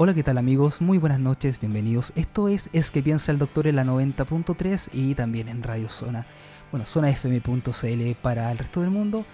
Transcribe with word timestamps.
Hola, 0.00 0.14
¿qué 0.14 0.22
tal 0.22 0.38
amigos? 0.38 0.80
Muy 0.80 0.96
buenas 0.96 1.18
noches, 1.18 1.58
bienvenidos. 1.58 2.12
Esto 2.14 2.48
es 2.48 2.70
Es 2.72 2.92
que 2.92 3.02
piensa 3.02 3.32
el 3.32 3.38
doctor 3.38 3.66
en 3.66 3.74
la 3.74 3.84
90.3 3.84 4.90
y 4.92 5.16
también 5.16 5.48
en 5.48 5.60
Radio 5.64 5.88
Zona, 5.88 6.24
bueno, 6.70 6.86
zonafm.cl 6.86 8.14
para 8.22 8.52
el 8.52 8.58
resto 8.58 8.80
del 8.80 8.90
mundo. 8.90 9.24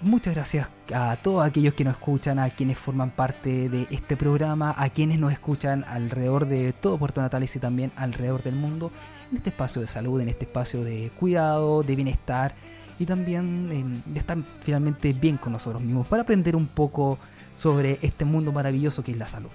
Muchas 0.00 0.36
gracias 0.36 0.68
a 0.94 1.16
todos 1.16 1.44
aquellos 1.44 1.74
que 1.74 1.82
nos 1.82 1.94
escuchan, 1.94 2.38
a 2.38 2.50
quienes 2.50 2.78
forman 2.78 3.10
parte 3.10 3.68
de 3.68 3.88
este 3.90 4.16
programa, 4.16 4.72
a 4.78 4.88
quienes 4.90 5.18
nos 5.18 5.32
escuchan 5.32 5.84
alrededor 5.88 6.46
de 6.46 6.72
todo 6.72 6.96
Puerto 6.96 7.20
Natales 7.20 7.56
y 7.56 7.58
también 7.58 7.90
alrededor 7.96 8.44
del 8.44 8.54
mundo, 8.54 8.92
en 9.32 9.38
este 9.38 9.50
espacio 9.50 9.80
de 9.80 9.88
salud, 9.88 10.20
en 10.20 10.28
este 10.28 10.44
espacio 10.44 10.84
de 10.84 11.10
cuidado, 11.18 11.82
de 11.82 11.96
bienestar 11.96 12.54
y 13.00 13.04
también 13.04 13.68
em, 13.72 14.00
de 14.06 14.20
estar 14.20 14.38
finalmente 14.60 15.12
bien 15.12 15.38
con 15.38 15.52
nosotros 15.52 15.82
mismos 15.82 16.06
para 16.06 16.22
aprender 16.22 16.54
un 16.54 16.68
poco 16.68 17.18
sobre 17.52 17.98
este 18.02 18.24
mundo 18.24 18.52
maravilloso 18.52 19.02
que 19.02 19.10
es 19.10 19.18
la 19.18 19.26
salud. 19.26 19.50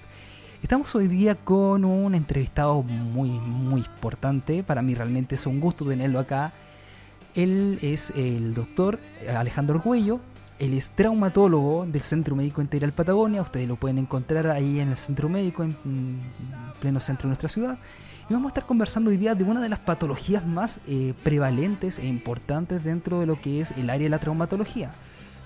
Estamos 0.67 0.93
hoy 0.95 1.07
día 1.07 1.35
con 1.35 1.85
un 1.85 2.13
entrevistado 2.13 2.83
muy, 2.83 3.29
muy 3.29 3.79
importante. 3.79 4.63
Para 4.63 4.81
mí 4.81 4.95
realmente 4.95 5.35
es 5.35 5.45
un 5.45 5.61
gusto 5.61 5.85
tenerlo 5.85 6.19
acá. 6.19 6.51
Él 7.35 7.79
es 7.81 8.11
el 8.17 8.53
doctor 8.53 8.99
Alejandro 9.33 9.77
Arguello. 9.77 10.19
Él 10.59 10.73
es 10.73 10.91
traumatólogo 10.91 11.85
del 11.85 12.01
Centro 12.01 12.35
Médico 12.35 12.61
Integral 12.61 12.91
Patagonia. 12.91 13.43
Ustedes 13.43 13.65
lo 13.65 13.77
pueden 13.77 13.97
encontrar 13.97 14.47
ahí 14.47 14.81
en 14.81 14.89
el 14.89 14.97
Centro 14.97 15.29
Médico, 15.29 15.63
en, 15.63 16.19
pleno 16.81 16.99
centro 16.99 17.27
de 17.27 17.29
nuestra 17.29 17.47
ciudad. 17.47 17.79
Y 18.29 18.33
vamos 18.33 18.47
a 18.47 18.49
estar 18.49 18.65
conversando 18.65 19.09
hoy 19.09 19.15
día 19.15 19.35
de 19.35 19.45
una 19.45 19.61
de 19.61 19.69
las 19.69 19.79
patologías 19.79 20.45
más 20.45 20.81
eh, 20.85 21.13
prevalentes 21.23 21.97
e 21.97 22.07
importantes 22.07 22.83
dentro 22.83 23.21
de 23.21 23.25
lo 23.25 23.39
que 23.39 23.61
es 23.61 23.71
el 23.77 23.89
área 23.89 24.03
de 24.03 24.09
la 24.09 24.19
traumatología. 24.19 24.91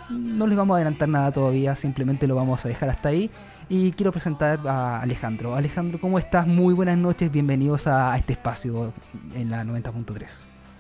No 0.10 0.48
les 0.48 0.58
vamos 0.58 0.74
a 0.74 0.78
adelantar 0.78 1.08
nada 1.08 1.32
todavía, 1.32 1.76
simplemente 1.76 2.28
lo 2.28 2.36
vamos 2.36 2.66
a 2.66 2.68
dejar 2.68 2.90
hasta 2.90 3.10
ahí. 3.10 3.30
Y 3.74 3.94
quiero 3.94 4.12
presentar 4.12 4.60
a 4.68 5.00
Alejandro. 5.00 5.56
Alejandro, 5.56 5.98
¿cómo 5.98 6.20
estás? 6.20 6.46
Muy 6.46 6.74
buenas 6.74 6.98
noches, 6.98 7.32
bienvenidos 7.32 7.88
a, 7.88 8.18
este 8.18 8.34
espacio 8.34 8.92
en 9.34 9.50
la 9.50 9.64
90.3. 9.64 10.28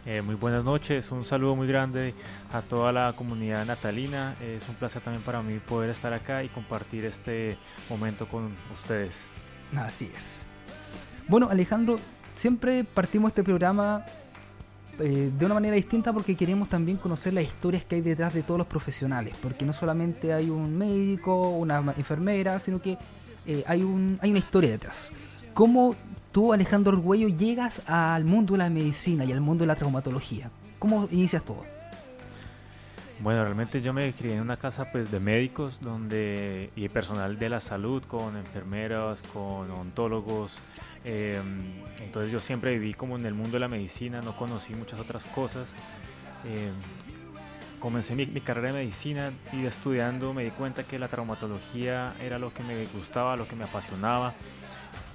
Eh, 0.06 0.22
muy 0.22 0.36
buenas 0.36 0.66
noches, 0.66 1.10
un 1.10 1.24
saludo 1.24 1.56
muy 1.56 1.70
grande 1.70 2.14
a 2.52 2.62
toda 2.62 2.92
la 2.92 3.14
comunidad 3.14 3.66
natalina. 3.66 4.36
es 4.42 4.68
un 4.68 4.76
placer 4.76 5.02
también 5.02 5.24
para 5.24 5.42
mí 5.42 5.58
poder 5.60 5.90
estar 5.90 6.12
acá 6.12 6.44
y 6.44 6.50
compartir 6.50 7.06
este 7.06 7.58
momento 7.90 8.28
con 8.28 8.52
ustedes. 8.76 9.30
Así 9.74 10.12
es. 10.14 10.46
Bueno, 11.30 11.48
Alejandro, 11.50 11.98
siempre 12.36 12.84
partimos 12.84 13.30
este 13.30 13.46
programa 13.46 14.04
eh, 15.00 15.32
de 15.38 15.46
una 15.46 15.56
manera 15.56 15.76
distinta 15.76 16.14
porque 16.14 16.36
queremos 16.36 16.70
también 16.70 16.98
conocer 16.98 17.34
las 17.34 17.44
historias 17.44 17.86
que 17.86 17.96
hay 17.96 18.02
detrás 18.02 18.34
de 18.34 18.44
todos 18.44 18.58
los 18.58 18.68
profesionales, 18.68 19.36
porque 19.42 19.66
no 19.66 19.74
solamente 19.74 20.34
hay 20.34 20.50
un 20.50 20.78
médico, 20.78 21.50
una 21.52 21.80
enfermera, 21.98 22.60
sino 22.60 22.82
que 22.82 22.98
eh, 23.46 23.64
hay, 23.68 23.84
un, 23.84 24.20
hay 24.22 24.30
una 24.30 24.40
historia 24.40 24.72
detrás. 24.72 25.12
¿Cómo 25.54 25.96
tú, 26.32 26.54
Alejandro 26.54 26.94
Orgüello, 26.94 27.28
llegas 27.28 27.82
al 27.88 28.26
mundo 28.26 28.54
de 28.54 28.60
la 28.60 28.70
medicina 28.70 29.26
y 29.26 29.32
al 29.32 29.42
mundo 29.42 29.64
de 29.64 29.68
la 29.68 29.76
traumatología? 29.76 30.50
¿Cómo 30.80 31.08
inicias 31.12 31.44
todo? 31.44 31.64
Bueno, 33.22 33.44
realmente 33.44 33.84
yo 33.84 33.94
me 33.94 34.12
crié 34.14 34.36
en 34.36 34.42
una 34.42 34.58
casa 34.58 34.92
pues 34.92 35.12
de 35.12 35.20
médicos 35.20 35.80
donde 35.80 36.72
y 36.76 36.90
personal 36.90 37.38
de 37.38 37.50
la 37.50 37.60
salud 37.60 38.02
con 38.08 38.36
enfermeras, 38.36 39.22
con 39.32 39.70
ontólogos, 39.70 40.58
Em, 41.04 41.82
entonces 42.00 42.32
yo 42.32 42.40
siempre 42.40 42.78
viví 42.78 42.94
como 42.94 43.18
en 43.18 43.26
el 43.26 43.34
mundo 43.34 43.54
de 43.54 43.60
la 43.60 43.68
medicina, 43.68 44.22
no 44.22 44.36
conocí 44.36 44.74
muchas 44.76 45.00
otras 45.00 45.26
cosas. 45.26 45.70
Em, 46.46 46.74
comencé 47.80 48.16
mi, 48.16 48.28
carrera 48.42 48.72
de 48.72 48.80
medicina 48.80 49.34
y 49.52 49.66
estudiando 49.66 50.34
me 50.34 50.44
di 50.44 50.52
cuenta 50.52 50.84
que 50.84 51.00
la 51.00 51.08
traumatología 51.08 52.14
era 52.22 52.38
lo 52.40 52.54
que 52.54 52.64
me 52.64 52.86
gustaba, 52.88 53.36
lo 53.36 53.48
que 53.48 53.56
me 53.56 53.64
apasionaba. 53.64 54.34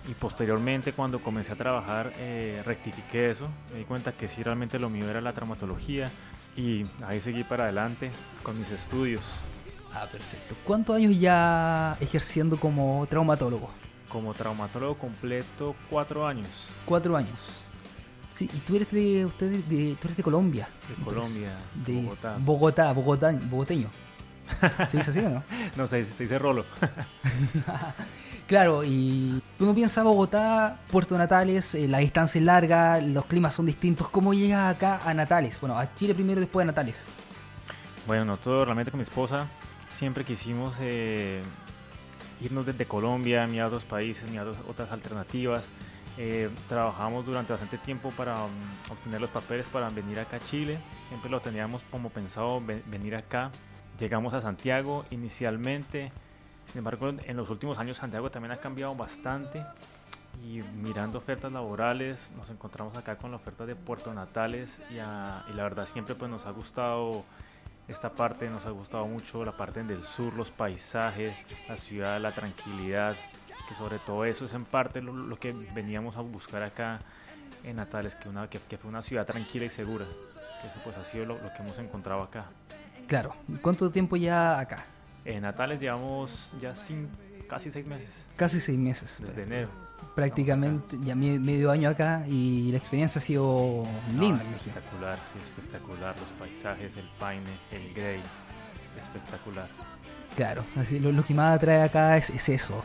Y 0.09 0.15
posteriormente 0.15 0.93
cuando 0.93 1.21
comencé 1.21 1.53
a 1.53 1.57
trabajar 1.57 2.13
eh, 2.19 2.63
rectifiqué 2.65 3.31
eso, 3.31 3.49
me 3.73 3.79
di 3.79 3.85
cuenta 3.85 4.13
que 4.13 4.29
sí 4.29 4.43
realmente 4.43 4.79
lo 4.79 4.89
mío 4.89 5.09
era 5.09 5.21
la 5.21 5.33
traumatología 5.33 6.11
y 6.57 6.87
ahí 7.07 7.21
seguí 7.21 7.45
para 7.45 7.65
adelante 7.65 8.11
con 8.43 8.59
mis 8.59 8.71
estudios. 8.71 9.23
Ah, 9.95 10.07
perfecto. 10.11 10.55
¿Cuántos 10.65 10.97
años 10.97 11.19
ya 11.19 11.97
ejerciendo 12.01 12.59
como 12.59 13.07
traumatólogo? 13.09 13.71
Como 14.09 14.35
traumatólogo 14.35 14.95
completo 14.95 15.75
cuatro 15.91 16.27
años. 16.27 16.69
Cuatro 16.85 17.17
años. 17.17 17.63
Sí, 18.31 18.51
y 18.53 18.59
tú 18.59 18.77
eres 18.77 18.91
de, 18.91 19.25
ustedes 19.25 19.69
de, 19.69 19.97
tú 20.01 20.09
eres 20.09 20.17
de 20.17 20.23
Colombia. 20.23 20.69
De 20.89 21.05
Colombia, 21.05 21.57
de 21.75 22.03
Bogotá. 22.03 22.37
Bogotá, 22.93 22.93
bogoteño. 22.93 23.89
¿Se 24.87 24.99
dice 24.99 25.11
así 25.11 25.21
o 25.21 25.31
no? 25.31 25.43
no, 25.77 25.87
se, 25.87 26.05
se 26.05 26.25
dice 26.25 26.39
rolo. 26.39 26.65
claro, 28.47 28.85
y 28.85 29.43
uno 29.59 29.75
piensa 29.75 30.03
Bogotá, 30.03 30.79
Puerto 30.91 31.17
Natales, 31.17 31.75
eh, 31.75 31.89
la 31.89 31.99
distancia 31.99 32.39
es 32.39 32.45
larga, 32.45 33.01
los 33.01 33.25
climas 33.27 33.55
son 33.55 33.67
distintos. 33.67 34.09
¿Cómo 34.11 34.35
llegas 34.35 34.77
acá 34.77 35.01
a 35.05 35.15
Natales? 35.15 35.59
Bueno, 35.61 35.79
a 35.79 35.95
Chile 35.95 36.15
primero 36.15 36.41
y 36.41 36.45
después 36.45 36.65
a 36.65 36.67
Natales. 36.67 37.07
Bueno, 38.07 38.25
nosotros 38.25 38.67
realmente 38.67 38.91
con 38.91 38.99
mi 38.99 39.05
esposa 39.05 39.47
siempre 39.91 40.25
quisimos 40.25 40.77
eh, 40.81 41.43
irnos 42.41 42.67
desde 42.67 42.87
Colombia, 42.87 43.47
mirar 43.47 43.69
otros 43.69 43.85
países, 43.85 44.31
mirar 44.31 44.49
otras 44.69 44.91
alternativas. 44.91 45.69
Eh, 46.19 46.49
trabajamos 46.69 47.27
durante 47.27 47.53
bastante 47.53 47.77
tiempo 47.77 48.11
para 48.11 48.43
um, 48.45 48.51
obtener 48.91 49.21
los 49.21 49.29
papeles 49.31 49.69
para 49.69 49.91
venir 49.91 50.19
acá 50.19 50.37
a 50.37 50.41
Chile. 50.41 50.79
Siempre 51.09 51.31
lo 51.31 51.41
teníamos 51.41 51.83
como 51.91 52.09
pensado 52.11 52.63
venir 52.87 53.17
acá. 53.17 53.51
Llegamos 53.99 54.33
a 54.35 54.41
Santiago 54.41 55.05
inicialmente. 55.11 56.13
Sin 56.69 56.79
embargo, 56.79 57.11
en 57.11 57.37
los 57.37 57.51
últimos 57.51 57.79
años 57.79 57.99
Santiago 57.99 58.31
también 58.31 58.53
ha 58.53 58.57
cambiado 58.57 58.95
bastante. 58.95 59.63
Y 60.43 60.63
mirando 60.83 61.19
ofertas 61.19 61.53
laborales, 61.53 62.33
nos 62.37 62.51
encontramos 62.51 62.97
acá 62.97 63.17
con 63.17 63.31
la 63.31 63.37
oferta 63.37 63.67
de 63.67 63.75
Puerto 63.75 64.13
Natales. 64.13 64.79
Y, 64.91 64.95
y 64.95 65.57
la 65.57 65.63
verdad 65.63 65.87
siempre 65.87 66.15
pues, 66.15 66.31
nos 66.31 66.47
ha 66.47 66.51
gustado 66.51 67.25
esta 67.89 68.11
parte 68.11 68.49
nos 68.51 68.67
ha 68.67 68.71
gustado 68.71 69.07
mucho, 69.07 69.45
la 69.45 69.53
parte 69.53 69.83
del 69.85 70.03
sur, 70.05 70.35
los 70.35 70.51
paisajes, 70.51 71.45
la 71.69 71.77
ciudad, 71.77 72.21
la 72.21 72.33
tranquilidad, 72.33 73.17
que 73.69 73.75
sobre 73.75 73.99
todo 73.99 74.25
eso 74.25 74.47
es 74.47 74.55
en 74.55 74.65
parte 74.65 75.01
lo, 75.01 75.39
que 75.39 75.55
veníamos 75.75 76.17
a 76.17 76.21
buscar 76.21 76.63
acá 76.63 76.99
en 77.65 77.77
Natales, 77.77 78.15
que, 78.15 78.29
una, 78.29 78.49
que, 78.49 78.59
fue 78.59 78.89
una 78.89 79.03
ciudad 79.03 79.27
tranquila 79.27 79.67
y 79.67 79.71
segura. 79.71 80.05
Que 80.61 80.69
eso 80.69 80.81
pues 80.83 80.97
ha 80.97 81.05
sido 81.05 81.27
lo, 81.27 81.39
que 81.39 81.63
hemos 81.63 81.79
encontrado 81.79 82.23
acá. 82.23 82.47
Claro, 83.07 83.35
¿cuánto 83.63 83.91
tiempo 83.91 84.17
ya 84.17 84.59
acá? 84.59 84.85
En 85.25 85.43
Natales 85.43 85.81
llevamos 85.81 86.55
ya 86.61 86.75
sin, 86.75 87.09
casi 87.47 87.71
seis 87.71 87.87
meses. 87.87 88.27
Casi 88.37 88.61
seis 88.61 88.79
meses. 88.79 89.19
Desde 89.21 89.43
enero 89.43 89.71
prácticamente 90.15 90.97
ya 91.03 91.15
medio 91.15 91.71
año 91.71 91.91
acá 91.91 92.25
y 92.27 92.71
la 92.71 92.79
experiencia 92.79 93.19
ha 93.19 93.23
sido 93.23 93.85
linda. 94.19 94.43
espectacular, 94.43 95.19
sí, 95.19 95.39
espectacular. 95.45 96.17
Los 96.19 96.31
paisajes, 96.39 96.97
el 96.97 97.09
paine, 97.19 97.51
el 97.71 97.93
grey, 97.93 98.21
espectacular. 98.99 99.67
Claro, 100.35 100.65
así, 100.77 100.99
lo, 100.99 101.25
que 101.25 101.35
más 101.35 101.57
atrae 101.57 101.83
acá 101.83 102.17
es, 102.17 102.49
eso. 102.49 102.83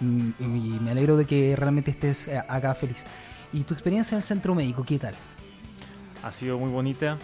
Y, 0.00 0.04
me 0.04 0.90
alegro 0.90 1.16
de 1.16 1.26
que 1.26 1.56
realmente 1.56 1.90
estés 1.90 2.28
eh, 2.28 2.38
acá 2.38 2.74
feliz. 2.74 3.04
¿Y 3.52 3.64
tu 3.64 3.74
experiencia 3.74 4.14
en 4.14 4.18
el 4.18 4.22
centro 4.22 4.54
médico, 4.54 4.84
qué 4.84 4.98
tal? 4.98 5.14
Ha 6.22 6.32
sido 6.32 6.58
muy 6.58 6.70
bonita. 6.70 7.16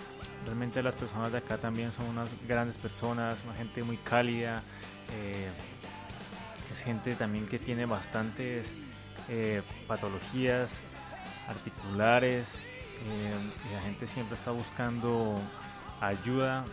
Realmente 0.44 0.82
las 0.82 0.94
personas 0.94 1.32
de 1.32 1.38
acá 1.38 1.56
también 1.58 1.92
son 1.92 2.06
unas 2.06 2.28
grandes 2.46 2.76
personas, 2.76 3.38
una 3.44 3.54
gente 3.54 3.82
muy 3.82 3.96
cálida. 3.98 4.62
Eh, 5.12 5.48
es 6.74 6.82
gente 6.82 7.14
también 7.14 7.46
que 7.46 7.60
tiene 7.60 7.86
bastantes 7.86 8.74
eh, 9.28 9.62
patologías 9.86 10.78
articulares 11.48 12.56
eh, 13.06 13.32
y 13.70 13.74
la 13.74 13.82
gente 13.82 14.08
siempre 14.08 14.36
está 14.36 14.50
buscando 14.50 15.38
ayuda 16.00 16.64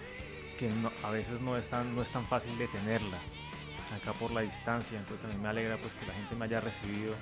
que 0.57 0.71
a 1.03 1.11
veces 1.11 1.39
no 1.41 1.55
es, 1.55 1.69
tan, 1.69 1.95
no 1.95 2.01
es 2.01 2.09
tan 2.09 2.25
fácil 2.25 2.57
de 2.57 2.67
tenerla 2.67 3.19
acá 3.95 4.13
por 4.13 4.31
la 4.31 4.41
distancia. 4.41 4.97
Entonces 4.97 5.21
también 5.21 5.41
me 5.41 5.49
alegra 5.49 5.77
pues 5.77 5.93
que 5.93 6.07
la 6.07 6.13
gente 6.13 6.35
me 6.35 6.45
haya 6.45 6.61
recibido 6.61 7.13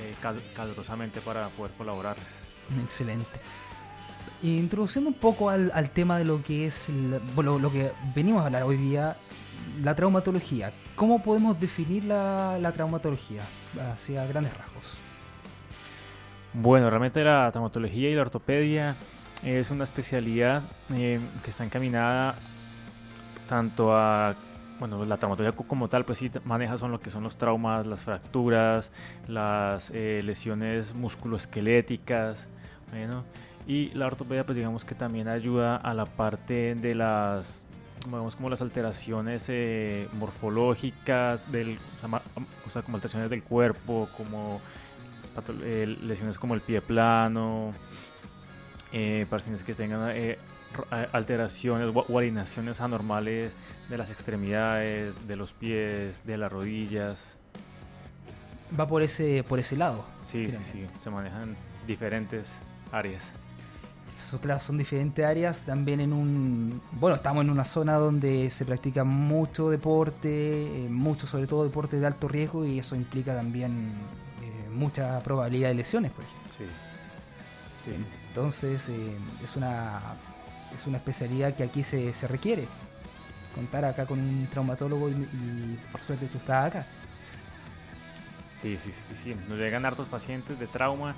eh, 0.00 0.14
calurosamente 0.54 1.20
para 1.20 1.48
poder 1.48 1.72
colaborarles. 1.72 2.26
Excelente. 2.82 3.40
Introduciendo 4.42 5.10
un 5.10 5.16
poco 5.16 5.50
al, 5.50 5.90
tema 5.90 6.16
de 6.16 6.24
lo 6.24 6.42
que 6.42 6.66
es 6.66 6.88
lo 6.88 7.72
que 7.72 7.92
venimos 8.14 8.42
a 8.42 8.46
hablar 8.46 8.62
hoy 8.62 8.78
día 8.78 9.18
la 9.82 9.94
traumatología. 9.94 10.72
¿Cómo 11.02 11.20
podemos 11.20 11.58
definir 11.58 12.04
la, 12.04 12.60
la 12.60 12.70
traumatología 12.70 13.42
hacia 13.92 14.24
grandes 14.24 14.56
rasgos? 14.56 14.84
Bueno, 16.54 16.88
realmente 16.90 17.24
la 17.24 17.50
traumatología 17.50 18.08
y 18.08 18.14
la 18.14 18.22
ortopedia 18.22 18.94
es 19.42 19.72
una 19.72 19.82
especialidad 19.82 20.62
eh, 20.94 21.18
que 21.42 21.50
está 21.50 21.64
encaminada 21.64 22.36
tanto 23.48 23.92
a 23.96 24.36
bueno, 24.78 25.04
la 25.04 25.16
traumatología 25.16 25.56
como 25.66 25.88
tal, 25.88 26.04
pues 26.04 26.18
sí 26.18 26.30
maneja 26.44 26.78
son 26.78 26.92
lo 26.92 27.00
que 27.00 27.10
son 27.10 27.24
los 27.24 27.36
traumas, 27.36 27.84
las 27.84 28.02
fracturas, 28.02 28.92
las 29.26 29.90
eh, 29.92 30.22
lesiones 30.22 30.94
musculoesqueléticas, 30.94 32.46
bueno, 32.92 33.24
y 33.66 33.88
la 33.94 34.06
ortopedia 34.06 34.46
pues 34.46 34.54
digamos 34.54 34.84
que 34.84 34.94
también 34.94 35.26
ayuda 35.26 35.74
a 35.78 35.94
la 35.94 36.06
parte 36.06 36.76
de 36.76 36.94
las 36.94 37.66
vemos 38.06 38.36
como 38.36 38.50
las 38.50 38.62
alteraciones 38.62 39.46
eh, 39.48 40.08
morfológicas 40.12 41.50
del 41.50 41.78
o 42.66 42.70
sea, 42.70 42.82
como 42.82 42.96
alteraciones 42.96 43.30
del 43.30 43.42
cuerpo 43.42 44.08
como 44.16 44.60
eh, 45.62 45.96
lesiones 46.02 46.38
como 46.38 46.54
el 46.54 46.60
pie 46.60 46.80
plano 46.80 47.72
eh, 48.92 49.26
pacientes 49.30 49.64
que 49.64 49.74
tengan 49.74 50.10
eh, 50.14 50.38
alteraciones 51.12 51.94
o 51.94 52.18
alineaciones 52.18 52.80
anormales 52.80 53.54
de 53.88 53.98
las 53.98 54.10
extremidades 54.10 55.26
de 55.26 55.36
los 55.36 55.52
pies 55.52 56.24
de 56.26 56.36
las 56.36 56.52
rodillas. 56.52 57.38
Va 58.78 58.86
por 58.86 59.02
ese 59.02 59.44
por 59.44 59.58
ese 59.58 59.76
lado 59.76 60.04
sí 60.20 60.50
sí 60.50 60.58
sí 60.72 60.86
se 60.98 61.10
manejan 61.10 61.56
diferentes 61.86 62.58
áreas 62.90 63.34
claro, 64.40 64.60
son 64.60 64.78
diferentes 64.78 65.24
áreas. 65.24 65.62
También 65.62 66.00
en 66.00 66.12
un. 66.12 66.80
Bueno, 66.92 67.16
estamos 67.16 67.44
en 67.44 67.50
una 67.50 67.64
zona 67.64 67.94
donde 67.94 68.50
se 68.50 68.64
practica 68.64 69.04
mucho 69.04 69.70
deporte, 69.70 70.84
eh, 70.84 70.88
mucho, 70.88 71.26
sobre 71.26 71.46
todo 71.46 71.64
deporte 71.64 71.98
de 71.98 72.06
alto 72.06 72.28
riesgo, 72.28 72.64
y 72.64 72.78
eso 72.78 72.96
implica 72.96 73.34
también 73.34 73.90
eh, 74.42 74.68
mucha 74.70 75.20
probabilidad 75.20 75.68
de 75.68 75.74
lesiones, 75.74 76.10
por 76.12 76.24
ejemplo. 76.24 76.52
Sí. 77.84 77.92
Entonces, 78.28 78.88
eh, 78.88 79.16
es, 79.42 79.56
una, 79.56 80.00
es 80.74 80.86
una 80.86 80.98
especialidad 80.98 81.54
que 81.54 81.64
aquí 81.64 81.82
se, 81.82 82.14
se 82.14 82.28
requiere. 82.28 82.66
Contar 83.54 83.84
acá 83.84 84.06
con 84.06 84.18
un 84.18 84.46
traumatólogo 84.50 85.08
y, 85.10 85.12
y 85.12 85.78
por 85.90 86.00
suerte 86.00 86.26
tú 86.26 86.38
estás 86.38 86.68
acá. 86.68 86.86
Sí, 88.54 88.78
sí, 88.78 88.92
sí, 88.92 89.02
sí. 89.14 89.36
Nos 89.48 89.58
llegan 89.58 89.84
hartos 89.84 90.06
pacientes 90.06 90.58
de 90.58 90.66
trauma 90.68 91.16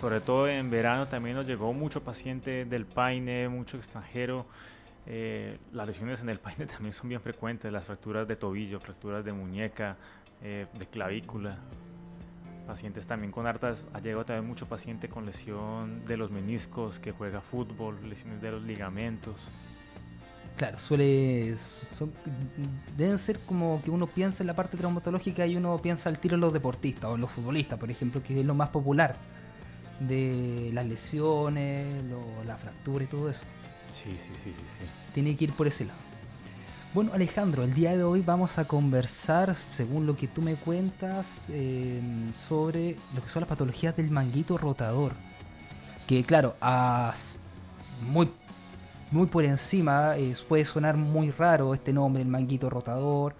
sobre 0.00 0.20
todo 0.20 0.46
en 0.48 0.70
verano 0.70 1.08
también 1.08 1.36
nos 1.36 1.46
llegó 1.46 1.72
mucho 1.72 2.02
paciente 2.02 2.64
del 2.66 2.84
paine, 2.84 3.48
mucho 3.48 3.78
extranjero. 3.78 4.46
Eh, 5.06 5.58
las 5.72 5.86
lesiones 5.86 6.20
en 6.20 6.28
el 6.28 6.38
paine 6.38 6.66
también 6.66 6.92
son 6.92 7.08
bien 7.08 7.20
frecuentes, 7.20 7.72
las 7.72 7.84
fracturas 7.84 8.28
de 8.28 8.36
tobillo, 8.36 8.78
fracturas 8.78 9.24
de 9.24 9.32
muñeca, 9.32 9.96
eh, 10.42 10.66
de 10.78 10.86
clavícula. 10.86 11.58
Pacientes 12.66 13.06
también 13.06 13.32
con 13.32 13.46
hartas, 13.46 13.86
ha 13.94 14.00
llegado 14.00 14.24
también 14.24 14.46
mucho 14.46 14.66
paciente 14.66 15.08
con 15.08 15.24
lesión 15.24 16.04
de 16.04 16.16
los 16.16 16.30
meniscos, 16.30 16.98
que 16.98 17.12
juega 17.12 17.40
fútbol, 17.40 17.96
lesiones 18.08 18.42
de 18.42 18.52
los 18.52 18.62
ligamentos. 18.64 19.36
Claro, 20.56 20.78
suele. 20.78 21.54
deben 22.96 23.18
ser 23.18 23.38
como 23.40 23.80
que 23.84 23.90
uno 23.90 24.06
piensa 24.06 24.42
en 24.42 24.48
la 24.48 24.56
parte 24.56 24.76
traumatológica 24.76 25.46
y 25.46 25.54
uno 25.54 25.78
piensa 25.80 26.08
al 26.08 26.18
tiro 26.18 26.34
en 26.34 26.40
los 26.40 26.52
deportistas 26.52 27.04
o 27.04 27.14
en 27.14 27.20
los 27.20 27.30
futbolistas, 27.30 27.78
por 27.78 27.90
ejemplo, 27.90 28.22
que 28.22 28.40
es 28.40 28.44
lo 28.44 28.54
más 28.54 28.70
popular 28.70 29.16
de 30.00 30.70
las 30.72 30.86
lesiones, 30.86 32.04
la 32.46 32.56
fractura 32.56 33.04
y 33.04 33.06
todo 33.06 33.30
eso. 33.30 33.42
Sí, 33.90 34.16
sí, 34.18 34.30
sí, 34.34 34.52
sí, 34.56 34.64
sí. 34.78 34.84
Tiene 35.14 35.36
que 35.36 35.44
ir 35.44 35.52
por 35.52 35.66
ese 35.66 35.84
lado. 35.84 36.06
Bueno, 36.94 37.12
Alejandro, 37.12 37.62
el 37.62 37.74
día 37.74 37.94
de 37.94 38.04
hoy 38.04 38.22
vamos 38.22 38.58
a 38.58 38.64
conversar, 38.66 39.54
según 39.54 40.06
lo 40.06 40.16
que 40.16 40.28
tú 40.28 40.40
me 40.40 40.54
cuentas, 40.54 41.50
em, 41.50 42.32
sobre 42.36 42.96
lo 43.14 43.22
que 43.22 43.28
son 43.28 43.40
las 43.40 43.48
patologías 43.48 43.94
del 43.96 44.10
manguito 44.10 44.56
rotador. 44.56 45.12
Que 46.06 46.24
claro, 46.24 46.56
muy, 48.10 48.30
muy 49.10 49.26
por 49.26 49.44
encima 49.44 50.14
puede 50.48 50.64
sonar 50.64 50.96
muy 50.96 51.30
raro 51.30 51.74
este 51.74 51.92
nombre, 51.92 52.22
el 52.22 52.28
manguito 52.28 52.70
rotador, 52.70 53.34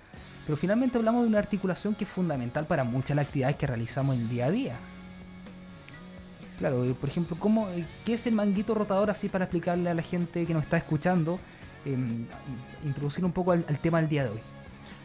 pero 0.45 0.57
finalmente 0.57 0.99
hablamos 0.99 1.23
de 1.23 1.29
una 1.29 1.39
articulación 1.39 1.95
que 1.95 2.05
es 2.05 2.11
fundamental 2.11 2.67
para 2.67 2.85
muchas 2.85 3.11
de 3.11 3.15
las 3.17 3.27
actividades 3.27 3.57
que 3.57 3.67
realizamos 3.67 4.17
en 4.17 4.23
el 4.23 4.29
día 4.29 4.47
a 4.47 4.51
día. 4.51 4.77
Claro, 6.59 6.83
por 6.99 7.09
ejemplo, 7.09 7.37
¿cómo, 7.39 7.69
eh, 7.71 7.85
¿qué 8.05 8.15
es 8.15 8.27
el 8.27 8.35
manguito 8.35 8.75
rotador 8.75 9.11
así 9.11 9.29
para 9.29 9.45
explicarle 9.45 9.91
a 9.91 9.95
la 9.95 10.03
gente 10.03 10.47
que 10.47 10.55
nos 10.55 10.63
está 10.63 10.79
escuchando? 10.79 11.39
Em, 11.85 12.27
introducir 12.83 13.25
un 13.25 13.33
poco 13.33 13.53
al, 13.53 13.65
tema 13.81 14.01
del 14.01 14.09
día 14.09 14.25
de 14.25 14.31
hoy. 14.31 14.41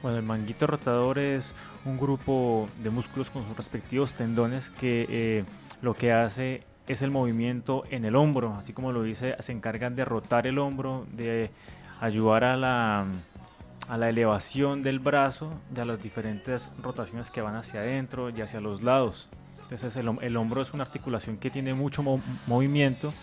Bueno, 0.02 0.18
el 0.18 0.24
manguito 0.24 0.66
rotador 0.66 1.20
es 1.20 1.54
un 1.86 1.98
grupo 1.98 2.68
de 2.82 2.90
músculos 2.90 3.30
con 3.30 3.46
sus 3.46 3.56
respectivos 3.56 4.14
tendones 4.14 4.72
que 4.72 5.06
eh, 5.08 5.44
lo 5.82 5.94
que 5.94 6.12
hace 6.12 6.64
es 6.88 7.04
el 7.04 7.12
movimiento 7.12 7.84
en 7.92 8.06
el 8.06 8.16
hombro, 8.16 8.56
así 8.56 8.74
como 8.74 8.92
lo 8.92 9.04
dice, 9.04 9.36
se 9.40 9.52
encargan 9.52 9.96
de 9.96 10.06
rotar 10.06 10.48
el 10.48 10.58
hombro, 10.58 11.06
de 11.12 11.52
ayudar 12.00 12.46
a 12.46 12.58
la, 12.58 13.06
a 13.88 13.98
la 13.98 14.10
elevación 14.10 14.82
del 14.82 15.00
brazo, 15.00 15.54
de 15.70 15.86
las 15.86 16.02
diferentes 16.02 16.72
rotaciones 16.82 17.30
que 17.30 17.42
van 17.42 17.56
hacia 17.56 17.82
adentro 17.82 18.32
y 18.32 18.42
hacia 18.42 18.60
los 18.60 18.82
lados. 18.82 19.30
Entonces 19.72 19.96
el, 19.96 20.38
hombro 20.38 20.62
es 20.62 20.74
una 20.74 20.84
articulación 20.84 21.38
que 21.38 21.50
tiene 21.50 21.74
mucho 21.74 22.04
movimiento 22.46 23.14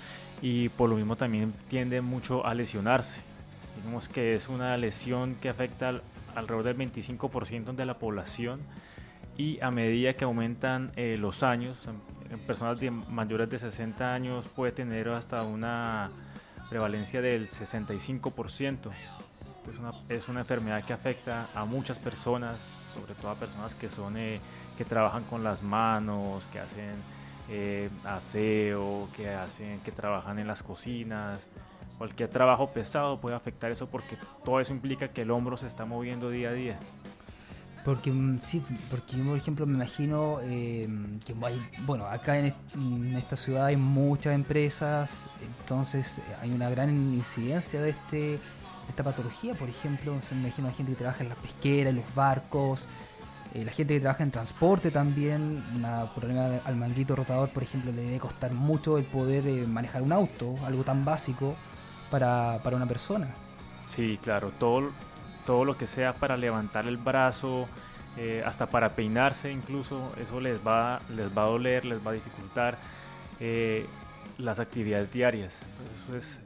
y 0.41 0.71
por 0.71 0.89
lo 0.89 0.97
mismo 0.97 1.15
también 1.15 1.53
tiende 1.69 2.01
mucho 2.01 2.47
a 2.47 2.55
lesionarse. 2.55 3.21
Digamos 3.77 4.09
que 4.09 4.35
es 4.35 4.49
una 4.49 4.75
lesión 4.79 5.35
que 5.35 5.51
afecta 5.51 6.01
alrededor 6.35 6.65
del 6.65 6.91
25% 6.91 7.75
de 7.75 7.85
la 7.85 7.95
población 7.99 8.61
y 9.37 9.61
a 9.61 9.71
medida 9.71 10.15
que 10.15 10.25
aumentan 10.25 10.91
eh, 10.97 11.17
los 11.19 11.43
años, 11.43 11.77
en, 12.31 12.39
personas 12.41 12.81
mayores 13.11 13.51
de 13.51 13.59
60 13.59 14.15
años 14.15 14.47
puede 14.57 14.73
tener 14.73 15.09
hasta 15.11 15.43
una 15.43 16.11
prevalencia 16.71 17.21
del 17.21 17.47
65%. 17.47 18.91
Es 19.71 19.79
una, 19.79 19.93
es 20.09 20.29
una 20.29 20.41
enfermedad 20.41 20.83
que 20.83 20.95
afecta 20.95 21.51
a 21.55 21.67
muchas 21.67 21.99
personas, 21.99 22.78
sobre 22.95 23.15
todo 23.15 23.31
a 23.31 23.35
personas 23.35 23.75
que 23.75 23.89
son 23.89 24.17
eh, 24.17 24.41
que 24.77 24.85
trabajan 24.85 25.25
con 25.25 25.43
las 25.43 25.63
manos, 25.63 26.47
que 26.53 26.61
hacen 26.61 26.97
eh, 27.49 27.89
aseo, 28.05 29.09
que 29.17 29.31
hacen, 29.31 29.81
que 29.81 29.93
trabajan 29.93 30.39
en 30.39 30.47
las 30.47 30.63
cocinas. 30.63 31.47
Cualquier 31.97 32.29
trabajo 32.29 32.71
pesado 32.71 33.19
puede 33.19 33.35
afectar 33.35 33.73
eso 33.73 33.89
porque 33.89 34.17
todo 34.45 34.61
eso 34.61 34.73
implica 34.73 35.09
que 35.09 35.23
el 35.23 35.31
hombro 35.31 35.57
se 35.57 35.67
está 35.67 35.85
moviendo 35.85 36.31
día 36.31 36.51
a 36.51 36.53
día. 36.53 36.79
Porque 37.89 38.13
mm, 38.13 38.39
sí, 38.41 38.63
porque 38.91 39.17
yo 39.17 39.25
por 39.25 39.39
ejemplo 39.39 39.65
me 39.65 39.73
imagino 39.73 40.41
em, 40.43 41.19
que 41.21 41.35
hay, 41.43 41.59
bueno, 41.87 42.05
acá 42.05 42.39
en, 42.39 42.55
esta 43.17 43.35
ciudad 43.35 43.65
hay 43.65 43.77
muchas 43.77 44.35
empresas, 44.35 45.25
entonces 45.41 46.19
eh, 46.19 46.23
hay 46.43 46.51
una 46.51 46.69
gran 46.69 46.91
incidencia 46.91 47.81
de 47.81 47.91
este 47.91 48.39
esta 48.91 49.03
patología, 49.03 49.55
por 49.55 49.71
ejemplo, 49.71 50.19
me 50.33 50.39
imagino 50.39 50.69
a 50.69 50.73
gente 50.73 50.93
que 50.93 50.99
trabaja 50.99 51.23
en 51.23 51.31
las 51.31 51.39
pesqueras, 51.39 51.91
en 51.91 51.97
los 51.97 52.15
barcos, 52.15 52.81
eh, 53.55 53.65
la 53.65 53.73
gente 53.73 53.95
que 53.95 54.01
trabaja 54.01 54.23
en 54.23 54.33
transporte 54.33 54.91
también, 54.91 55.65
un 55.75 56.11
problema 56.15 56.61
al 56.67 56.77
manguito 56.77 57.17
rotador, 57.17 57.49
por 57.49 57.63
ejemplo, 57.63 57.91
le 57.91 58.03
debe 58.03 58.19
costar 58.19 58.53
mucho 58.53 58.99
el 58.99 59.05
poder 59.05 59.47
eh, 59.47 59.67
manejar 59.67 60.03
un 60.03 60.13
auto, 60.13 60.55
algo 60.67 60.85
tan 60.85 61.07
básico 61.07 61.57
para, 62.11 62.61
una 62.71 62.87
persona. 62.87 63.29
Sí, 63.87 64.19
claro, 64.23 64.53
todo, 64.59 64.91
todo 65.49 65.65
lo 65.65 65.79
que 65.79 65.87
sea 65.87 66.13
para 66.13 66.37
levantar 66.37 66.87
el 66.87 66.99
brazo, 66.99 67.67
eh, 68.19 68.43
hasta 68.45 68.67
para 68.67 68.95
peinarse 68.95 69.51
incluso, 69.51 70.13
eso 70.21 70.43
les 70.43 70.59
va, 70.61 71.01
les 71.09 71.35
va 71.35 71.45
a 71.45 71.47
doler, 71.47 71.87
les 71.87 72.07
va 72.07 72.11
a 72.11 72.15
dificultar 72.15 72.77
las 74.37 74.61
actividades 74.61 75.11
diarias. 75.11 75.63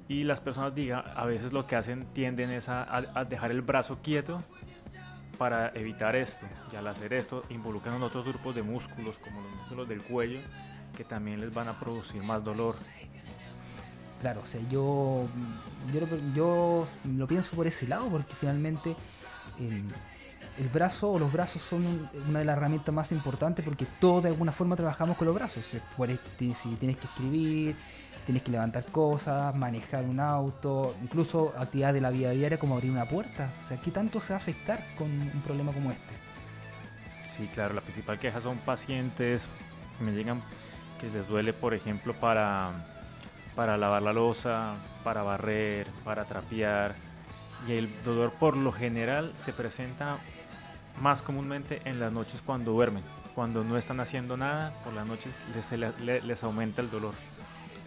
y 0.07 0.23
las 0.23 0.41
personas 0.41 0.73
diga, 0.73 1.01
a 1.17 1.27
veces 1.27 1.53
lo 1.53 1.67
que 1.67 1.75
hacen 1.75 2.07
tienden 2.15 2.51
es 2.51 2.69
a 2.69 3.25
dejar 3.29 3.51
el 3.51 3.63
brazo 3.63 3.99
quieto 4.03 4.45
para 5.37 5.73
evitar 5.75 6.15
esto. 6.15 6.47
Y 6.73 6.77
al 6.77 6.87
hacer 6.87 7.13
esto 7.13 7.45
involucran 7.51 8.01
otros 8.05 8.25
grupos 8.25 8.55
de 8.55 8.63
músculos 8.63 9.17
como 9.19 9.41
los 9.41 9.51
músculos 9.57 9.89
del 9.89 10.01
cuello 10.01 10.39
que 10.97 11.03
también 11.03 11.41
les 11.41 11.53
van 11.53 11.67
a 11.67 11.81
producir 11.81 12.23
más 12.23 12.45
dolor. 12.45 12.77
Claro, 14.23 14.43
o 14.43 14.47
sea, 14.47 14.61
yo, 14.71 15.27
yo, 16.33 16.87
lo 17.17 17.27
pienso 17.27 17.57
por 17.57 17.67
ese 17.67 17.89
lado 17.89 18.09
porque 18.09 18.33
finalmente 18.35 18.95
el, 19.59 20.69
brazo 20.73 21.11
o 21.11 21.19
los 21.19 21.33
brazos 21.33 21.61
son 21.61 22.09
una 22.29 22.39
de 22.39 22.45
las 22.45 22.57
herramientas 22.57 22.95
más 22.95 23.11
importantes 23.11 23.65
porque 23.65 23.85
todos 23.99 24.23
de 24.23 24.29
alguna 24.29 24.53
forma 24.53 24.77
trabajamos 24.77 25.17
con 25.17 25.27
los 25.27 25.35
brazos. 25.35 25.65
Si 25.65 26.69
tienes 26.77 26.99
que 26.99 27.07
escribir, 27.09 27.75
tienes 28.25 28.45
que 28.45 28.53
levantar 28.53 28.85
cosas, 28.93 29.57
manejar 29.57 30.05
un 30.05 30.21
auto, 30.21 30.95
incluso 31.03 31.53
actividades 31.59 31.97
de 31.97 32.01
la 32.03 32.11
vida 32.11 32.31
diaria 32.31 32.61
como 32.61 32.77
abrir 32.77 32.93
una 32.93 33.09
puerta. 33.09 33.53
O 33.61 33.67
sea, 33.67 33.79
¿qué 33.79 33.91
tanto 33.91 34.21
se 34.21 34.35
va 34.35 34.37
a 34.37 34.41
afectar 34.41 34.87
con 34.97 35.11
un 35.11 35.43
problema 35.45 35.73
como 35.73 35.91
este? 35.91 36.15
Sí, 37.25 37.49
claro, 37.53 37.75
la 37.75 37.81
principal 37.81 38.21
queja 38.21 38.41
son 38.41 38.59
pacientes 38.59 39.49
me 39.99 40.13
llegan 40.13 40.43
que 41.01 41.11
les 41.11 41.27
duele, 41.27 41.53
por 41.53 41.75
ejemplo, 41.75 42.15
para, 42.15 42.92
para 43.55 43.77
lavar 43.77 44.03
la 44.03 44.13
losa, 44.13 44.75
para 45.05 45.23
barrer, 45.23 45.89
para 46.05 46.25
trapear. 46.25 46.95
Y 47.69 47.73
el 47.73 47.89
dolor 48.05 48.33
por 48.39 48.57
lo 48.57 48.73
general 48.73 49.33
se 49.37 49.53
presenta 49.53 50.19
más 51.01 51.23
comúnmente 51.23 51.81
en 51.85 52.01
las 52.01 52.13
noches 52.13 52.43
cuando 52.45 52.73
duermen. 52.73 53.05
Cuando 53.35 53.65
no 53.65 53.79
están 53.79 54.01
haciendo 54.01 54.37
nada, 54.37 54.75
por 54.85 54.93
las 54.93 55.07
noches 55.07 55.33
les, 55.55 56.25
les 56.25 56.45
aumenta 56.45 56.83
el 56.83 56.91
dolor 56.91 57.15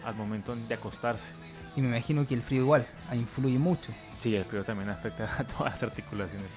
al 0.04 0.14
momento 0.14 0.54
de 0.54 0.74
acostarse. 0.74 1.30
Y 1.76 1.82
me 1.82 1.88
imagino 1.88 2.26
que 2.26 2.34
el 2.34 2.42
frío 2.42 2.62
igual 2.62 2.86
influye 3.12 3.58
mucho. 3.58 3.92
Sí, 4.18 4.34
el 4.34 4.44
frío 4.44 4.64
también 4.64 4.88
afecta 4.88 5.24
a 5.38 5.44
todas 5.44 5.74
las 5.74 5.82
articulaciones. 5.82 6.48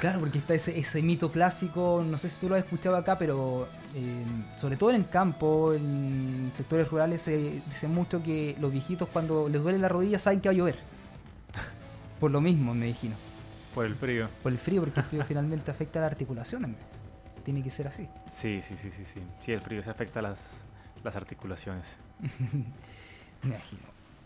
Claro, 0.00 0.20
porque 0.20 0.38
está 0.38 0.54
ese, 0.54 0.78
ese 0.78 1.02
mito 1.02 1.30
clásico, 1.30 2.04
no 2.08 2.16
sé 2.16 2.30
si 2.30 2.40
tú 2.40 2.48
lo 2.48 2.54
has 2.54 2.64
escuchado 2.64 2.96
acá, 2.96 3.18
pero 3.18 3.68
eh, 3.94 4.24
sobre 4.56 4.76
todo 4.76 4.90
en 4.90 4.96
el 4.96 5.08
campo, 5.08 5.74
en 5.74 6.50
sectores 6.56 6.88
rurales, 6.88 7.22
se 7.22 7.60
dice 7.66 7.88
mucho 7.88 8.22
que 8.22 8.56
los 8.58 8.72
viejitos 8.72 9.08
cuando 9.08 9.48
les 9.48 9.62
duele 9.62 9.78
la 9.78 9.88
rodilla 9.88 10.18
saben 10.18 10.40
que 10.40 10.48
va 10.48 10.52
a 10.52 10.56
llover. 10.56 10.78
Por 12.20 12.30
lo 12.30 12.40
mismo, 12.40 12.74
me 12.74 12.88
imagino. 12.88 13.16
Por 13.74 13.86
el 13.86 13.94
frío. 13.94 14.28
Por 14.42 14.52
el 14.52 14.58
frío, 14.58 14.80
porque 14.82 15.00
el 15.00 15.06
frío 15.06 15.24
finalmente 15.28 15.70
afecta 15.70 15.98
a 15.98 16.02
las 16.02 16.12
articulaciones. 16.12 16.70
Tiene 17.44 17.62
que 17.62 17.70
ser 17.70 17.88
así. 17.88 18.08
Sí, 18.32 18.60
sí, 18.62 18.76
sí, 18.80 18.90
sí, 18.96 19.04
sí. 19.04 19.20
Sí, 19.40 19.52
el 19.52 19.60
frío 19.60 19.82
se 19.82 19.90
afecta 19.90 20.20
a 20.20 20.22
las, 20.22 20.38
las 21.04 21.16
articulaciones. 21.16 21.98
me 23.42 23.50
imagino. 23.50 23.82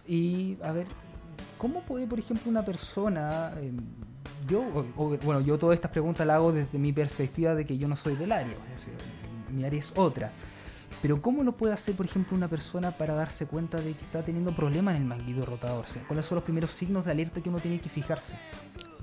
Y, 0.07 0.59
a 0.63 0.71
ver, 0.71 0.87
¿cómo 1.59 1.81
puede, 1.83 2.07
por 2.07 2.21
ejemplo, 2.21 2.49
una 2.51 2.63
persona... 2.63 3.53
Eh, 3.57 3.73
yo, 4.49 4.63
bueno, 5.23 5.41
yo 5.41 5.59
todas 5.59 5.75
estas 5.75 5.91
preguntas 5.91 6.27
las 6.27 6.37
hago 6.37 6.53
desde 6.53 6.79
mi 6.79 6.93
perspectiva 6.93 7.55
de 7.55 7.65
que 7.65 7.79
yo 7.79 7.89
no 7.89 7.97
soy 7.97 8.17
del 8.17 8.33
área, 8.33 8.55
mi 9.51 9.65
área 9.65 9.81
es 9.81 9.93
otra. 9.97 10.33
Pero 11.03 11.21
¿cómo 11.21 11.45
lo 11.45 11.53
puede 11.53 11.75
hacer, 11.75 11.95
por 11.95 12.07
ejemplo, 12.07 12.37
una 12.37 12.49
persona 12.49 12.91
para 12.91 13.15
darse 13.15 13.47
cuenta 13.47 13.79
de 13.79 13.93
que 13.93 14.05
está 14.05 14.23
teniendo 14.23 14.55
problemas 14.55 14.97
en 14.97 15.03
el 15.03 15.09
manguito 15.09 15.45
rotador? 15.45 15.85
¿cuáles 16.07 16.27
son 16.27 16.37
los 16.37 16.45
primeros 16.45 16.71
signos 16.71 17.05
de 17.05 17.13
alerta 17.13 17.41
que 17.41 17.49
uno 17.49 17.59
tiene 17.59 17.79
que 17.79 17.89
fijarse? 17.89 18.35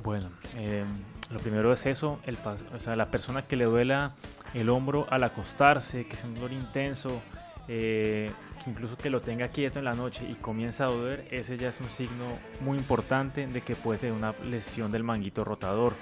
Bueno, 0.04 0.28
eh, 0.58 0.84
lo 1.30 1.40
primero 1.40 1.72
es 1.72 1.86
eso, 1.86 2.20
el, 2.26 2.38
o 2.76 2.80
sea, 2.80 2.96
la 2.96 3.06
persona 3.06 3.44
que 3.44 3.56
le 3.56 3.66
duela 3.66 4.14
el 4.54 4.70
hombro 4.70 5.08
al 5.10 5.24
acostarse, 5.24 6.06
que 6.08 6.14
es 6.14 6.24
un 6.24 6.36
dolor 6.36 6.52
intenso, 6.52 7.22
eh, 7.68 8.32
incluso 8.68 8.98
que 8.98 9.10
lo 9.10 9.22
tenga 9.22 9.48
quieto 9.48 9.80
en 9.80 9.86
la 9.86 9.94
noche 9.94 10.26
y 10.30 10.36
comienza 10.36 10.86
a 10.86 10.88
doler, 10.88 11.24
ese 11.32 11.58
ya 11.58 11.70
es 11.70 11.80
un 11.80 11.90
signo 11.90 12.38
muy 12.60 12.78
importante 12.78 13.48
de 13.48 13.62
que 13.62 13.76
puede 13.76 14.00
tener 14.00 14.16
una 14.16 14.34
lesión 14.44 14.92
del 14.92 15.04
manguito 15.04 15.44
rotador. 15.44 15.94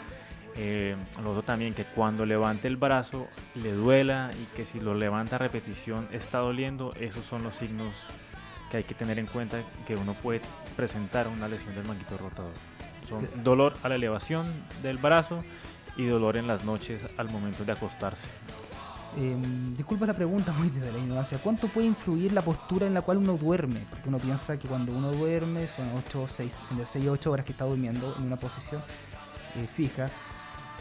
Eh, 0.55 0.95
lo 1.23 1.31
otro 1.31 1.43
también 1.43 1.73
que 1.73 1.85
cuando 1.85 2.25
levante 2.25 2.67
el 2.67 2.75
brazo 2.75 3.29
le 3.55 3.71
duela 3.71 4.31
y 4.41 4.45
que 4.55 4.65
si 4.65 4.81
lo 4.81 4.93
levanta 4.93 5.37
a 5.37 5.39
repetición 5.39 6.09
está 6.11 6.39
doliendo, 6.39 6.91
esos 6.99 7.25
son 7.25 7.43
los 7.43 7.55
signos 7.55 7.95
que 8.69 8.77
hay 8.77 8.83
que 8.83 8.93
tener 8.93 9.19
en 9.19 9.27
cuenta 9.27 9.61
que 9.85 9.95
uno 9.95 10.13
puede 10.13 10.41
presentar 10.75 11.27
una 11.27 11.47
lesión 11.47 11.75
del 11.75 11.85
manguito 11.85 12.17
rotador. 12.17 12.53
Son 13.07 13.27
dolor 13.43 13.73
a 13.83 13.89
la 13.89 13.95
elevación 13.95 14.45
del 14.81 14.97
brazo 14.97 15.43
y 15.97 16.05
dolor 16.05 16.37
en 16.37 16.47
las 16.47 16.63
noches 16.63 17.05
al 17.17 17.29
momento 17.29 17.65
de 17.65 17.73
acostarse. 17.73 18.29
Em, 19.17 19.75
disculpa 19.75 20.05
la 20.05 20.13
pregunta 20.13 20.53
muy 20.53 20.69
desde 20.69 20.91
la 20.91 20.99
ignorancia. 20.99 21.37
¿Cuánto 21.37 21.67
puede 21.67 21.87
influir 21.87 22.31
la 22.31 22.41
postura 22.41 22.87
en 22.87 22.93
la 22.93 23.01
cual 23.01 23.17
uno 23.17 23.37
duerme? 23.37 23.85
Porque 23.89 24.07
uno 24.07 24.19
piensa 24.19 24.57
que 24.57 24.67
cuando 24.67 24.93
uno 24.93 25.11
duerme 25.11 25.67
son 25.67 25.89
8 26.07 26.25
6, 26.29 26.59
6 26.85 27.07
8 27.09 27.31
horas 27.31 27.45
que 27.45 27.51
está 27.51 27.65
durmiendo 27.65 28.15
en 28.17 28.25
una 28.25 28.37
posición 28.37 28.81
eh, 29.57 29.67
fija. 29.67 30.09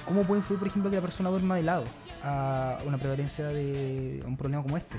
¿Cómo 0.05 0.23
puede 0.23 0.41
influir, 0.41 0.59
por 0.61 0.69
ejemplo, 0.69 0.91
que 0.91 0.97
la 0.97 1.03
persona 1.03 1.29
duerma 1.29 1.57
de 1.57 1.63
lado 1.63 1.85
a 2.23 2.79
una 2.87 2.99
prevalencia 2.99 3.49
de 3.49 4.23
un 4.27 4.37
problema 4.37 4.63
como 4.63 4.77
este? 4.77 4.97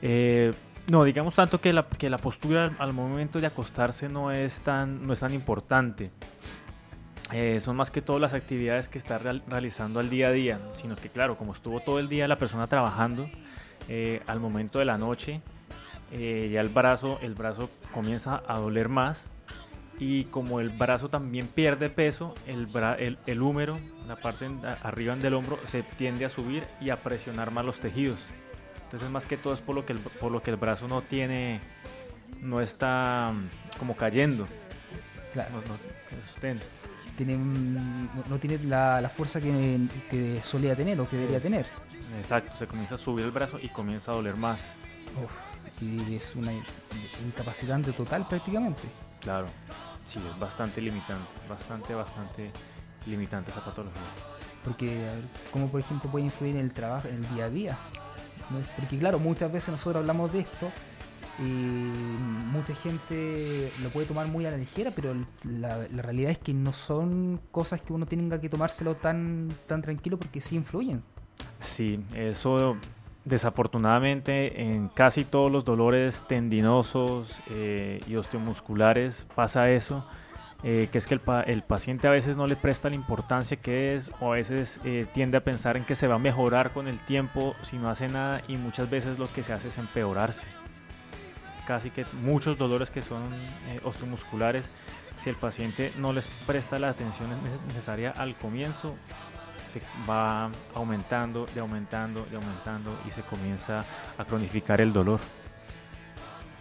Eh, 0.00 0.52
no, 0.90 1.04
digamos 1.04 1.34
tanto 1.34 1.60
que 1.60 1.72
la, 1.72 1.86
que 1.86 2.10
la 2.10 2.18
postura 2.18 2.74
al, 2.78 2.92
momento 2.92 3.40
de 3.40 3.46
acostarse 3.46 4.08
no 4.08 4.30
es 4.30 4.60
tan, 4.60 5.06
no 5.06 5.12
es 5.12 5.20
tan 5.20 5.32
importante. 5.32 6.10
Eh, 7.36 7.58
son 7.58 7.74
más 7.74 7.90
que 7.90 8.00
todo 8.00 8.20
las 8.20 8.32
actividades 8.32 8.88
que 8.88 8.96
está 8.96 9.18
realizando 9.18 9.98
al 9.98 10.08
día 10.08 10.28
a 10.28 10.30
día, 10.30 10.60
sino 10.74 10.94
que 10.94 11.08
claro, 11.08 11.36
como 11.36 11.52
estuvo 11.52 11.80
todo 11.80 11.98
el 11.98 12.08
día 12.08 12.28
la 12.28 12.36
persona 12.36 12.68
trabajando, 12.68 13.28
eh, 13.88 14.22
al 14.28 14.38
momento 14.38 14.78
de 14.78 14.84
la 14.84 14.98
noche 14.98 15.40
ya 16.12 16.60
el 16.60 16.68
brazo, 16.68 17.18
el 17.22 17.34
brazo 17.34 17.68
comienza 17.92 18.40
a 18.46 18.60
doler 18.60 18.88
más 18.88 19.30
y 19.98 20.24
como 20.24 20.60
el 20.60 20.70
brazo 20.70 21.08
también 21.08 21.48
pierde 21.48 21.90
peso, 21.90 22.34
el, 22.46 22.68
el, 22.98 23.18
el 23.26 23.42
húmero, 23.42 23.78
la 24.06 24.14
parte 24.14 24.48
arriba 24.82 25.16
del 25.16 25.34
hombro, 25.34 25.58
se 25.64 25.82
tiende 25.82 26.24
a 26.24 26.30
subir 26.30 26.64
y 26.80 26.90
a 26.90 27.02
presionar 27.02 27.50
más 27.50 27.64
los 27.64 27.80
tejidos. 27.80 28.28
Entonces 28.84 29.10
más 29.10 29.26
que 29.26 29.36
todo 29.36 29.54
es 29.54 29.60
por 29.60 29.74
lo 29.74 29.84
que 29.84 29.92
el, 29.92 29.98
por 29.98 30.30
lo 30.30 30.40
que 30.40 30.50
el 30.50 30.56
brazo 30.56 30.86
no 30.86 31.02
tiene, 31.02 31.60
no 32.40 32.60
está 32.60 33.32
mm, 33.32 33.78
como 33.78 33.96
cayendo. 33.96 34.46
Claro. 35.32 35.50
No, 35.54 35.74
tiene, 37.16 37.36
no, 37.36 38.38
tiene 38.38 38.58
la, 38.64 39.10
fuerza 39.14 39.40
que, 39.40 39.80
que, 40.10 40.40
solía 40.42 40.76
tener 40.76 41.00
o 41.00 41.08
que 41.08 41.16
debería 41.16 41.40
tener. 41.40 41.66
Exacto, 42.18 42.52
se 42.58 42.66
comienza 42.66 42.94
a 42.94 42.98
subir 42.98 43.24
el 43.24 43.30
brazo 43.30 43.58
y 43.60 43.68
comienza 43.68 44.12
a 44.12 44.14
doler 44.14 44.36
más. 44.36 44.74
y 45.80 46.14
es 46.14 46.34
una 46.36 46.52
incapacitante 47.24 47.92
total 47.92 48.26
prácticamente. 48.28 48.82
Claro, 49.20 49.46
sí, 50.06 50.20
es 50.30 50.38
bastante 50.38 50.80
limitante, 50.80 51.28
bastante, 51.48 51.94
bastante 51.94 52.50
limitante 53.06 53.50
esa 53.50 53.64
patología. 53.64 54.02
Porque, 54.64 55.08
como 55.50 55.68
por 55.68 55.80
ejemplo 55.80 56.10
puede 56.10 56.26
influir 56.26 56.56
en 56.56 56.62
el 56.62 56.72
trabajo, 56.72 57.08
en 57.08 57.16
el 57.16 57.34
día 57.34 57.44
a 57.46 57.50
día. 57.50 57.78
Porque 58.76 58.98
claro, 58.98 59.18
muchas 59.18 59.50
veces 59.52 59.70
nosotros 59.70 59.96
hablamos 59.96 60.32
de 60.32 60.40
esto 60.40 60.70
y 61.38 61.42
mucha 61.42 62.74
gente 62.74 63.72
lo 63.82 63.90
puede 63.90 64.06
tomar 64.06 64.28
muy 64.28 64.46
a 64.46 64.50
la 64.50 64.56
ligera, 64.56 64.92
pero 64.94 65.14
la, 65.44 65.86
realidad 65.88 66.30
es 66.30 66.38
que 66.38 66.54
no 66.54 66.72
son 66.72 67.40
cosas 67.50 67.80
que 67.80 67.92
uno 67.92 68.06
tenga 68.06 68.40
que 68.40 68.48
tomárselo 68.48 68.94
tan, 68.96 69.48
tan 69.66 69.82
tranquilo 69.82 70.18
porque 70.18 70.40
sí 70.40 70.56
influyen. 70.56 71.02
Sí, 71.60 72.00
eso 72.14 72.76
Desafortunadamente 73.24 74.60
en 74.60 74.88
casi 74.88 75.24
todos 75.24 75.50
los 75.50 75.64
dolores 75.64 76.24
tendinosos 76.28 77.34
eh, 77.50 78.00
y 78.06 78.16
osteomusculares 78.16 79.26
pasa 79.34 79.70
eso, 79.70 80.06
eh, 80.62 80.90
que 80.92 80.98
es 80.98 81.06
que 81.06 81.14
el, 81.46 81.62
paciente 81.62 82.06
a 82.06 82.10
veces 82.10 82.36
no 82.36 82.46
le 82.46 82.54
presta 82.54 82.90
la 82.90 82.96
importancia 82.96 83.56
que 83.56 83.96
es 83.96 84.12
o 84.20 84.34
a 84.34 84.36
veces 84.36 84.78
eh, 84.84 85.06
tiende 85.14 85.38
a 85.38 85.40
pensar 85.42 85.78
en 85.78 85.84
que 85.84 85.94
se 85.94 86.06
va 86.06 86.16
a 86.16 86.18
mejorar 86.18 86.72
con 86.72 86.86
el 86.86 86.98
tiempo 86.98 87.54
si 87.62 87.78
no 87.78 87.88
hace 87.88 88.08
nada 88.08 88.42
y 88.46 88.58
muchas 88.58 88.90
veces 88.90 89.18
lo 89.18 89.26
que 89.32 89.42
se 89.42 89.54
hace 89.54 89.68
es 89.68 89.78
empeorarse. 89.78 90.46
Casi 91.66 91.90
que 91.90 92.04
muchos 92.22 92.58
dolores 92.58 92.90
que 92.90 93.02
son 93.02 93.22
osteomusculares, 93.84 94.70
si 95.22 95.30
el 95.30 95.36
paciente 95.36 95.92
no 95.98 96.12
les 96.12 96.26
presta 96.46 96.78
la 96.78 96.90
atención 96.90 97.28
necesaria 97.66 98.10
al 98.10 98.34
comienzo, 98.34 98.96
va 100.08 100.50
aumentando, 100.74 101.46
de 101.54 101.60
aumentando, 101.60 102.26
de 102.26 102.36
aumentando 102.36 102.96
y 103.08 103.10
se 103.10 103.22
comienza 103.22 103.84
a 104.18 104.24
cronificar 104.24 104.80
el 104.80 104.92
dolor. 104.92 105.20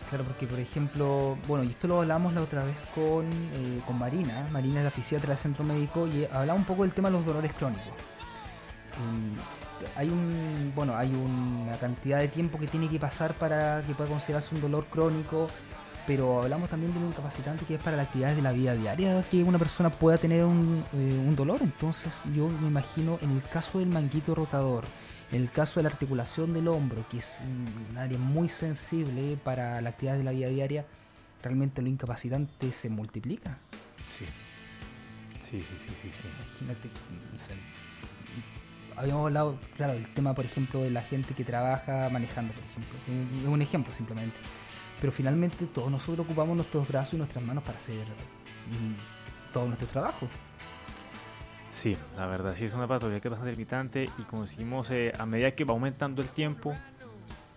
Claro, 0.09 0.25
porque 0.25 0.45
por 0.45 0.59
ejemplo, 0.59 1.37
bueno, 1.47 1.63
y 1.63 1.69
esto 1.69 1.87
lo 1.87 2.01
hablamos 2.01 2.33
la 2.33 2.41
otra 2.41 2.63
vez 2.63 2.75
con, 2.93 3.25
eh, 3.31 3.81
con 3.85 3.97
Marina, 3.97 4.47
Marina 4.51 4.79
es 4.79 4.85
la 4.85 4.91
fisiatra 4.91 5.29
del 5.29 5.37
centro 5.37 5.63
médico, 5.63 6.07
y 6.07 6.25
hablaba 6.25 6.53
un 6.53 6.65
poco 6.65 6.83
del 6.83 6.91
tema 6.91 7.09
de 7.09 7.17
los 7.17 7.25
dolores 7.25 7.51
crónicos. 7.53 7.93
Hay 9.95 10.09
un, 10.09 10.71
bueno, 10.75 10.95
hay 10.95 11.11
una 11.13 11.75
cantidad 11.77 12.19
de 12.19 12.27
tiempo 12.27 12.59
que 12.59 12.67
tiene 12.67 12.89
que 12.89 12.99
pasar 12.99 13.33
para 13.35 13.81
que 13.85 13.93
pueda 13.93 14.09
considerarse 14.09 14.53
un 14.55 14.61
dolor 14.61 14.85
crónico 14.85 15.47
pero 16.05 16.43
hablamos 16.43 16.69
también 16.69 16.93
de 16.93 16.99
un 16.99 17.05
incapacitante 17.07 17.65
que 17.65 17.75
es 17.75 17.81
para 17.81 17.95
las 17.95 18.07
actividades 18.07 18.35
de 18.35 18.41
la 18.41 18.51
vida 18.51 18.75
diaria, 18.75 19.23
que 19.29 19.43
una 19.43 19.57
persona 19.57 19.89
pueda 19.89 20.17
tener 20.17 20.43
un, 20.43 20.83
eh, 20.93 21.33
dolor. 21.35 21.61
Entonces 21.61 22.21
yo 22.35 22.49
me 22.49 22.67
imagino 22.67 23.17
en 23.21 23.31
el 23.31 23.41
caso 23.43 23.79
del 23.79 23.87
manguito 23.87 24.35
rotador, 24.35 24.85
en 25.31 25.41
el 25.41 25.51
caso 25.51 25.79
de 25.79 25.83
la 25.83 25.89
articulación 25.89 26.53
del 26.53 26.67
hombro, 26.67 27.05
que 27.09 27.19
es 27.19 27.33
un, 27.41 27.97
área 27.97 28.17
muy 28.17 28.49
sensible 28.49 29.37
para 29.43 29.81
la 29.81 29.89
actividad 29.89 30.17
de 30.17 30.23
la 30.23 30.31
vida 30.31 30.47
diaria, 30.47 30.85
realmente 31.41 31.81
lo 31.81 31.87
incapacitante 31.87 32.71
se 32.71 32.89
multiplica. 32.89 33.57
Sí. 34.05 34.25
Sí, 35.49 35.61
sí, 35.61 35.75
sí, 35.85 35.93
sí. 36.01 36.09
sí. 36.11 36.27
Imagínate, 36.61 36.89
habíamos 38.97 39.25
hablado, 39.27 39.57
claro, 39.75 39.93
el 39.93 40.07
tema, 40.13 40.33
por 40.33 40.45
ejemplo, 40.45 40.81
de 40.81 40.89
la 40.89 41.01
gente 41.01 41.33
que 41.33 41.43
trabaja 41.43 42.09
manejando, 42.09 42.53
por 42.53 42.63
ejemplo. 42.63 42.93
Es 43.41 43.47
un 43.47 43.61
ejemplo 43.61 43.93
simplemente 43.93 44.35
pero 45.03 45.11
finalmente 45.11 45.65
todos 45.65 45.91
nosotros 45.91 46.25
ocupamos 46.25 46.55
nuestros 46.55 46.87
brazos 46.87 47.15
y 47.15 47.17
nuestras 47.17 47.43
manos 47.43 47.61
para 47.65 47.77
hacer 47.77 48.07
todo 49.51 49.65
nuestro 49.65 49.85
trabajo. 49.89 50.29
Sí, 51.73 51.97
la 52.15 52.25
verdad 52.25 52.55
sí 52.55 52.63
es 52.63 52.73
una 52.73 52.87
patología 52.87 53.19
que 53.19 53.27
es 53.27 53.31
bastante 53.33 53.51
limitante 53.51 54.03
y 54.05 54.21
como 54.21 54.43
decimos, 54.43 54.89
eh, 54.91 55.11
a 55.19 55.25
medida 55.25 55.51
que 55.51 55.65
va 55.65 55.73
aumentando 55.73 56.21
el 56.21 56.29
tiempo, 56.29 56.73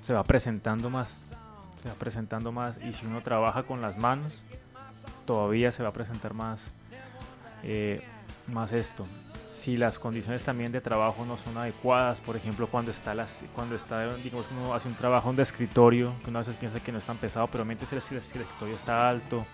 se 0.02 0.12
va 0.12 0.24
presentando 0.24 0.90
más, 0.90 1.34
se 1.80 1.88
va 1.88 1.94
presentando 1.94 2.50
más 2.50 2.84
y 2.84 2.92
si 2.94 3.06
uno 3.06 3.20
trabaja 3.20 3.62
con 3.62 3.80
las 3.80 3.96
manos, 3.96 4.42
todavía 5.24 5.70
se 5.70 5.84
va 5.84 5.90
a 5.90 5.92
presentar 5.92 6.34
más, 6.34 6.66
eh, 7.62 8.02
más 8.48 8.72
esto 8.72 9.06
si 9.66 9.76
las 9.76 9.98
condiciones 9.98 10.44
también 10.44 10.70
de 10.70 10.80
trabajo 10.80 11.24
no 11.24 11.36
son 11.36 11.56
adecuadas, 11.56 12.20
por 12.20 12.36
ejemplo, 12.36 12.68
cuando 12.68 12.92
está, 12.92 13.16
las, 13.16 13.42
cuando 13.52 13.74
está 13.74 14.14
digamos, 14.18 14.46
uno 14.52 14.72
hace 14.72 14.86
un 14.86 14.94
trabajo 14.94 15.32
de 15.32 15.42
escritorio, 15.42 16.14
que 16.22 16.30
uno 16.30 16.38
a 16.38 16.42
veces 16.42 16.54
piensa 16.54 16.78
que 16.78 16.92
no 16.92 16.98
es 16.98 17.04
tan 17.04 17.16
pesado, 17.16 17.48
pero 17.48 17.64
realmente 17.64 17.84
si 17.84 17.96
el, 17.96 18.18
escritorio 18.20 18.76
está 18.76 19.08
alto, 19.08 19.44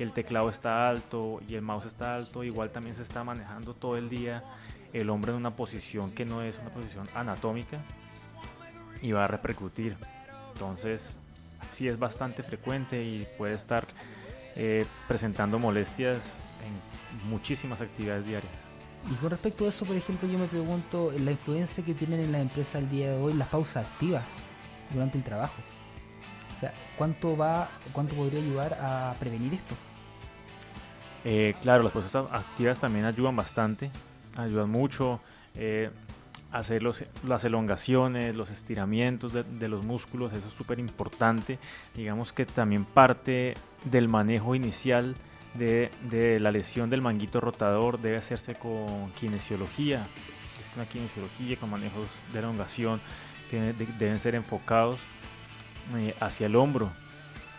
el 0.00 0.10
teclado 0.12 0.50
está 0.50 0.88
alto 0.88 1.40
y 1.48 1.54
el 1.54 1.62
mouse 1.62 1.86
está 1.86 2.16
alto, 2.16 2.42
igual 2.42 2.70
también 2.70 2.96
se 2.96 3.02
está 3.02 3.22
manejando 3.22 3.72
todo 3.72 3.96
el 3.96 4.08
día 4.08 4.42
el 4.92 5.08
hombre 5.10 5.30
en 5.30 5.36
una 5.36 5.50
posición 5.50 6.10
que 6.10 6.24
no 6.24 6.42
es 6.42 6.58
una 6.58 6.70
posición 6.70 7.06
anatómica 7.14 7.78
y 9.00 9.12
va 9.12 9.26
a 9.26 9.28
repercutir. 9.28 9.96
Entonces, 10.54 11.20
sí 11.70 11.86
es 11.86 12.00
bastante 12.00 12.42
frecuente 12.42 13.04
y 13.04 13.28
puede 13.38 13.54
estar 13.54 13.84
eh, 14.56 14.86
presentando 15.06 15.60
molestias 15.60 16.34
en 16.66 17.30
muchísimas 17.30 17.80
actividades 17.80 18.26
diarias. 18.26 18.61
Y 19.10 19.14
con 19.16 19.30
respecto 19.30 19.64
a 19.66 19.68
eso, 19.68 19.84
por 19.84 19.96
ejemplo, 19.96 20.28
yo 20.28 20.38
me 20.38 20.46
pregunto 20.46 21.12
la 21.18 21.32
influencia 21.32 21.84
que 21.84 21.94
tienen 21.94 22.20
en 22.20 22.32
la 22.32 22.40
empresa 22.40 22.78
el 22.78 22.88
día 22.88 23.10
de 23.10 23.16
hoy 23.16 23.32
las 23.34 23.48
pausas 23.48 23.84
activas 23.84 24.24
durante 24.92 25.18
el 25.18 25.24
trabajo. 25.24 25.54
O 26.56 26.60
sea, 26.60 26.72
¿cuánto 26.96 27.36
va, 27.36 27.68
cuánto 27.92 28.14
podría 28.14 28.40
ayudar 28.40 28.78
a 28.80 29.14
prevenir 29.18 29.54
esto? 29.54 29.74
Eh, 31.24 31.54
claro, 31.62 31.82
las 31.82 31.92
posturas 31.92 32.32
activas 32.32 32.78
también 32.78 33.04
ayudan 33.04 33.34
bastante, 33.34 33.90
ayudan 34.36 34.70
mucho. 34.70 35.20
Eh, 35.54 35.90
hacer 36.52 36.82
las 36.82 37.44
elongaciones, 37.44 38.36
los 38.36 38.50
estiramientos 38.50 39.32
de, 39.32 39.68
los 39.68 39.84
músculos, 39.84 40.32
eso 40.34 40.46
es 40.46 40.54
súper 40.54 40.78
importante. 40.78 41.58
Digamos 41.94 42.32
que 42.32 42.44
también 42.44 42.84
parte 42.84 43.54
del 43.84 44.10
manejo 44.10 44.54
inicial 44.54 45.14
de, 45.54 46.38
la 46.40 46.50
lesión 46.50 46.90
del 46.90 47.02
manguito 47.02 47.40
rotador 47.40 48.00
debe 48.00 48.16
hacerse 48.16 48.54
con 48.54 49.10
kinesiología. 49.12 50.06
Es 50.60 50.76
una 50.76 50.86
kinesiología 50.86 51.56
con 51.56 51.70
manejos 51.70 52.06
de 52.32 52.38
elongación 52.38 53.00
que 53.50 53.74
deben 53.98 54.18
ser 54.18 54.34
enfocados 54.34 55.00
eh, 55.96 56.14
hacia 56.20 56.46
el 56.46 56.56
hombro. 56.56 56.90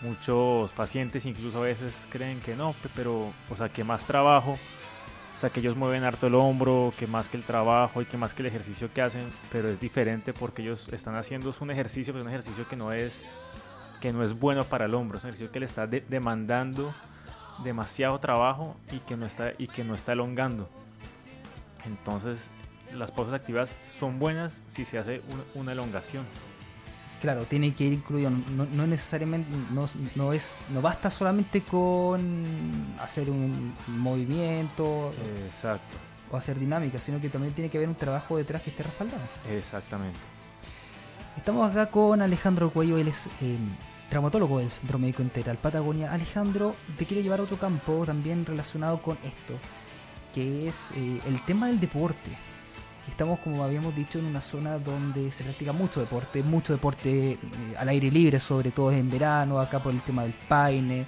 Muchos 0.02 0.72
pacientes 0.72 1.26
incluso 1.26 1.60
a 1.60 1.66
veces 1.66 2.08
creen 2.10 2.40
que 2.42 2.56
no, 2.56 2.76
pero 2.96 3.32
o 3.50 3.56
sea 3.56 3.70
que 3.70 3.84
más 3.84 4.06
trabajo 4.06 4.58
sea, 5.44 5.50
que 5.50 5.60
ellos 5.60 5.76
mueven 5.76 6.06
harto 6.06 6.28
el 6.28 6.36
hombro, 6.36 6.94
que 6.98 7.06
más 7.06 7.28
que 7.28 7.36
el 7.36 7.44
trabajo 7.44 8.02
y 8.02 8.06
que 8.06 8.18
más 8.18 8.34
que 8.34 8.42
el 8.44 8.46
ejercicio 8.46 8.90
que 8.94 9.02
hacen, 9.02 9.24
pero 9.52 9.70
es 9.70 9.80
diferente 9.80 10.32
porque 10.32 10.62
ellos 10.62 10.88
están 10.94 11.16
haciendo 11.16 11.54
un 11.60 11.72
ejercicio, 11.72 12.14
pero 12.14 12.24
un 12.24 12.30
ejercicio 12.30 12.68
que 12.68 12.78
no 12.78 12.94
es 12.94 13.26
que 14.00 14.14
no 14.14 14.24
es 14.24 14.38
bueno 14.38 14.64
para 14.64 14.86
el 14.86 14.96
hombro, 14.96 15.18
es 15.18 15.24
un 15.24 15.30
ejercicio 15.30 15.52
que 15.52 15.60
le 15.60 15.66
está 15.66 15.88
demandando 15.88 16.94
demasiado 17.64 18.20
trabajo 18.20 18.76
y 18.92 19.00
que 19.00 19.18
no 19.18 19.26
está 19.26 19.54
y 19.58 19.68
que 19.68 19.84
no 19.84 19.94
está 19.94 20.14
elongando. 20.14 20.70
Entonces, 21.86 22.48
las 22.94 23.12
pausas 23.12 23.34
activas 23.34 23.76
son 24.00 24.20
buenas 24.20 24.62
si 24.68 24.86
se 24.86 24.98
hace 24.98 25.22
una 25.56 25.74
elongación 25.74 26.26
claro, 27.24 27.46
tiene 27.46 27.74
que 27.74 27.86
ir 27.86 27.94
incluido, 27.94 28.30
no, 28.30 28.86
necesariamente, 28.86 29.50
no, 29.72 30.34
es, 30.34 30.58
no 30.68 30.82
basta 30.82 31.10
solamente 31.10 31.62
con 31.62 32.46
hacer 33.00 33.30
un 33.30 33.74
movimiento 33.88 35.14
Exacto. 35.46 35.96
o 36.30 36.36
hacer 36.36 36.60
dinámica, 36.60 37.00
sino 37.00 37.22
que 37.22 37.30
también 37.30 37.54
tiene 37.54 37.70
que 37.70 37.78
haber 37.78 37.88
un 37.88 37.96
trabajo 37.96 38.36
detrás 38.36 38.62
que 38.62 38.72
esté 38.72 38.84
respaldado. 38.84 39.22
Exactamente. 39.50 40.20
Estamos 41.38 41.72
acá 41.72 41.86
con 41.86 42.22
Alejandro 42.22 42.70
Cuello, 42.70 42.98
él 42.98 43.08
es 43.08 43.28
eh, 43.42 43.58
traumatólogo 44.14 44.60
del 44.60 44.70
Centro 44.70 45.00
Médico 45.00 45.24
Integral 45.24 45.58
Patagonia. 45.58 46.14
Alejandro, 46.14 46.76
te 47.00 47.08
quiero 47.08 47.24
llevar 47.24 47.40
a 47.40 47.44
otro 47.44 47.58
campo 47.58 48.06
también 48.06 48.46
relacionado 48.46 49.02
con 49.02 49.18
esto, 49.24 49.58
que 50.36 50.68
es 50.68 50.92
eh, 50.96 51.20
el 51.28 51.44
tema 51.46 51.66
del 51.66 51.80
deporte. 51.80 52.30
Estamos, 53.10 53.40
como 53.40 53.64
habíamos 53.64 53.96
dicho, 53.96 54.20
en 54.20 54.26
una 54.26 54.40
zona 54.40 54.78
donde 54.78 55.32
se 55.32 55.44
practica 55.44 55.74
mucho 55.74 56.00
deporte, 56.00 56.44
mucho 56.44 56.74
deporte 56.74 57.32
eh, 57.32 57.40
al 57.76 57.90
aire 57.90 58.12
libre, 58.12 58.40
sobre 58.40 58.70
todo 58.70 58.92
en 58.92 59.10
verano, 59.10 59.58
acá 59.60 59.82
por 59.82 59.92
el 59.92 60.04
tema 60.04 60.22
del 60.22 60.34
paine, 60.48 61.08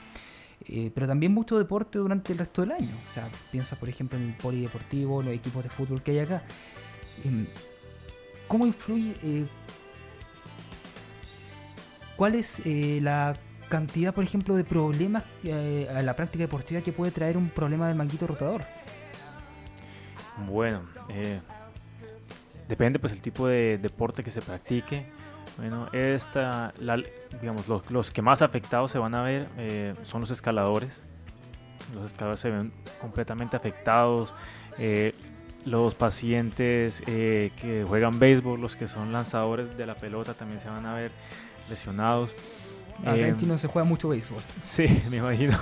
eh, 0.68 0.92
pero 0.92 1.06
también 1.06 1.32
mucho 1.32 1.60
deporte 1.60 2.00
durante 2.00 2.34
el 2.34 2.40
resto 2.40 2.64
del 2.64 2.72
año. 2.72 2.96
O 3.08 3.14
sea, 3.14 3.30
piensa, 3.52 3.76
por 3.76 3.88
ejemplo, 3.88 4.18
en 4.18 4.30
el 4.30 4.34
polideportivo, 4.34 5.22
los 5.22 5.32
equipos 5.32 5.62
de 5.62 5.70
fútbol 5.70 6.02
que 6.02 6.10
hay 6.10 6.20
acá. 6.20 6.42
Em, 7.24 7.46
¿Cómo 8.48 8.66
influye? 8.66 9.14
Eh, 12.16 12.18
¿Cuál 12.18 12.36
es 12.36 12.62
la 12.66 13.36
cantidad, 13.70 14.14
por 14.14 14.24
ejemplo, 14.24 14.56
de 14.56 14.64
problemas 14.64 15.24
a 15.94 16.02
la 16.02 16.16
práctica 16.16 16.44
deportiva 16.44 16.82
que 16.82 16.92
puede 16.92 17.12
traer 17.12 17.38
un 17.38 17.50
problema 17.50 17.88
del 17.88 17.96
manguito 17.96 18.28
rotador? 18.28 18.62
Bueno, 20.48 20.82
eh, 21.10 21.40
depende 22.68 23.00
pues 23.00 23.14
el 23.14 23.22
tipo 23.22 23.48
de 23.48 23.78
deporte 23.78 24.24
que 24.24 24.32
se 24.32 24.42
practique. 24.42 25.06
Bueno, 25.58 25.88
esta, 25.94 26.74
digamos, 27.40 27.68
los, 27.90 28.12
que 28.12 28.22
más 28.22 28.42
afectados 28.42 28.92
se 28.92 28.98
van 28.98 29.16
a 29.16 29.24
ver 29.24 29.48
eh, 29.58 29.96
son 30.04 30.22
los 30.22 30.32
escaladores. 30.32 31.08
Los 31.94 32.08
escaladores 32.08 32.42
se 32.42 32.50
ven 32.50 32.74
completamente 33.00 33.56
afectados. 33.56 34.34
Eh, 34.78 35.14
los 35.64 35.96
pacientes 35.96 37.02
eh, 37.08 37.52
que 37.62 37.86
juegan 37.88 38.20
béisbol, 38.20 38.60
los 38.60 38.76
que 38.76 38.88
son 38.88 39.12
lanzadores 39.14 39.78
de 39.78 39.86
la 39.86 39.96
pelota, 39.96 40.34
también 40.34 40.60
se 40.60 40.70
van 40.70 40.86
a 40.86 40.94
ver 40.94 41.12
lesionados. 41.70 42.32
Argentino 43.06 43.58
se 43.58 43.68
juega 43.68 43.88
mucho 43.88 44.10
béisbol. 44.10 44.42
Sí, 44.62 45.04
me 45.10 45.18
imagino. 45.18 45.58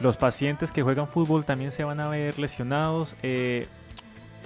Los 0.00 0.16
pacientes 0.16 0.72
que 0.72 0.82
juegan 0.82 1.08
fútbol 1.08 1.44
también 1.44 1.70
se 1.70 1.84
van 1.84 2.00
a 2.00 2.08
ver 2.08 2.38
lesionados. 2.38 3.14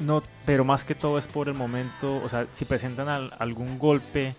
No, 0.01 0.23
pero 0.47 0.65
más 0.65 0.85
que 0.85 0.95
todo 0.95 1.19
es 1.19 1.27
por 1.27 1.49
el 1.49 1.55
momento, 1.55 2.23
o 2.23 2.29
sea, 2.29 2.47
si 2.53 2.65
presentan 2.65 3.31
algún 3.39 3.79
golpe 3.79 4.35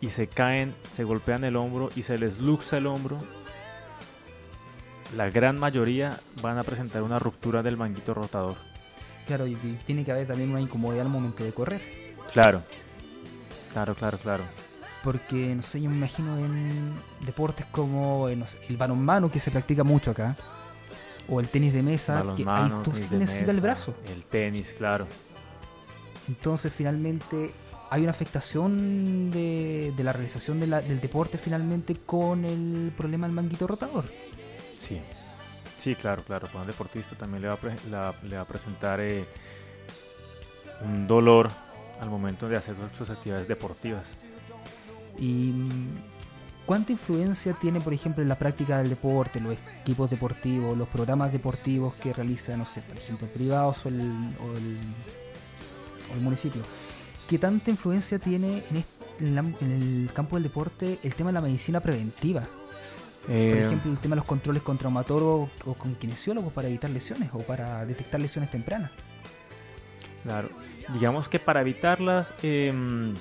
y 0.00 0.10
se 0.10 0.26
caen, 0.26 0.74
se 0.92 1.04
golpean 1.04 1.44
el 1.44 1.56
hombro 1.56 1.88
y 1.94 2.02
se 2.02 2.18
les 2.18 2.38
luxa 2.38 2.78
el 2.78 2.86
hombro, 2.86 3.18
la 5.16 5.30
gran 5.30 5.58
mayoría 5.58 6.18
van 6.42 6.58
a 6.58 6.62
presentar 6.62 7.02
una 7.02 7.18
ruptura 7.18 7.62
del 7.62 7.76
manguito 7.76 8.12
rotador. 8.12 8.56
Claro, 9.26 9.46
y 9.46 9.54
tiene 9.86 10.04
que 10.04 10.10
haber 10.10 10.26
también 10.26 10.50
una 10.50 10.60
incomodidad 10.60 11.06
al 11.06 11.12
momento 11.12 11.44
de 11.44 11.52
correr. 11.52 11.80
Claro, 12.32 12.62
claro, 13.72 13.94
claro, 13.94 14.18
claro. 14.18 14.44
Porque, 15.02 15.54
no 15.54 15.62
sé, 15.62 15.80
yo 15.80 15.88
me 15.88 15.96
imagino 15.96 16.36
en 16.38 16.94
deportes 17.24 17.66
como 17.66 18.28
el 18.28 18.76
balonmano 18.76 19.30
que 19.30 19.40
se 19.40 19.50
practica 19.50 19.82
mucho 19.82 20.10
acá 20.10 20.36
o 21.28 21.40
el 21.40 21.48
tenis 21.48 21.72
de 21.72 21.82
mesa, 21.82 22.24
que 22.36 22.44
ahí 22.46 22.72
tú 22.84 22.92
sí 22.94 23.08
necesitas 23.12 23.54
el 23.54 23.60
brazo. 23.60 23.94
El 24.12 24.24
tenis, 24.24 24.74
claro. 24.76 25.06
Entonces 26.28 26.72
finalmente 26.72 27.52
hay 27.90 28.02
una 28.02 28.10
afectación 28.10 29.30
de, 29.30 29.92
la 29.98 30.12
realización 30.12 30.60
del 30.60 31.00
deporte 31.00 31.38
finalmente 31.38 31.96
con 32.06 32.44
el 32.44 32.92
problema 32.96 33.26
del 33.26 33.34
manguito 33.34 33.66
rotador. 33.66 34.04
Sí, 34.76 35.00
sí, 35.78 35.94
claro, 35.94 36.22
claro. 36.22 36.46
Para 36.46 36.60
un 36.60 36.66
deportista 36.66 37.16
también 37.16 37.42
le 37.42 37.48
va 37.48 38.40
a, 38.40 38.44
presentar 38.44 39.00
eh, 39.00 39.24
un 40.84 41.06
dolor 41.06 41.50
al 42.00 42.08
momento 42.08 42.48
de 42.48 42.56
hacer 42.56 42.74
sus 42.96 43.10
actividades 43.10 43.48
deportivas. 43.48 44.06
Y 45.18 45.52
¿Cuánta 46.70 46.92
influencia 46.92 47.52
tiene, 47.54 47.80
por 47.80 47.92
ejemplo, 47.92 48.22
en 48.22 48.28
la 48.28 48.36
práctica 48.36 48.78
del 48.78 48.90
deporte, 48.90 49.40
los 49.40 49.56
equipos 49.80 50.08
deportivos, 50.08 50.78
los 50.78 50.86
programas 50.86 51.32
deportivos 51.32 51.94
que 51.94 52.12
realiza, 52.12 52.56
no 52.56 52.64
sé, 52.64 52.80
por 52.82 52.96
ejemplo, 52.96 53.26
privados 53.26 53.84
o 53.86 53.88
el, 53.88 54.08
municipio? 56.22 56.62
¿Qué 57.28 57.38
tanta 57.40 57.72
influencia 57.72 58.20
tiene 58.20 58.62
en, 59.18 59.56
el 59.60 60.12
campo 60.14 60.36
del 60.36 60.44
deporte 60.44 61.00
el 61.02 61.12
tema 61.16 61.30
de 61.30 61.34
la 61.34 61.40
medicina 61.40 61.80
preventiva? 61.80 62.42
por 62.42 63.34
eh, 63.34 63.66
ejemplo, 63.66 63.90
el 63.90 63.98
tema 63.98 64.14
de 64.14 64.20
los 64.20 64.26
controles 64.26 64.62
con 64.62 64.78
traumatólogos 64.78 65.50
o 65.66 65.74
con 65.74 65.96
kinesiólogos 65.96 66.52
para 66.52 66.68
evitar 66.68 66.90
lesiones 66.90 67.30
o 67.32 67.40
para 67.40 67.84
detectar 67.84 68.20
lesiones 68.20 68.48
tempranas. 68.48 68.92
Claro, 70.22 70.50
digamos 70.94 71.28
que 71.28 71.40
para 71.40 71.62
evitarlas, 71.62 72.32
em, 72.44 73.12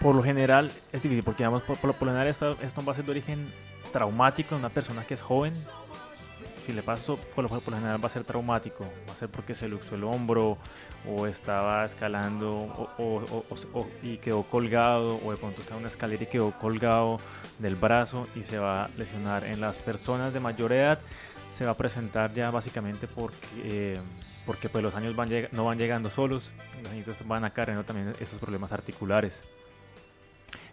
por 0.00 0.14
lo 0.14 0.22
general 0.22 0.70
es 0.92 1.02
difícil 1.02 1.24
porque 1.24 1.42
digamos, 1.42 1.62
por, 1.62 1.84
lo 1.84 1.94
general 1.94 2.26
esto, 2.26 2.56
esto 2.62 2.84
va 2.84 2.92
a 2.92 2.96
ser 2.96 3.04
de 3.04 3.10
origen 3.10 3.52
traumático 3.92 4.54
en 4.54 4.60
una 4.60 4.70
persona 4.70 5.04
que 5.04 5.14
es 5.14 5.22
joven. 5.22 5.52
Si 6.64 6.72
le 6.72 6.82
pasó, 6.82 7.16
por 7.16 7.44
lo, 7.44 7.48
por 7.48 7.72
lo 7.72 7.78
general 7.78 8.02
va 8.02 8.08
a 8.08 8.10
ser 8.10 8.24
traumático. 8.24 8.84
Va 9.08 9.12
a 9.12 9.16
ser 9.16 9.28
porque 9.28 9.54
se 9.54 9.68
luxó 9.68 9.94
el 9.94 10.04
hombro 10.04 10.58
o 11.06 11.26
estaba 11.26 11.84
escalando 11.84 12.92
o, 12.98 13.86
y 14.02 14.18
quedó 14.18 14.42
colgado 14.42 15.18
o 15.24 15.30
de 15.30 15.38
pronto 15.38 15.62
está 15.62 15.74
en 15.74 15.80
una 15.80 15.88
escalera 15.88 16.22
y 16.22 16.26
quedó 16.26 16.50
colgado 16.52 17.20
del 17.58 17.76
brazo 17.76 18.26
y 18.36 18.42
se 18.42 18.58
va 18.58 18.84
a 18.84 18.88
lesionar. 18.98 19.44
En 19.44 19.60
las 19.60 19.78
personas 19.78 20.34
de 20.34 20.40
mayor 20.40 20.72
edad 20.72 20.98
se 21.50 21.64
va 21.64 21.72
a 21.72 21.76
presentar 21.76 22.32
ya 22.34 22.50
básicamente 22.50 23.06
porque... 23.06 23.46
Eh, 23.64 23.98
porque 24.46 24.70
pues 24.70 24.82
los 24.82 24.94
años 24.94 25.14
van 25.14 25.28
no 25.52 25.66
van 25.66 25.78
llegando 25.78 26.08
solos, 26.08 26.54
los 26.82 26.90
años 26.90 27.06
van 27.26 27.44
acarreando 27.44 27.84
también 27.84 28.14
esos 28.18 28.38
problemas 28.38 28.72
articulares. 28.72 29.44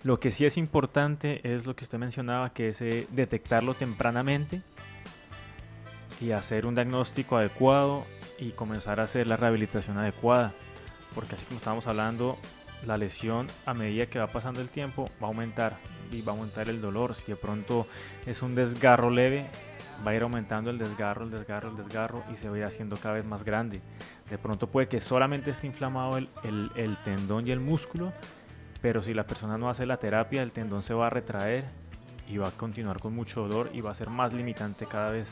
Lo 0.06 0.20
que 0.20 0.32
sí 0.32 0.46
es 0.46 0.60
importante 0.60 1.42
es 1.56 1.66
lo 1.66 1.76
que 1.76 1.84
usted 1.84 1.98
mencionaba, 1.98 2.54
que 2.54 2.70
es 2.70 2.80
eh, 2.80 3.08
detectarlo 3.10 3.74
tempranamente 3.74 4.62
y 6.22 6.30
hacer 6.30 6.68
un 6.68 6.76
diagnóstico 6.76 7.38
adecuado 7.38 8.06
y 8.38 8.52
comenzar 8.52 9.00
a 9.00 9.06
hacer 9.06 9.26
la 9.26 9.36
rehabilitación 9.36 9.98
adecuada. 9.98 10.54
Porque 11.16 11.34
así 11.34 11.46
como 11.46 11.58
estábamos 11.58 11.88
hablando, 11.88 12.38
la 12.86 12.98
lesión 12.98 13.48
a 13.66 13.74
medida 13.74 14.06
que 14.06 14.20
va 14.20 14.28
pasando 14.28 14.62
el 14.62 14.70
tiempo 14.70 15.10
va 15.20 15.26
a 15.26 15.32
aumentar 15.32 15.76
y 16.12 16.22
va 16.22 16.34
a 16.34 16.36
aumentar 16.36 16.70
el 16.70 16.82
dolor. 16.82 17.16
Si 17.16 17.26
de 17.26 17.36
pronto 17.36 17.88
es 18.28 18.44
un 18.44 18.54
desgarro 18.54 19.10
leve, 19.10 19.48
va 20.06 20.12
a 20.12 20.16
ir 20.16 20.22
aumentando 20.22 20.70
el 20.70 20.78
desgarro, 20.78 21.24
el 21.24 21.32
desgarro, 21.32 21.72
el 21.72 21.78
desgarro 21.78 22.24
y 22.32 22.38
se 22.38 22.48
va 22.48 22.68
haciendo 22.68 22.98
cada 22.98 23.16
vez 23.16 23.26
más 23.26 23.44
grande. 23.44 23.82
De 24.30 24.38
pronto 24.38 24.68
puede 24.68 24.88
que 24.88 25.02
solamente 25.02 25.50
esté 25.50 25.66
inflamado 25.66 26.20
el 26.20 26.98
tendón 27.04 27.48
y 27.48 27.50
el 27.50 27.60
músculo 27.60 28.14
pero 28.86 29.02
si 29.02 29.16
la 29.16 29.26
persona 29.26 29.58
no 29.58 29.68
hace 29.68 29.88
la 29.88 29.98
terapia, 29.98 30.44
el 30.44 30.52
tendón 30.52 30.84
se 30.84 30.94
va 30.94 31.08
a 31.08 31.10
retraer 31.10 31.66
y 32.30 32.38
va 32.38 32.50
a 32.50 32.52
continuar 32.52 33.00
con 33.00 33.16
mucho 33.16 33.42
dolor 33.42 33.72
y 33.74 33.82
va 33.82 33.90
a 33.90 33.96
ser 33.96 34.12
más 34.12 34.32
limitante 34.32 34.86
cada 34.86 35.10
vez. 35.10 35.28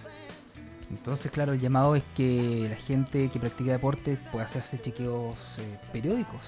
Entonces, 0.89 1.32
claro, 1.32 1.54
el 1.54 1.60
llamado 1.60 1.96
es 1.96 2.02
que 2.18 2.66
la 2.68 2.76
gente 2.76 3.30
que 3.30 3.39
practica 3.39 3.74
deporte 3.74 4.18
pueda 4.32 4.46
hacerse 4.46 4.82
chequeos 4.82 5.38
eh, 5.60 5.78
periódicos. 5.92 6.42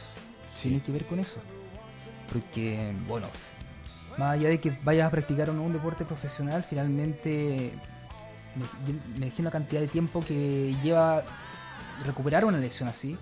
Tiene 0.60 0.82
que 0.82 0.92
ver 0.92 1.06
con 1.06 1.20
eso. 1.20 1.40
Porque, 2.34 2.92
bueno, 3.08 3.28
más 4.18 4.32
allá 4.32 4.50
de 4.50 4.60
que 4.60 4.76
vayas 4.84 5.06
a 5.06 5.12
practicar 5.12 5.50
no 5.50 5.62
un 5.62 5.74
deporte 5.74 6.06
profesional, 6.06 6.64
finalmente 6.68 7.72
me, 8.56 9.20
me 9.20 9.28
imagino 9.28 9.46
la 9.46 9.52
cantidad 9.52 9.80
de 9.80 9.88
tiempo 9.88 10.26
que 10.26 10.76
lleva 10.82 11.24
recuperar 12.04 12.46
una 12.46 12.58
lesión 12.58 12.90
así. 12.90 13.16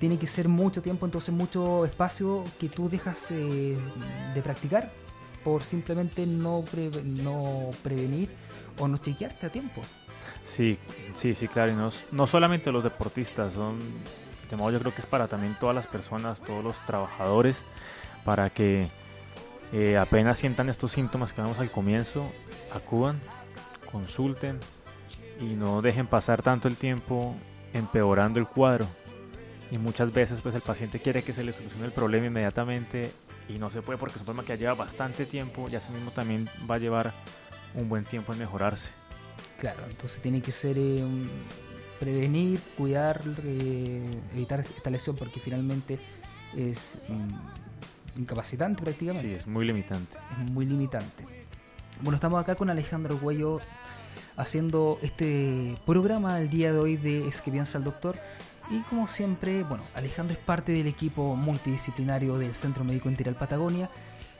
Tiene 0.00 0.18
que 0.18 0.26
ser 0.26 0.48
mucho 0.48 0.82
tiempo, 0.82 1.06
entonces 1.06 1.32
mucho 1.32 1.84
espacio 1.84 2.42
que 2.58 2.68
tú 2.68 2.88
dejas 2.88 3.30
eh, 3.30 3.78
de 4.34 4.42
practicar 4.42 4.90
por 5.44 5.62
simplemente 5.62 6.26
no, 6.26 6.64
no 7.04 7.70
prevenir 7.82 8.28
o 8.78 8.88
no 8.88 8.98
chequearte 8.98 9.46
a 9.46 9.50
tiempo. 9.50 9.80
Sí, 10.44 10.78
sí, 11.14 11.34
sí, 11.34 11.48
claro. 11.48 11.72
Y 11.72 11.74
no, 11.74 11.90
no 12.12 12.26
solamente 12.26 12.72
los 12.72 12.82
deportistas, 12.82 13.54
son, 13.54 13.78
de 14.50 14.56
modo 14.56 14.72
yo 14.72 14.80
creo 14.80 14.94
que 14.94 15.00
es 15.00 15.06
para 15.06 15.28
también 15.28 15.56
todas 15.60 15.74
las 15.74 15.86
personas, 15.86 16.40
todos 16.40 16.64
los 16.64 16.84
trabajadores, 16.86 17.64
para 18.24 18.50
que 18.50 18.88
eh, 19.72 19.96
apenas 19.96 20.38
sientan 20.38 20.68
estos 20.68 20.92
síntomas 20.92 21.32
que 21.32 21.42
vemos 21.42 21.58
al 21.58 21.70
comienzo, 21.70 22.26
acudan, 22.74 23.20
consulten 23.90 24.58
y 25.40 25.54
no 25.54 25.82
dejen 25.82 26.06
pasar 26.06 26.42
tanto 26.42 26.68
el 26.68 26.76
tiempo 26.76 27.36
empeorando 27.72 28.40
el 28.40 28.46
cuadro. 28.46 28.86
Y 29.70 29.78
muchas 29.78 30.12
veces 30.12 30.40
pues 30.40 30.54
el 30.54 30.62
paciente 30.62 31.00
quiere 31.00 31.22
que 31.22 31.32
se 31.32 31.44
le 31.44 31.52
solucione 31.52 31.86
el 31.86 31.92
problema 31.92 32.26
inmediatamente 32.26 33.10
y 33.48 33.58
no 33.58 33.70
se 33.70 33.82
puede 33.82 33.98
porque 33.98 34.14
es 34.14 34.20
un 34.20 34.26
problema 34.26 34.44
que 34.44 34.56
lleva 34.56 34.74
bastante 34.74 35.26
tiempo 35.26 35.68
y 35.70 35.76
así 35.76 35.92
mismo 35.92 36.10
también 36.10 36.48
va 36.68 36.76
a 36.76 36.78
llevar 36.78 37.12
un 37.74 37.88
buen 37.88 38.04
tiempo 38.04 38.32
en 38.32 38.40
mejorarse. 38.40 38.92
Claro, 39.60 39.80
entonces 39.88 40.20
tiene 40.22 40.40
que 40.40 40.52
ser 40.52 40.76
eh, 40.78 41.04
prevenir, 42.00 42.60
cuidar, 42.76 43.22
eh, 43.44 44.02
evitar 44.32 44.60
esta 44.60 44.90
lesión 44.90 45.16
porque 45.16 45.38
finalmente 45.38 45.98
es 46.56 46.98
mm, 47.08 48.20
incapacitante 48.20 48.82
prácticamente. 48.82 49.28
Sí, 49.28 49.34
es 49.34 49.46
muy 49.46 49.64
limitante. 49.66 50.16
Es 50.32 50.50
muy 50.50 50.66
limitante. 50.66 51.24
Bueno, 52.00 52.16
estamos 52.16 52.42
acá 52.42 52.54
con 52.54 52.70
Alejandro 52.70 53.18
Cuello 53.18 53.60
haciendo 54.36 54.98
este 55.02 55.76
programa 55.84 56.40
el 56.40 56.48
día 56.48 56.72
de 56.72 56.78
hoy 56.78 56.96
de 56.96 57.28
Es 57.28 57.42
que 57.42 57.50
piensa 57.50 57.78
el 57.78 57.84
doctor. 57.84 58.16
Y 58.70 58.80
como 58.82 59.08
siempre, 59.08 59.64
bueno, 59.64 59.82
Alejandro 59.94 60.34
es 60.34 60.42
parte 60.42 60.70
del 60.70 60.86
equipo 60.86 61.34
multidisciplinario 61.34 62.38
del 62.38 62.54
Centro 62.54 62.84
Médico 62.84 63.08
Integral 63.08 63.34
Patagonia. 63.34 63.90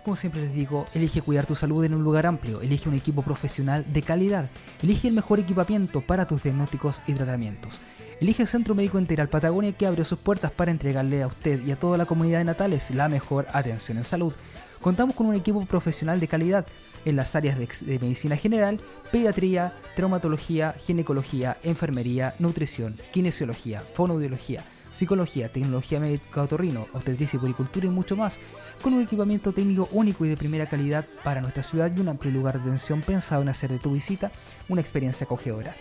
Como 0.05 0.15
siempre 0.15 0.43
les 0.43 0.55
digo, 0.55 0.87
elige 0.95 1.21
cuidar 1.21 1.47
tu 1.47 1.57
salud 1.57 1.85
en 1.85 1.95
un 1.95 2.05
lugar 2.05 2.27
amplio, 2.27 2.63
elige 2.63 2.89
un 2.89 2.95
equipo 2.95 3.23
profesional 3.23 3.85
de 3.93 4.03
calidad, 4.03 4.49
elige 4.83 5.09
el 5.09 5.15
mejor 5.15 5.41
equipamiento 5.41 6.01
para 6.01 6.27
tus 6.27 6.45
diagnósticos 6.45 7.03
y 7.09 7.13
tratamientos. 7.13 7.81
Elige 8.21 8.43
el 8.43 8.49
Centro 8.49 8.75
Médico 8.75 9.01
Integral 9.01 9.29
Patagonia 9.29 9.73
que 9.73 9.87
abrió 9.87 10.05
sus 10.05 10.21
puertas 10.21 10.53
para 10.53 10.71
entregarle 10.71 11.23
a 11.23 11.27
usted 11.27 11.67
y 11.67 11.73
a 11.73 11.77
toda 11.77 11.99
la 11.99 12.07
comunidad 12.07 12.39
de 12.39 12.45
Natales 12.45 12.91
la 12.93 13.09
mejor 13.09 13.47
atención 13.53 13.99
en 13.99 14.05
salud. 14.05 14.33
Contamos 14.81 15.15
con 15.17 15.27
un 15.27 15.35
equipo 15.35 15.65
profesional 15.67 16.21
de 16.21 16.29
calidad 16.29 16.67
en 17.05 17.17
las 17.17 17.35
áreas 17.35 17.59
de, 17.59 17.99
medicina 17.99 18.37
general, 18.37 18.81
pediatría, 19.11 19.73
traumatología, 19.97 20.73
ginecología, 20.73 21.57
enfermería, 21.63 22.35
nutrición, 22.39 22.97
kinesiología, 23.13 23.85
fonoaudiología, 23.95 24.63
psicología, 24.91 25.49
tecnología 25.49 26.01
médica 26.01 26.43
otorrino, 26.43 26.87
obstetricia 26.93 27.37
y 27.37 27.41
puricultura 27.41 27.87
y 27.87 27.91
mucho 27.91 28.17
más, 28.17 28.39
con 28.83 28.95
un 28.95 29.03
equipamiento 29.03 29.53
técnico 29.53 29.89
único 29.93 30.25
y 30.25 30.29
de 30.29 30.37
primera 30.37 30.67
calidad 30.67 31.07
para 31.23 31.41
nuestra 31.41 31.63
ciudad 31.63 31.93
y 31.95 32.01
un 32.01 32.09
amplio 32.09 32.33
lugar 32.33 32.55
de 32.55 32.63
atención 32.63 33.01
pensado 33.03 33.43
en 33.43 33.49
hacer 33.49 33.71
de 33.71 33.79
tu 33.79 33.93
visita 33.93 34.33
una 34.69 34.81
experiencia 34.81 35.25
acogedora. 35.25 35.77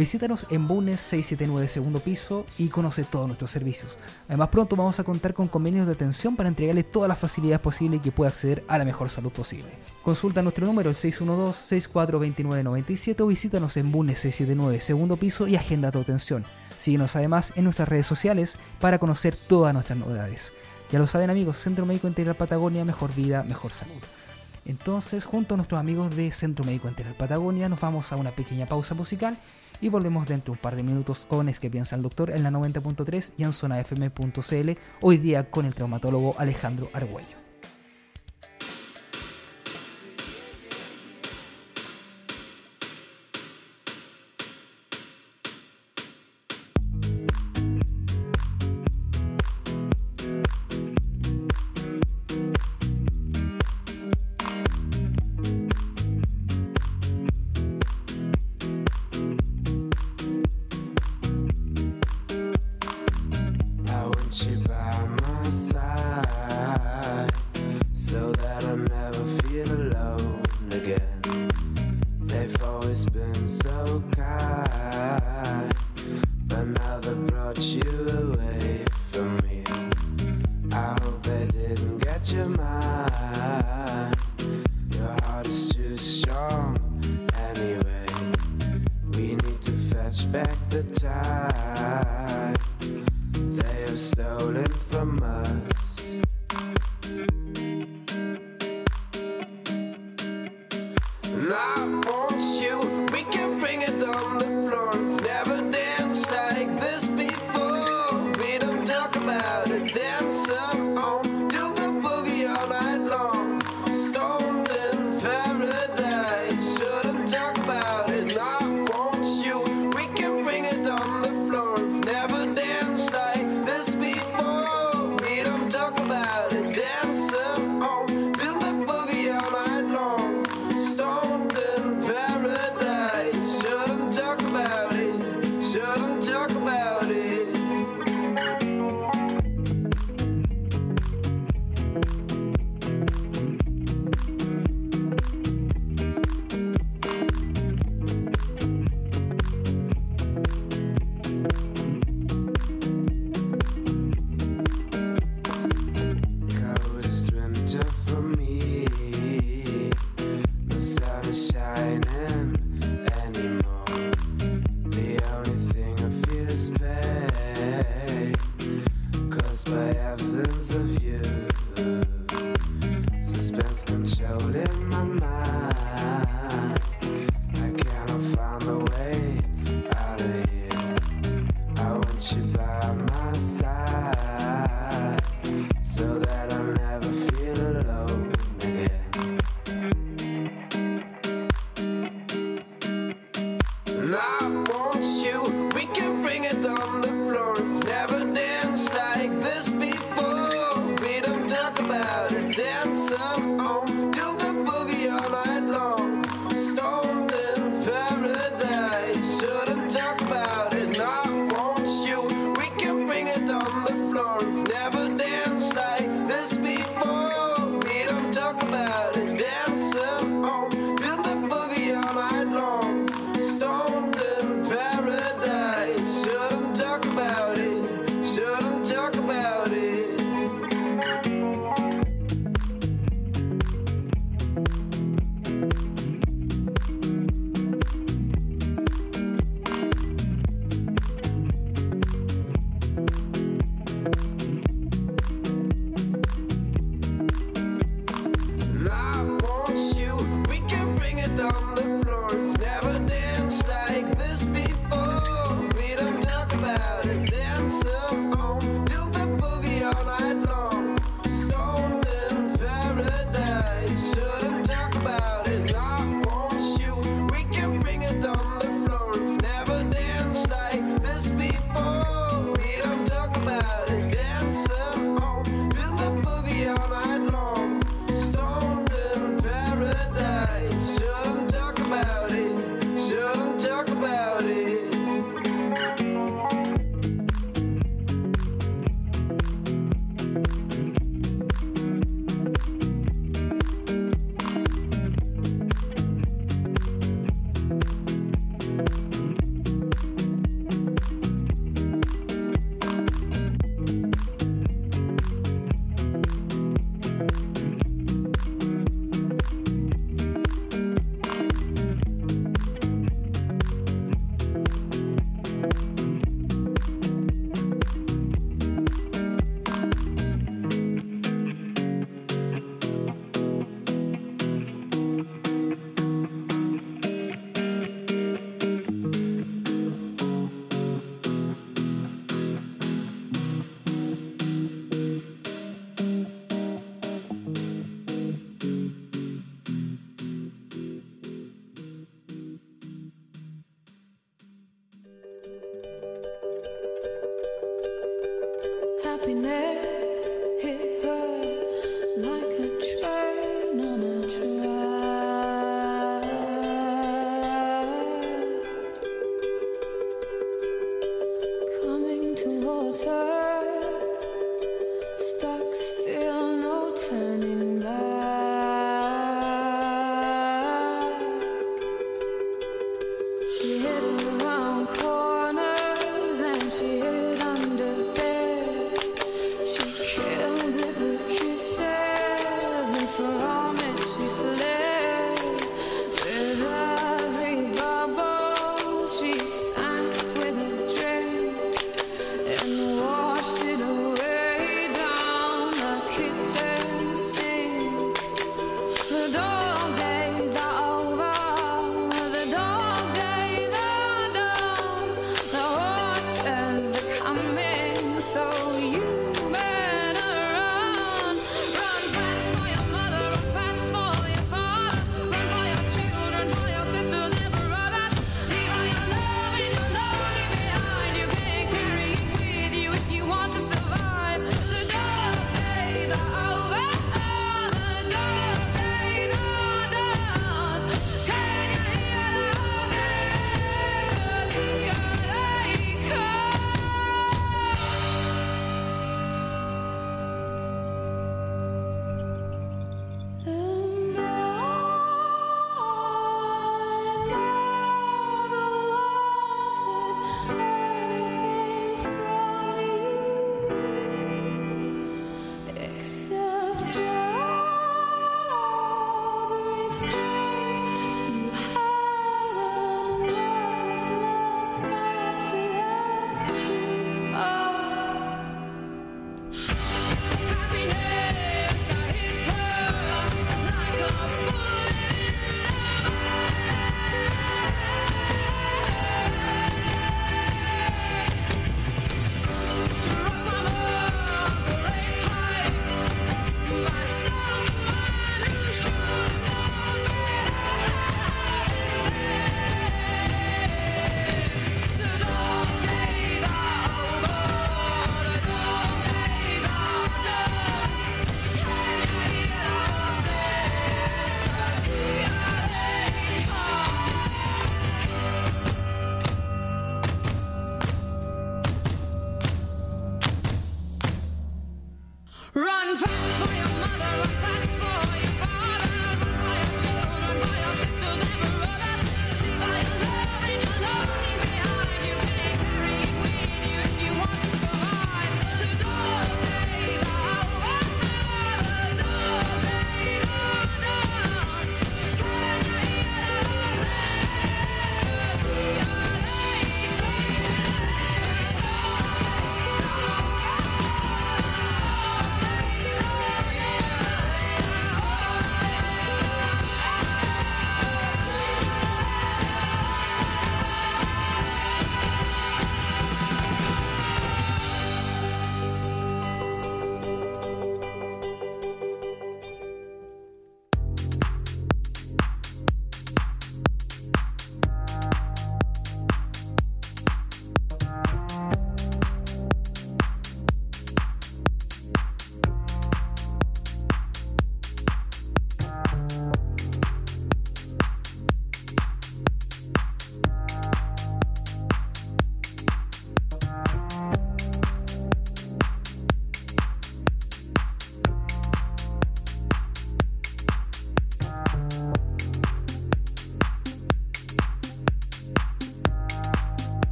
Visítanos 0.00 0.46
en 0.48 0.66
Bunes 0.66 0.98
679 0.98 1.68
segundo 1.68 2.00
piso 2.00 2.46
y 2.56 2.68
conoce 2.68 3.04
todos 3.04 3.26
nuestros 3.26 3.50
servicios. 3.50 3.98
Además 4.28 4.48
pronto 4.48 4.74
vamos 4.74 4.98
a 4.98 5.04
contar 5.04 5.34
con 5.34 5.46
convenios 5.46 5.86
de 5.86 5.92
atención 5.92 6.36
para 6.36 6.48
entregarle 6.48 6.84
todas 6.84 7.06
las 7.06 7.18
facilidades 7.18 7.60
posibles 7.60 8.00
y 8.00 8.04
que 8.04 8.10
pueda 8.10 8.30
acceder 8.30 8.64
a 8.66 8.78
la 8.78 8.86
mejor 8.86 9.10
salud 9.10 9.30
posible. 9.30 9.68
Consulta 10.02 10.40
nuestro 10.40 10.64
número 10.64 10.88
el 10.88 10.96
612-642997 10.96 13.20
o 13.20 13.26
visítanos 13.26 13.76
en 13.76 13.92
Bunes 13.92 14.20
679 14.20 14.80
segundo 14.80 15.18
piso 15.18 15.46
y 15.46 15.56
agenda 15.56 15.92
tu 15.92 16.00
atención. 16.00 16.46
Síguenos 16.78 17.14
además 17.14 17.52
en 17.56 17.64
nuestras 17.64 17.90
redes 17.90 18.06
sociales 18.06 18.56
para 18.80 18.98
conocer 18.98 19.36
todas 19.36 19.74
nuestras 19.74 19.98
novedades. 19.98 20.54
Ya 20.90 20.98
lo 20.98 21.08
saben 21.08 21.28
amigos, 21.28 21.58
Centro 21.58 21.84
Médico 21.84 22.08
Integral 22.08 22.36
Patagonia, 22.36 22.86
mejor 22.86 23.14
vida, 23.14 23.44
mejor 23.44 23.74
salud. 23.74 24.00
Entonces, 24.64 25.26
junto 25.26 25.52
a 25.52 25.58
nuestros 25.58 25.78
amigos 25.78 26.16
de 26.16 26.32
Centro 26.32 26.64
Médico 26.64 26.88
Integral 26.88 27.16
Patagonia, 27.16 27.68
nos 27.68 27.80
vamos 27.80 28.10
a 28.12 28.16
una 28.16 28.30
pequeña 28.30 28.64
pausa 28.64 28.94
musical 28.94 29.36
y 29.80 29.88
volvemos 29.88 30.28
dentro 30.28 30.52
de 30.52 30.58
un 30.58 30.62
par 30.62 30.76
de 30.76 30.82
minutos 30.82 31.26
con 31.26 31.48
Es 31.48 31.58
que 31.58 31.70
piensa 31.70 31.96
el 31.96 32.02
doctor 32.02 32.30
en 32.30 32.42
la 32.42 32.50
90.3 32.50 33.32
y 33.36 33.44
en 33.44 33.52
zonafm.cl, 33.52 34.70
hoy 35.00 35.16
día 35.18 35.50
con 35.50 35.66
el 35.66 35.74
traumatólogo 35.74 36.34
Alejandro 36.38 36.88
Argüello. 36.92 37.39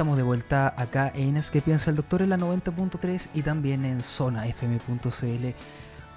Estamos 0.00 0.16
de 0.16 0.22
vuelta 0.22 0.72
acá 0.78 1.12
en 1.14 1.36
Es 1.36 1.50
que 1.50 1.60
piensa 1.60 1.90
el 1.90 1.96
doctor 1.96 2.22
en 2.22 2.30
la 2.30 2.38
90.3 2.38 3.28
y 3.34 3.42
también 3.42 3.84
en 3.84 4.02
zonafm.cl 4.02 5.46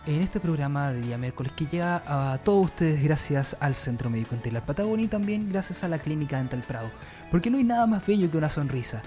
en 0.05 0.21
este 0.21 0.39
programa 0.39 0.93
de 0.93 1.01
día 1.01 1.17
miércoles 1.17 1.51
que 1.51 1.65
llega 1.65 2.01
a 2.07 2.38
todos 2.38 2.67
ustedes 2.67 3.03
gracias 3.03 3.57
al 3.59 3.75
Centro 3.75 4.09
Médico 4.09 4.36
Integral 4.36 4.63
Patagonia 4.63 5.03
y 5.03 5.09
también 5.09 5.49
gracias 5.51 5.84
a 5.84 5.89
la 5.89 5.99
Clínica 5.99 6.38
Dental 6.38 6.63
Prado. 6.65 6.89
Porque 7.29 7.49
no 7.49 7.57
hay 7.57 7.65
nada 7.65 7.86
más 7.86 8.07
bello 8.07 8.31
que 8.31 8.38
una 8.38 8.47
sonrisa 8.47 9.01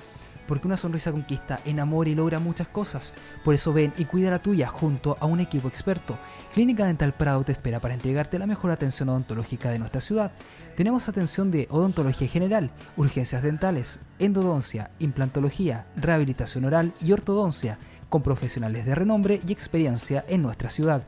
porque 0.47 0.67
una 0.67 0.77
sonrisa 0.77 1.13
conquista, 1.13 1.61
enamora 1.65 2.11
y 2.11 2.15
logra 2.15 2.39
muchas 2.39 2.69
cosas. 2.69 3.15
Por 3.45 3.55
eso 3.55 3.73
ven 3.73 3.93
y 3.99 4.05
cuida 4.05 4.31
la 4.31 4.39
tuya 4.39 4.69
junto 4.69 5.17
a 5.21 5.27
un 5.27 5.41
equipo 5.41 5.69
experto. 5.69 6.19
Clínica 6.55 6.87
Dental 6.87 7.13
Prado 7.13 7.45
te 7.45 7.53
espera 7.53 7.81
para 7.81 7.95
entregarte 7.95 8.39
la 8.39 8.47
mejor 8.47 8.71
atención 8.71 9.09
odontológica 9.09 9.71
de 9.71 9.79
nuestra 9.79 10.01
ciudad. 10.01 10.33
Tenemos 10.77 11.09
atención 11.09 11.51
de 11.51 11.67
odontología 11.71 12.29
general, 12.29 12.71
urgencias 12.97 13.43
dentales, 13.43 13.99
endodoncia, 14.19 14.91
implantología, 14.99 15.87
rehabilitación 15.97 16.65
oral 16.65 16.93
y 17.01 17.13
ortodoncia, 17.13 17.79
con 18.09 18.23
profesionales 18.23 18.87
de 18.87 18.95
renombre 18.95 19.41
y 19.47 19.53
experiencia 19.53 20.25
en 20.29 20.43
nuestra 20.43 20.71
ciudad. 20.71 21.03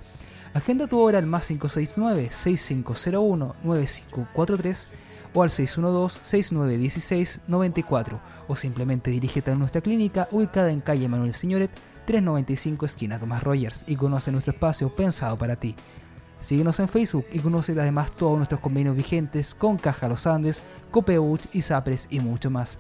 Agenda 0.55 0.87
tu 0.87 0.99
hora 0.99 1.19
al 1.19 1.27
más 1.27 1.47
569 1.47 2.29
6501 2.31 3.57
9543 3.63 4.89
o 5.39 5.43
al 5.45 5.51
612-6916-94 5.51 8.19
o 8.49 8.57
simplemente 8.57 9.13
dirígete 9.13 9.53
a 9.53 9.55
nuestra 9.55 9.81
clínica 9.81 10.27
ubicada 10.33 10.73
en 10.73 10.81
calle 10.81 11.07
Manuel 11.07 11.33
Señoret 11.33 11.71
395 12.07 12.87
esquina 12.87 13.21
Tomás 13.21 13.45
Rogers 13.45 13.85
y 13.87 13.95
conoce 13.95 14.33
nuestro 14.33 14.53
espacio 14.53 14.93
pensado 14.93 15.39
para 15.39 15.55
ti. 15.55 15.77
Síguenos 16.41 16.81
en 16.81 16.89
Facebook 16.89 17.25
y 17.33 17.39
conoce 17.39 17.71
además 17.73 18.11
todos 18.11 18.37
nuestros 18.37 18.61
convenios 18.61 18.97
vigentes 18.97 19.55
con 19.55 19.77
Caja 19.77 20.09
Los 20.09 20.27
Andes, 20.27 20.61
Copeuch, 20.91 21.43
Isapres 21.53 22.09
y 22.11 22.19
mucho 22.19 22.51
más. 22.51 22.77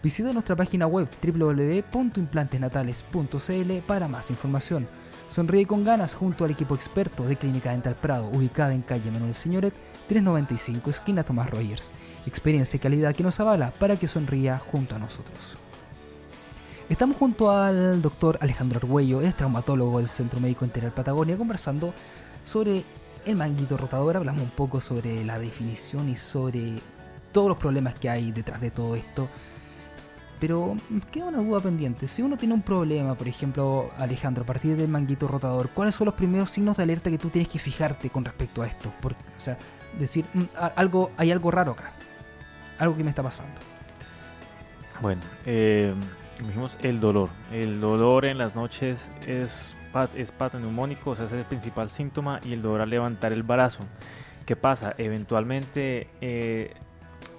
Visita 0.00 0.32
nuestra 0.32 0.54
página 0.54 0.86
web 0.86 1.08
www.implantesnatales.cl 1.20 3.72
para 3.86 4.06
más 4.06 4.30
información. 4.30 4.86
Sonríe 5.30 5.64
con 5.64 5.84
ganas 5.84 6.16
junto 6.16 6.44
al 6.44 6.50
equipo 6.50 6.74
experto 6.74 7.24
de 7.24 7.36
Clínica 7.36 7.70
Dental 7.70 7.94
Prado, 7.94 8.28
ubicada 8.32 8.74
en 8.74 8.82
calle 8.82 9.12
Manuel 9.12 9.36
Señoret 9.36 9.72
395 10.08 10.90
esquina 10.90 11.22
Tomás 11.22 11.48
Rogers. 11.48 11.92
Experiencia 12.26 12.76
y 12.76 12.80
calidad 12.80 13.14
que 13.14 13.22
nos 13.22 13.38
avala 13.38 13.70
para 13.78 13.94
que 13.94 14.08
sonría 14.08 14.58
junto 14.58 14.96
a 14.96 14.98
nosotros. 14.98 15.56
Estamos 16.88 17.16
junto 17.16 17.52
al 17.52 18.02
doctor 18.02 18.38
Alejandro 18.40 18.78
Argüello, 18.78 19.20
es 19.20 19.36
traumatólogo 19.36 19.98
del 19.98 20.08
Centro 20.08 20.40
Médico 20.40 20.64
Integral 20.64 20.90
Patagonia, 20.90 21.38
conversando 21.38 21.94
sobre 22.44 22.82
el 23.24 23.36
manguito 23.36 23.76
rotador. 23.76 24.16
Hablamos 24.16 24.42
un 24.42 24.50
poco 24.50 24.80
sobre 24.80 25.24
la 25.24 25.38
definición 25.38 26.08
y 26.08 26.16
sobre 26.16 26.80
todos 27.30 27.50
los 27.50 27.58
problemas 27.58 27.94
que 27.94 28.10
hay 28.10 28.32
detrás 28.32 28.60
de 28.60 28.72
todo 28.72 28.96
esto. 28.96 29.28
Pero 30.40 30.74
queda 31.12 31.26
una 31.26 31.38
duda 31.38 31.60
pendiente. 31.60 32.08
Si 32.08 32.22
uno 32.22 32.36
tiene 32.36 32.54
un 32.54 32.62
problema, 32.62 33.14
por 33.14 33.28
ejemplo, 33.28 33.90
Alejandro, 33.98 34.42
a 34.44 34.46
partir 34.46 34.76
del 34.76 34.88
manguito 34.88 35.28
rotador, 35.28 35.68
¿cuáles 35.70 35.94
son 35.94 36.06
los 36.06 36.14
primeros 36.14 36.50
signos 36.50 36.78
de 36.78 36.82
alerta 36.82 37.10
que 37.10 37.18
tú 37.18 37.28
tienes 37.28 37.50
que 37.52 37.58
fijarte 37.58 38.08
con 38.08 38.24
respecto 38.24 38.62
a 38.62 38.66
esto? 38.66 38.90
o 39.02 39.40
sea, 39.40 39.58
decir, 39.98 40.24
mm, 40.32 40.44
algo, 40.76 41.10
hay 41.18 41.30
algo 41.30 41.50
raro 41.50 41.72
acá, 41.72 41.92
algo 42.78 42.96
que 42.96 43.04
me 43.04 43.10
está 43.10 43.22
pasando. 43.22 43.54
Bueno, 45.00 45.20
eh, 45.44 45.94
dijimos 46.46 46.78
el 46.82 47.00
dolor. 47.00 47.28
El 47.52 47.80
dolor 47.80 48.24
en 48.24 48.38
las 48.38 48.54
noches 48.54 49.10
es, 49.26 49.76
es 50.16 50.32
patoneumónico, 50.32 51.10
o 51.10 51.16
sea, 51.16 51.26
es 51.26 51.32
el 51.32 51.44
principal 51.44 51.90
síntoma, 51.90 52.40
y 52.44 52.52
el 52.54 52.62
dolor 52.62 52.80
al 52.80 52.90
levantar 52.90 53.32
el 53.32 53.42
brazo. 53.42 53.84
¿Qué 54.46 54.56
pasa? 54.56 54.94
Eventualmente 54.98 56.08
eh, 56.20 56.74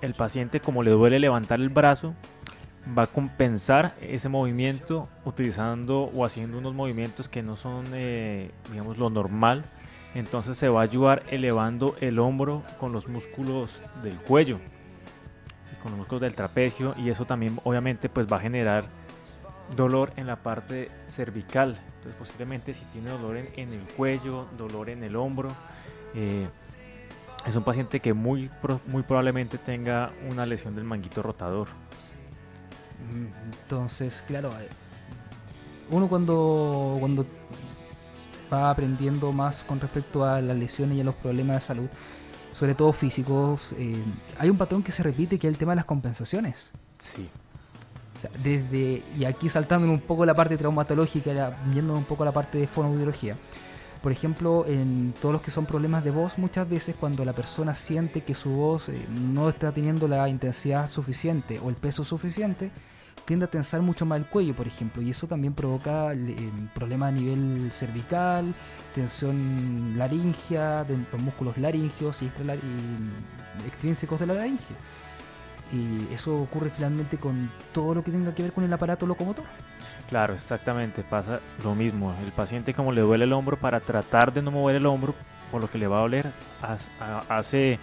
el 0.01 0.13
paciente, 0.13 0.59
como 0.59 0.83
le 0.83 0.91
duele 0.91 1.19
levantar 1.19 1.59
el 1.59 1.69
brazo, 1.69 2.13
va 2.97 3.03
a 3.03 3.07
compensar 3.07 3.93
ese 4.01 4.29
movimiento 4.29 5.07
utilizando 5.25 6.03
o 6.13 6.25
haciendo 6.25 6.57
unos 6.57 6.73
movimientos 6.73 7.29
que 7.29 7.43
no 7.43 7.55
son, 7.57 7.85
eh, 7.93 8.51
digamos, 8.71 8.97
lo 8.97 9.09
normal 9.09 9.63
entonces 10.13 10.57
se 10.57 10.67
va 10.67 10.81
a 10.81 10.83
ayudar 10.83 11.23
elevando 11.29 11.95
el 12.01 12.19
hombro 12.19 12.63
con 12.79 12.91
los 12.91 13.07
músculos 13.07 13.81
del 14.03 14.15
cuello, 14.17 14.59
con 15.81 15.91
los 15.91 15.99
músculos 15.99 16.21
del 16.21 16.35
trapecio 16.35 16.93
y 16.97 17.09
eso 17.09 17.25
también 17.25 17.57
obviamente 17.63 18.09
pues 18.09 18.27
va 18.31 18.37
a 18.37 18.41
generar 18.41 18.85
dolor 19.75 20.11
en 20.17 20.27
la 20.27 20.35
parte 20.35 20.89
cervical. 21.07 21.79
Entonces 21.97 22.15
posiblemente 22.19 22.73
si 22.73 22.83
tiene 22.85 23.09
dolor 23.09 23.37
en, 23.37 23.71
el 23.71 23.81
cuello, 23.95 24.47
dolor 24.57 24.89
en 24.89 25.03
el 25.03 25.15
hombro, 25.15 25.49
eh, 26.13 26.47
es 27.47 27.55
un 27.55 27.63
paciente 27.63 28.01
que 28.01 28.13
muy, 28.13 28.49
muy 28.87 29.03
probablemente 29.03 29.57
tenga 29.57 30.11
una 30.29 30.45
lesión 30.45 30.75
del 30.75 30.83
manguito 30.83 31.23
rotador. 31.23 31.69
Entonces, 33.63 34.23
claro, 34.27 34.49
eh, 34.59 34.67
uno 35.89 36.07
cuando, 36.07 36.97
cuando 36.99 37.25
va 38.51 38.69
aprendiendo 38.69 39.31
más 39.31 39.63
con 39.63 39.79
respecto 39.79 40.25
a 40.25 40.41
las 40.41 40.57
lesiones 40.57 40.97
y 40.97 41.01
a 41.01 41.03
los 41.03 41.15
problemas 41.15 41.57
de 41.57 41.61
salud, 41.61 41.87
sobre 42.53 42.75
todo 42.75 42.91
físicos, 42.93 43.73
eh, 43.77 44.01
hay 44.37 44.49
un 44.49 44.57
patrón 44.57 44.83
que 44.83 44.91
se 44.91 45.03
repite 45.03 45.39
que 45.39 45.47
es 45.47 45.53
el 45.53 45.57
tema 45.57 45.71
de 45.73 45.77
las 45.77 45.85
compensaciones. 45.85 46.71
Sí. 46.99 47.29
O 48.15 48.19
sea, 48.19 48.29
desde, 48.43 49.03
y 49.17 49.25
aquí 49.25 49.49
saltando 49.49 49.87
un 49.89 49.99
poco 49.99 50.25
la 50.25 50.33
parte 50.33 50.57
traumatológica, 50.57 51.57
viendo 51.65 51.93
un 51.93 52.03
poco 52.03 52.25
la 52.25 52.31
parte 52.31 52.57
de 52.57 52.67
fonoaudiología. 52.67 53.37
Por 54.01 54.11
ejemplo, 54.11 54.65
en 54.67 55.13
todos 55.21 55.33
los 55.33 55.41
que 55.41 55.51
son 55.51 55.65
problemas 55.65 56.03
de 56.03 56.11
voz, 56.11 56.37
muchas 56.39 56.67
veces 56.67 56.95
cuando 56.99 57.23
la 57.23 57.33
persona 57.33 57.75
siente 57.75 58.21
que 58.21 58.33
su 58.33 58.49
voz 58.49 58.89
eh, 58.89 59.05
no 59.09 59.47
está 59.49 59.71
teniendo 59.71 60.07
la 60.07 60.27
intensidad 60.27 60.89
suficiente 60.89 61.59
o 61.59 61.69
el 61.69 61.75
peso 61.75 62.03
suficiente, 62.03 62.71
tiende 63.25 63.45
a 63.45 63.49
tensar 63.49 63.81
mucho 63.81 64.05
más 64.05 64.19
el 64.19 64.25
cuello, 64.25 64.53
por 64.53 64.67
ejemplo, 64.67 65.01
y 65.01 65.11
eso 65.11 65.27
también 65.27 65.53
provoca 65.53 66.13
eh, 66.13 66.35
problemas 66.73 67.09
a 67.09 67.11
nivel 67.11 67.71
cervical, 67.71 68.53
tensión 68.93 69.93
laringea, 69.97 70.83
de 70.83 70.97
los 71.11 71.21
músculos 71.21 71.57
laringeos 71.57 72.21
y, 72.21 72.31
extrínsecos 73.65 74.19
de 74.19 74.25
la 74.25 74.33
laringe. 74.33 74.73
Y 75.71 76.13
eso 76.13 76.41
ocurre 76.41 76.69
finalmente 76.69 77.17
con 77.17 77.49
todo 77.73 77.95
lo 77.95 78.03
que 78.03 78.11
tenga 78.11 78.35
que 78.35 78.43
ver 78.43 78.51
con 78.51 78.63
el 78.63 78.73
aparato 78.73 79.07
locomotor. 79.07 79.45
Claro, 80.09 80.33
exactamente, 80.33 81.03
pasa 81.03 81.39
lo 81.63 81.73
mismo. 81.73 82.13
El 82.21 82.33
paciente 82.33 82.73
como 82.73 82.91
le 82.91 82.99
duele 82.99 83.23
el 83.23 83.31
hombro, 83.31 83.55
para 83.55 83.79
tratar 83.79 84.33
de 84.33 84.41
no 84.41 84.51
mover 84.51 84.75
el 84.75 84.85
hombro, 84.85 85.15
por 85.49 85.61
lo 85.61 85.69
que 85.69 85.77
le 85.77 85.87
va 85.87 85.99
a 85.99 86.01
doler, 86.01 86.25
hace 87.29 87.79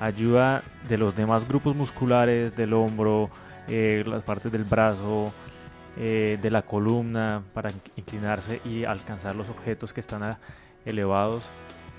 ayuda 0.00 0.62
de 0.88 0.98
los 0.98 1.14
demás 1.14 1.46
grupos 1.46 1.76
musculares 1.76 2.56
del 2.56 2.72
hombro, 2.72 3.30
eh, 3.68 4.04
las 4.06 4.22
partes 4.22 4.52
del 4.52 4.64
brazo, 4.64 5.32
eh, 5.98 6.38
de 6.40 6.50
la 6.50 6.62
columna 6.62 7.42
para 7.54 7.70
inclinarse 7.96 8.60
y 8.64 8.84
alcanzar 8.84 9.34
los 9.34 9.48
objetos 9.48 9.92
que 9.92 10.00
están 10.00 10.36
elevados. 10.84 11.48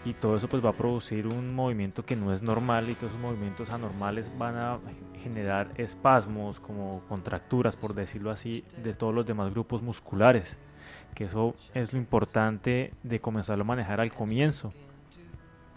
Y 0.05 0.13
todo 0.13 0.37
eso 0.37 0.47
pues 0.47 0.63
va 0.63 0.69
a 0.69 0.73
producir 0.73 1.27
un 1.27 1.53
movimiento 1.53 2.05
que 2.05 2.15
no 2.15 2.31
es 2.31 2.41
normal 2.41 2.89
y 2.89 2.93
todos 2.93 3.11
esos 3.11 3.21
movimientos 3.21 3.71
anormales 3.71 4.31
van 4.37 4.55
a 4.55 4.79
generar 5.21 5.69
espasmos 5.75 6.59
como 6.59 7.01
contracturas 7.09 7.75
por 7.75 7.93
decirlo 7.93 8.31
así 8.31 8.63
de 8.83 8.93
todos 8.93 9.13
los 9.13 9.25
demás 9.25 9.51
grupos 9.51 9.81
musculares. 9.81 10.59
Que 11.13 11.25
eso 11.25 11.55
es 11.73 11.91
lo 11.91 11.99
importante 11.99 12.93
de 13.03 13.19
comenzarlo 13.19 13.63
a 13.63 13.67
manejar 13.67 13.99
al 13.99 14.13
comienzo 14.13 14.71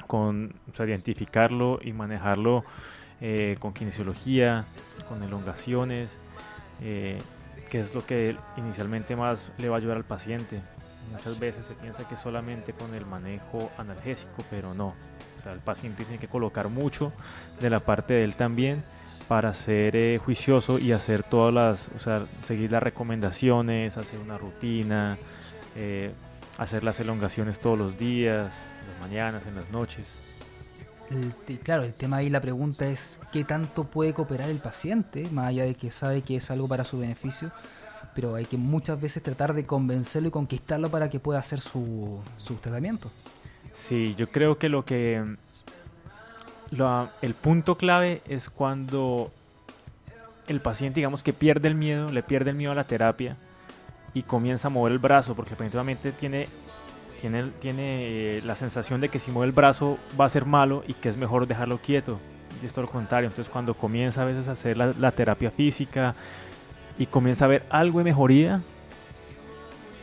con 0.06 0.54
identificarlo 0.78 1.78
y 1.82 1.92
manejarlo 1.92 2.64
eh, 3.22 3.56
con 3.58 3.74
kinesiología, 3.74 4.64
con 5.06 5.22
elongaciones, 5.22 6.16
eh, 6.80 7.18
que 7.70 7.80
es 7.80 7.94
lo 7.94 8.06
que 8.06 8.34
inicialmente 8.56 9.14
más 9.14 9.50
le 9.58 9.68
va 9.68 9.76
a 9.76 9.78
ayudar 9.78 9.98
al 9.98 10.04
paciente. 10.04 10.60
Muchas 11.12 11.38
veces 11.38 11.66
se 11.66 11.74
piensa 11.74 12.08
que 12.08 12.16
solamente 12.16 12.72
con 12.72 12.94
el 12.94 13.04
manejo 13.04 13.70
analgésico, 13.76 14.42
pero 14.50 14.72
no. 14.72 14.94
O 15.36 15.42
sea, 15.42 15.52
el 15.52 15.58
paciente 15.58 16.04
tiene 16.04 16.18
que 16.18 16.28
colocar 16.28 16.70
mucho 16.70 17.12
de 17.60 17.68
la 17.68 17.80
parte 17.80 18.14
de 18.14 18.24
él 18.24 18.36
también 18.36 18.82
para 19.28 19.52
ser 19.52 19.96
eh, 19.96 20.18
juicioso 20.18 20.78
y 20.78 20.92
hacer 20.92 21.22
todas 21.22 21.52
las, 21.52 21.90
o 21.94 21.98
sea, 21.98 22.22
seguir 22.44 22.72
las 22.72 22.82
recomendaciones, 22.82 23.98
hacer 23.98 24.18
una 24.18 24.38
rutina, 24.38 25.18
hacer 26.56 26.84
las 26.84 26.98
elongaciones 27.00 27.60
todos 27.60 27.78
los 27.78 27.98
días, 27.98 28.64
en 28.80 28.92
las 28.92 29.00
mañanas, 29.00 29.46
en 29.46 29.56
las 29.56 29.70
noches 29.70 30.29
claro, 31.62 31.84
el 31.84 31.94
tema 31.94 32.18
ahí, 32.18 32.30
la 32.30 32.40
pregunta 32.40 32.86
es 32.86 33.20
qué 33.32 33.44
tanto 33.44 33.84
puede 33.84 34.14
cooperar 34.14 34.50
el 34.50 34.58
paciente, 34.58 35.28
más 35.30 35.48
allá 35.48 35.64
de 35.64 35.74
que 35.74 35.90
sabe 35.90 36.22
que 36.22 36.36
es 36.36 36.50
algo 36.50 36.68
para 36.68 36.84
su 36.84 36.98
beneficio, 36.98 37.50
pero 38.14 38.34
hay 38.34 38.44
que 38.44 38.56
muchas 38.56 39.00
veces 39.00 39.22
tratar 39.22 39.54
de 39.54 39.66
convencerlo 39.66 40.28
y 40.28 40.32
conquistarlo 40.32 40.90
para 40.90 41.10
que 41.10 41.20
pueda 41.20 41.38
hacer 41.38 41.60
su, 41.60 42.20
su 42.38 42.54
tratamiento. 42.56 43.10
Sí, 43.72 44.14
yo 44.16 44.28
creo 44.28 44.58
que 44.58 44.68
lo 44.68 44.84
que... 44.84 45.36
el 47.22 47.34
punto 47.34 47.76
clave 47.76 48.22
es 48.26 48.50
cuando 48.50 49.32
el 50.48 50.60
paciente, 50.60 51.00
digamos 51.00 51.22
que 51.22 51.32
pierde 51.32 51.68
el 51.68 51.74
miedo, 51.74 52.10
le 52.10 52.22
pierde 52.22 52.50
el 52.50 52.56
miedo 52.56 52.72
a 52.72 52.74
la 52.74 52.84
terapia 52.84 53.36
y 54.14 54.22
comienza 54.22 54.68
a 54.68 54.70
mover 54.70 54.92
el 54.92 54.98
brazo, 54.98 55.34
porque 55.34 55.50
definitivamente 55.50 56.12
tiene 56.12 56.48
tiene, 57.20 57.50
tiene 57.60 58.36
eh, 58.36 58.40
la 58.44 58.56
sensación 58.56 59.00
de 59.00 59.08
que 59.08 59.18
si 59.18 59.30
mueve 59.30 59.46
el 59.46 59.52
brazo 59.52 59.98
va 60.18 60.24
a 60.24 60.28
ser 60.28 60.46
malo 60.46 60.84
y 60.86 60.94
que 60.94 61.08
es 61.08 61.16
mejor 61.16 61.46
dejarlo 61.46 61.78
quieto. 61.78 62.18
y 62.62 62.66
es 62.66 62.72
todo 62.72 62.86
lo 62.86 62.90
contrario. 62.90 63.28
Entonces 63.28 63.50
cuando 63.50 63.74
comienza 63.74 64.22
a 64.22 64.24
veces 64.24 64.48
a 64.48 64.52
hacer 64.52 64.76
la, 64.76 64.92
la 64.98 65.12
terapia 65.12 65.50
física 65.50 66.14
y 66.98 67.06
comienza 67.06 67.44
a 67.44 67.48
ver 67.48 67.64
algo 67.70 67.98
de 67.98 68.04
mejoría, 68.04 68.60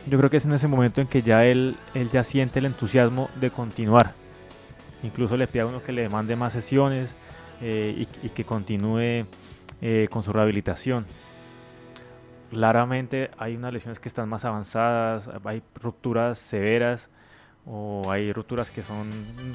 yo 0.08 0.18
creo 0.18 0.30
que 0.30 0.38
es 0.38 0.44
en 0.44 0.52
ese 0.52 0.68
momento 0.68 1.00
en 1.00 1.06
que 1.06 1.22
ya 1.22 1.44
él, 1.44 1.76
él 1.94 2.10
ya 2.10 2.24
siente 2.24 2.58
el 2.58 2.66
entusiasmo 2.66 3.28
de 3.40 3.50
continuar. 3.50 4.14
Incluso 5.02 5.36
le 5.36 5.46
pide 5.46 5.62
a 5.62 5.66
uno 5.66 5.82
que 5.82 5.92
le 5.92 6.08
mande 6.08 6.34
más 6.36 6.52
sesiones 6.52 7.16
eh, 7.60 8.06
y, 8.22 8.28
que 8.30 8.44
continúe 8.44 9.26
eh, 9.80 10.08
con 10.10 10.22
su 10.22 10.32
rehabilitación. 10.32 11.06
Claramente 12.50 13.30
hay 13.38 13.56
unas 13.56 13.72
lesiones 13.72 14.00
que 14.00 14.08
están 14.08 14.28
más 14.28 14.44
avanzadas, 14.44 15.30
hay 15.44 15.62
rupturas 15.74 16.38
severas 16.38 17.10
o 17.66 18.10
hay 18.10 18.32
rupturas 18.32 18.70
que 18.70 18.82
son 18.82 19.10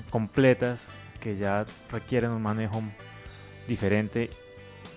completas 0.10 0.90
que 1.20 1.38
ya 1.38 1.66
requieren 1.90 2.32
un 2.32 2.42
manejo 2.42 2.84
diferente 3.68 4.30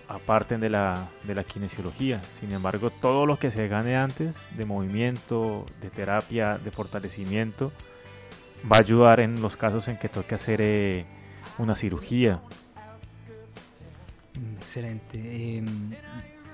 aparte 0.07 0.57
de 0.57 0.69
la, 0.69 1.09
de 1.23 1.35
la 1.35 1.43
kinesiología. 1.43 2.21
Sin 2.39 2.51
embargo, 2.51 2.89
todo 2.89 3.25
lo 3.25 3.37
que 3.37 3.51
se 3.51 3.67
gane 3.67 3.95
antes 3.95 4.47
de 4.55 4.65
movimiento, 4.65 5.65
de 5.81 5.89
terapia, 5.89 6.57
de 6.57 6.71
fortalecimiento, 6.71 7.71
va 8.71 8.77
a 8.77 8.81
ayudar 8.81 9.19
en 9.19 9.41
los 9.41 9.55
casos 9.57 9.87
en 9.87 9.97
que 9.97 10.09
toque 10.09 10.35
hacer 10.35 10.61
eh, 10.61 11.05
una 11.57 11.75
cirugía. 11.75 12.39
Excelente. 14.59 15.57
Em, 15.57 15.91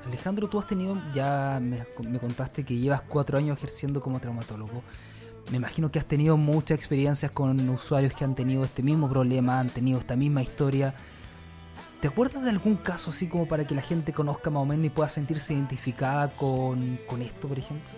Alejandro, 0.06 0.47
tú 0.47 0.60
has 0.60 0.68
tenido, 0.68 0.97
ya 1.14 1.60
me, 1.62 1.86
me, 2.08 2.20
contaste 2.20 2.64
que 2.64 2.78
llevas 2.78 3.01
cuatro 3.01 3.38
años 3.38 3.58
ejerciendo 3.58 4.01
como 4.01 4.20
traumatólogo. 4.20 4.84
Me 5.51 5.58
imagino 5.58 5.91
que 5.91 5.99
has 5.99 6.06
tenido 6.06 6.38
muchas 6.38 6.78
experiencias 6.78 7.32
con 7.32 7.70
usuarios 7.70 8.14
que 8.14 8.24
han 8.24 8.36
tenido 8.36 8.64
este 8.64 8.82
mismo 8.82 9.10
problema, 9.10 9.60
han 9.60 9.70
tenido 9.70 9.99
esta 9.99 10.16
misma 10.16 10.41
historia. 10.41 10.93
¿Te 12.01 12.08
acuerdas 12.08 12.43
de 12.43 12.49
algún 12.49 12.76
caso 12.76 13.12
así 13.12 13.28
como 13.28 13.47
para 13.47 13.66
que 13.66 13.76
la 13.76 13.82
gente 13.82 14.12
conozca 14.12 14.49
más 14.49 14.64
o 14.64 14.66
menos 14.66 14.86
y 14.86 14.89
pueda 14.89 15.08
sentirse 15.08 15.54
identificada 15.54 16.30
con, 16.30 16.99
con 17.08 17.22
esto, 17.22 17.47
por 17.47 17.58
ejemplo? 17.58 17.89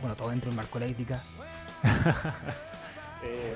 Bueno, 0.00 0.16
todo 0.16 0.30
dentro 0.30 0.48
del 0.50 0.56
marco 0.56 0.78
de 0.78 0.86
la 0.86 0.90
ética. 0.92 1.22
eh, 3.22 3.54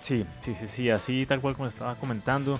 sí, 0.00 0.26
sí, 0.42 0.54
sí, 0.54 0.66
sí, 0.68 0.90
así 0.90 1.26
tal 1.26 1.40
cual 1.40 1.54
como 1.54 1.68
estaba 1.68 1.94
comentando. 1.94 2.58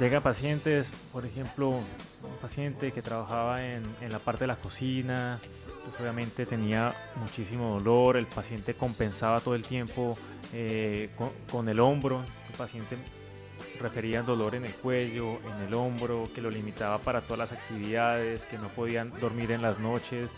Llega 0.00 0.20
pacientes, 0.20 0.90
por 1.12 1.26
ejemplo, 1.26 1.68
un 1.68 2.36
paciente 2.40 2.92
que 2.92 3.02
trabajaba 3.02 3.62
en, 3.62 3.82
la 4.08 4.18
parte 4.18 4.40
de 4.40 4.46
la 4.46 4.56
cocina, 4.56 5.38
entonces 5.66 6.00
obviamente 6.00 6.46
tenía 6.46 6.94
muchísimo 7.16 7.78
dolor, 7.78 8.16
el 8.16 8.26
paciente 8.26 8.74
compensaba 8.74 9.40
todo 9.40 9.54
el 9.54 9.64
tiempo 9.64 10.16
eh, 10.54 11.10
con, 11.50 11.68
el 11.68 11.78
hombro, 11.78 12.22
el 12.50 12.56
paciente 12.56 12.96
referían 13.78 14.24
dolor 14.24 14.54
en 14.54 14.64
el 14.64 14.72
cuello, 14.72 15.38
en 15.40 15.66
el 15.66 15.74
hombro, 15.74 16.28
que 16.34 16.40
lo 16.40 16.50
limitaba 16.50 16.96
para 16.98 17.20
todas 17.20 17.50
las 17.50 17.52
actividades, 17.52 18.44
que 18.44 18.56
no 18.56 18.68
podían 18.68 19.12
dormir 19.20 19.52
en 19.52 19.60
las 19.60 19.78
noches 19.78 20.30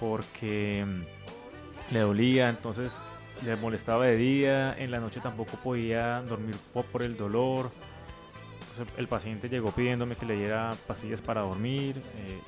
porque 0.00 0.86
mm, 0.86 1.92
le 1.92 2.00
dolía, 2.00 2.48
entonces 2.48 2.98
le 3.44 3.56
molestaba 3.56 4.06
de 4.06 4.16
día, 4.16 4.74
en 4.78 4.90
la 4.90 5.00
noche 5.00 5.20
tampoco 5.20 5.58
podía 5.62 6.22
dormir 6.22 6.56
por 6.72 7.02
el 7.02 7.16
dolor. 7.16 7.70
El 8.96 9.08
paciente 9.08 9.48
llegó 9.48 9.70
pidiéndome 9.70 10.16
que 10.16 10.26
le 10.26 10.36
diera 10.36 10.74
pastillas 10.86 11.20
para 11.20 11.42
dormir. 11.42 11.96
Eh, 11.96 12.40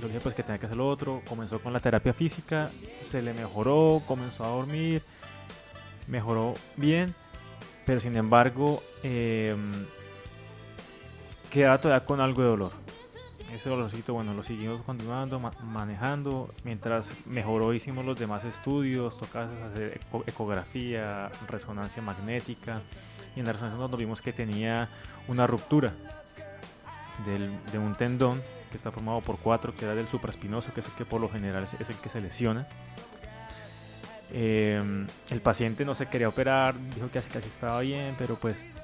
yo 0.00 0.08
dije 0.08 0.20
pues 0.20 0.34
que 0.34 0.42
tenía 0.42 0.58
que 0.58 0.66
hacer 0.66 0.78
lo 0.78 0.88
otro. 0.88 1.22
Comenzó 1.28 1.60
con 1.60 1.72
la 1.72 1.80
terapia 1.80 2.12
física, 2.12 2.70
se 3.02 3.22
le 3.22 3.32
mejoró, 3.32 4.02
comenzó 4.06 4.44
a 4.44 4.48
dormir, 4.48 5.02
mejoró 6.08 6.54
bien 6.76 7.14
pero 7.84 8.00
sin 8.00 8.16
embargo 8.16 8.82
eh, 9.02 9.56
queda 11.50 11.80
todavía 11.80 12.06
con 12.06 12.20
algo 12.20 12.42
de 12.42 12.48
dolor. 12.48 12.72
Ese 13.52 13.68
dolorcito, 13.68 14.14
bueno, 14.14 14.34
lo 14.34 14.42
seguimos 14.42 14.80
continuando, 14.80 15.40
manejando. 15.62 16.52
Mientras 16.64 17.12
mejoró, 17.26 17.72
hicimos 17.72 18.04
los 18.04 18.18
demás 18.18 18.44
estudios, 18.44 19.16
tocaba 19.16 19.48
hacer 19.66 20.00
ecografía, 20.26 21.30
resonancia 21.46 22.02
magnética. 22.02 22.82
Y 23.36 23.40
en 23.40 23.46
la 23.46 23.52
resonancia 23.52 23.88
nos 23.88 23.98
vimos 23.98 24.20
que 24.20 24.32
tenía 24.32 24.88
una 25.28 25.46
ruptura 25.46 25.92
de 27.26 27.78
un 27.78 27.94
tendón 27.94 28.42
que 28.74 28.78
está 28.78 28.90
formado 28.90 29.20
por 29.20 29.38
cuatro, 29.38 29.72
que 29.76 29.84
era 29.84 29.94
del 29.94 30.08
supraespinoso, 30.08 30.74
que 30.74 30.80
es 30.80 30.86
el 30.86 30.92
que 30.94 31.04
por 31.04 31.20
lo 31.20 31.28
general 31.28 31.64
es 31.78 31.88
el 31.88 31.96
que 31.96 32.08
se 32.08 32.20
lesiona. 32.20 32.66
Eh, 34.32 35.06
el 35.30 35.40
paciente 35.40 35.84
no 35.84 35.94
se 35.94 36.06
quería 36.06 36.28
operar, 36.28 36.74
dijo 36.96 37.08
que 37.08 37.20
casi 37.20 37.48
estaba 37.48 37.80
bien, 37.82 38.16
pero 38.18 38.34
pues 38.34 38.74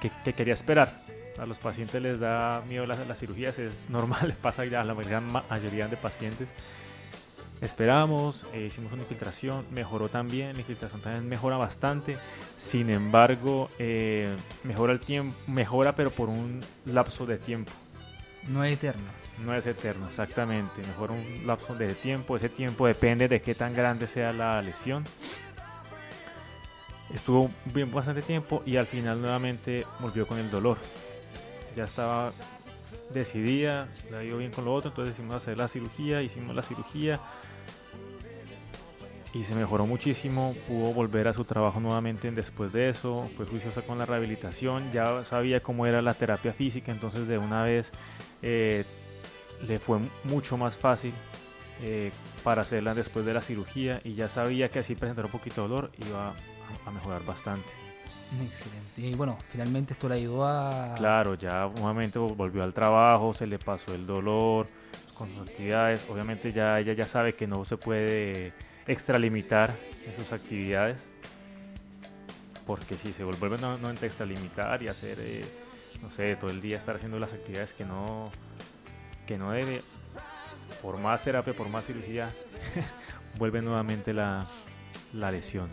que, 0.00 0.32
quería 0.32 0.54
esperar. 0.54 0.90
A 1.38 1.44
los 1.44 1.58
pacientes 1.58 2.00
les 2.00 2.18
da 2.18 2.62
miedo 2.66 2.86
las, 2.86 3.06
las 3.06 3.18
cirugías, 3.18 3.58
es 3.58 3.90
normal, 3.90 4.34
pasa 4.42 4.64
ya 4.64 4.80
a 4.80 4.84
la 4.84 4.94
mayoría 4.94 5.86
de 5.86 5.96
pacientes. 5.98 6.48
Esperamos, 7.60 8.46
eh, 8.54 8.66
hicimos 8.68 8.90
una 8.92 9.02
infiltración, 9.02 9.66
mejoró 9.70 10.08
también, 10.08 10.54
la 10.54 10.60
infiltración 10.60 11.02
también 11.02 11.28
mejora 11.28 11.58
bastante. 11.58 12.16
Sin 12.56 12.88
embargo, 12.88 13.68
eh, 13.78 14.34
mejora 14.64 14.94
el 14.94 15.00
tiempo, 15.00 15.36
mejora 15.46 15.94
pero 15.94 16.10
por 16.10 16.30
un 16.30 16.60
lapso 16.86 17.26
de 17.26 17.36
tiempo. 17.36 17.72
No 18.48 18.64
es 18.64 18.78
eterno. 18.78 19.04
No 19.44 19.54
es 19.54 19.66
eterno, 19.66 20.06
exactamente. 20.06 20.80
Mejor 20.86 21.10
un 21.10 21.46
lapso 21.46 21.74
de 21.74 21.94
tiempo. 21.94 22.36
Ese 22.36 22.48
tiempo 22.48 22.86
depende 22.86 23.28
de 23.28 23.42
qué 23.42 23.54
tan 23.54 23.74
grande 23.74 24.06
sea 24.06 24.32
la 24.32 24.62
lesión. 24.62 25.04
Estuvo 27.12 27.50
bien 27.66 27.92
bastante 27.92 28.22
tiempo 28.22 28.62
y 28.64 28.76
al 28.76 28.86
final 28.86 29.20
nuevamente 29.20 29.86
volvió 29.98 30.26
con 30.26 30.38
el 30.38 30.50
dolor. 30.50 30.78
Ya 31.76 31.84
estaba 31.84 32.32
decidida, 33.12 33.88
la 34.10 34.22
ido 34.24 34.38
bien 34.38 34.52
con 34.52 34.64
lo 34.64 34.72
otro, 34.72 34.90
entonces 34.90 35.14
hicimos 35.14 35.36
hacer 35.36 35.58
la 35.58 35.68
cirugía, 35.68 36.22
hicimos 36.22 36.54
la 36.54 36.62
cirugía 36.62 37.20
y 39.32 39.44
se 39.44 39.54
mejoró 39.54 39.86
muchísimo, 39.86 40.54
pudo 40.66 40.92
volver 40.92 41.28
a 41.28 41.32
su 41.32 41.44
trabajo 41.44 41.78
nuevamente 41.78 42.30
después 42.32 42.72
de 42.72 42.88
eso, 42.88 43.30
fue 43.36 43.46
juiciosa 43.46 43.82
con 43.82 43.98
la 43.98 44.06
rehabilitación, 44.06 44.90
ya 44.92 45.22
sabía 45.24 45.60
cómo 45.60 45.86
era 45.86 46.02
la 46.02 46.14
terapia 46.14 46.52
física, 46.52 46.90
entonces 46.90 47.28
de 47.28 47.38
una 47.38 47.62
vez 47.62 47.92
eh, 48.42 48.84
le 49.66 49.78
fue 49.78 50.00
mucho 50.24 50.56
más 50.56 50.76
fácil 50.76 51.12
eh, 51.82 52.10
para 52.42 52.62
hacerla 52.62 52.94
después 52.94 53.24
de 53.24 53.32
la 53.32 53.42
cirugía 53.42 54.00
y 54.04 54.14
ya 54.14 54.28
sabía 54.28 54.68
que 54.68 54.80
así 54.80 54.96
presentar 54.96 55.26
un 55.26 55.30
poquito 55.30 55.62
de 55.62 55.68
dolor 55.68 55.90
iba 56.08 56.34
a, 56.84 56.90
mejorar 56.90 57.24
bastante. 57.24 57.68
Excelente. 58.44 59.00
Y 59.00 59.14
bueno, 59.14 59.38
finalmente 59.50 59.92
esto 59.92 60.08
le 60.08 60.16
ayudó 60.16 60.46
a... 60.46 60.94
Claro, 60.96 61.34
ya 61.34 61.70
nuevamente 61.76 62.18
volvió 62.18 62.62
al 62.62 62.72
trabajo, 62.72 63.32
se 63.32 63.46
le 63.46 63.58
pasó 63.58 63.94
el 63.94 64.06
dolor 64.06 64.66
con 65.16 65.28
sus 65.30 65.48
actividades. 65.48 66.06
Obviamente 66.10 66.52
ya 66.52 66.78
ella 66.78 66.92
ya 66.92 67.06
sabe 67.06 67.34
que 67.34 67.46
no 67.46 67.64
se 67.64 67.76
puede 67.76 68.52
extralimitar 68.90 69.76
en 70.06 70.16
sus 70.16 70.32
actividades. 70.32 71.02
Porque 72.66 72.94
si 72.94 73.12
se 73.12 73.24
vuelve 73.24 73.58
no, 73.58 73.78
no 73.78 73.90
extralimitar 73.90 74.82
y 74.82 74.88
hacer, 74.88 75.18
eh, 75.20 75.44
no 76.02 76.10
sé, 76.10 76.36
todo 76.36 76.50
el 76.50 76.60
día 76.60 76.78
estar 76.78 76.96
haciendo 76.96 77.18
las 77.18 77.32
actividades 77.32 77.72
que 77.72 77.84
no, 77.84 78.30
que 79.26 79.38
no 79.38 79.52
debe, 79.52 79.82
por 80.82 80.98
más 80.98 81.22
terapia, 81.22 81.52
por 81.52 81.68
más 81.68 81.84
cirugía, 81.84 82.30
vuelve 83.38 83.62
nuevamente 83.62 84.12
la, 84.12 84.46
lesión. 85.12 85.68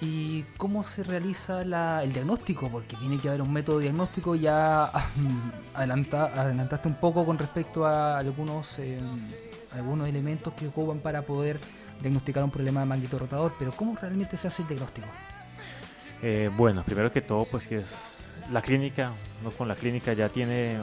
¿Y 0.00 0.42
cómo 0.58 0.84
se 0.84 1.02
realiza 1.02 1.62
el 1.62 2.12
diagnóstico? 2.12 2.70
Porque 2.70 2.96
tiene 2.96 3.18
que 3.18 3.28
haber 3.28 3.40
un 3.40 3.52
método 3.52 3.78
diagnóstico. 3.78 4.34
Ya 4.34 4.90
adelanta, 5.74 6.26
adelantaste 6.26 6.86
un 6.86 6.96
poco 6.96 7.24
con 7.24 7.38
respecto 7.38 7.86
a 7.86 8.18
algunos, 8.18 8.78
algunos 9.76 10.08
elementos 10.08 10.54
que 10.54 10.66
ocupan 10.66 10.98
para 10.98 11.22
poder 11.22 11.58
diagnosticar 12.00 12.44
un 12.44 12.50
problema 12.50 12.80
de 12.80 12.86
manguito 12.86 13.18
rotador, 13.18 13.52
pero 13.58 13.72
¿cómo 13.72 13.96
realmente 14.00 14.36
se 14.36 14.48
hace 14.48 14.62
el 14.62 14.68
diagnóstico? 14.68 15.08
Eh, 16.22 16.50
bueno, 16.56 16.82
primero 16.84 17.12
que 17.12 17.20
todo, 17.20 17.44
pues 17.44 17.66
que 17.66 17.78
es 17.78 18.28
la 18.52 18.62
clínica, 18.62 19.12
no 19.42 19.50
con 19.50 19.68
la 19.68 19.74
clínica 19.74 20.12
ya 20.12 20.28
tiene 20.28 20.78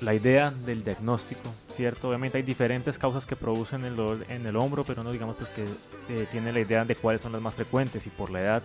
la 0.00 0.14
idea 0.14 0.50
del 0.50 0.82
diagnóstico, 0.84 1.42
¿cierto? 1.74 2.08
Obviamente 2.08 2.38
hay 2.38 2.42
diferentes 2.42 2.98
causas 2.98 3.24
que 3.24 3.36
producen 3.36 3.84
el 3.84 3.94
dolor 3.94 4.26
en 4.28 4.44
el 4.46 4.56
hombro, 4.56 4.84
pero 4.84 5.04
no 5.04 5.12
digamos 5.12 5.36
pues 5.36 5.48
que 5.50 5.64
eh, 6.08 6.26
tiene 6.30 6.52
la 6.52 6.60
idea 6.60 6.84
de 6.84 6.96
cuáles 6.96 7.20
son 7.20 7.32
las 7.32 7.40
más 7.40 7.54
frecuentes 7.54 8.06
y 8.06 8.10
por 8.10 8.30
la 8.30 8.40
edad 8.40 8.62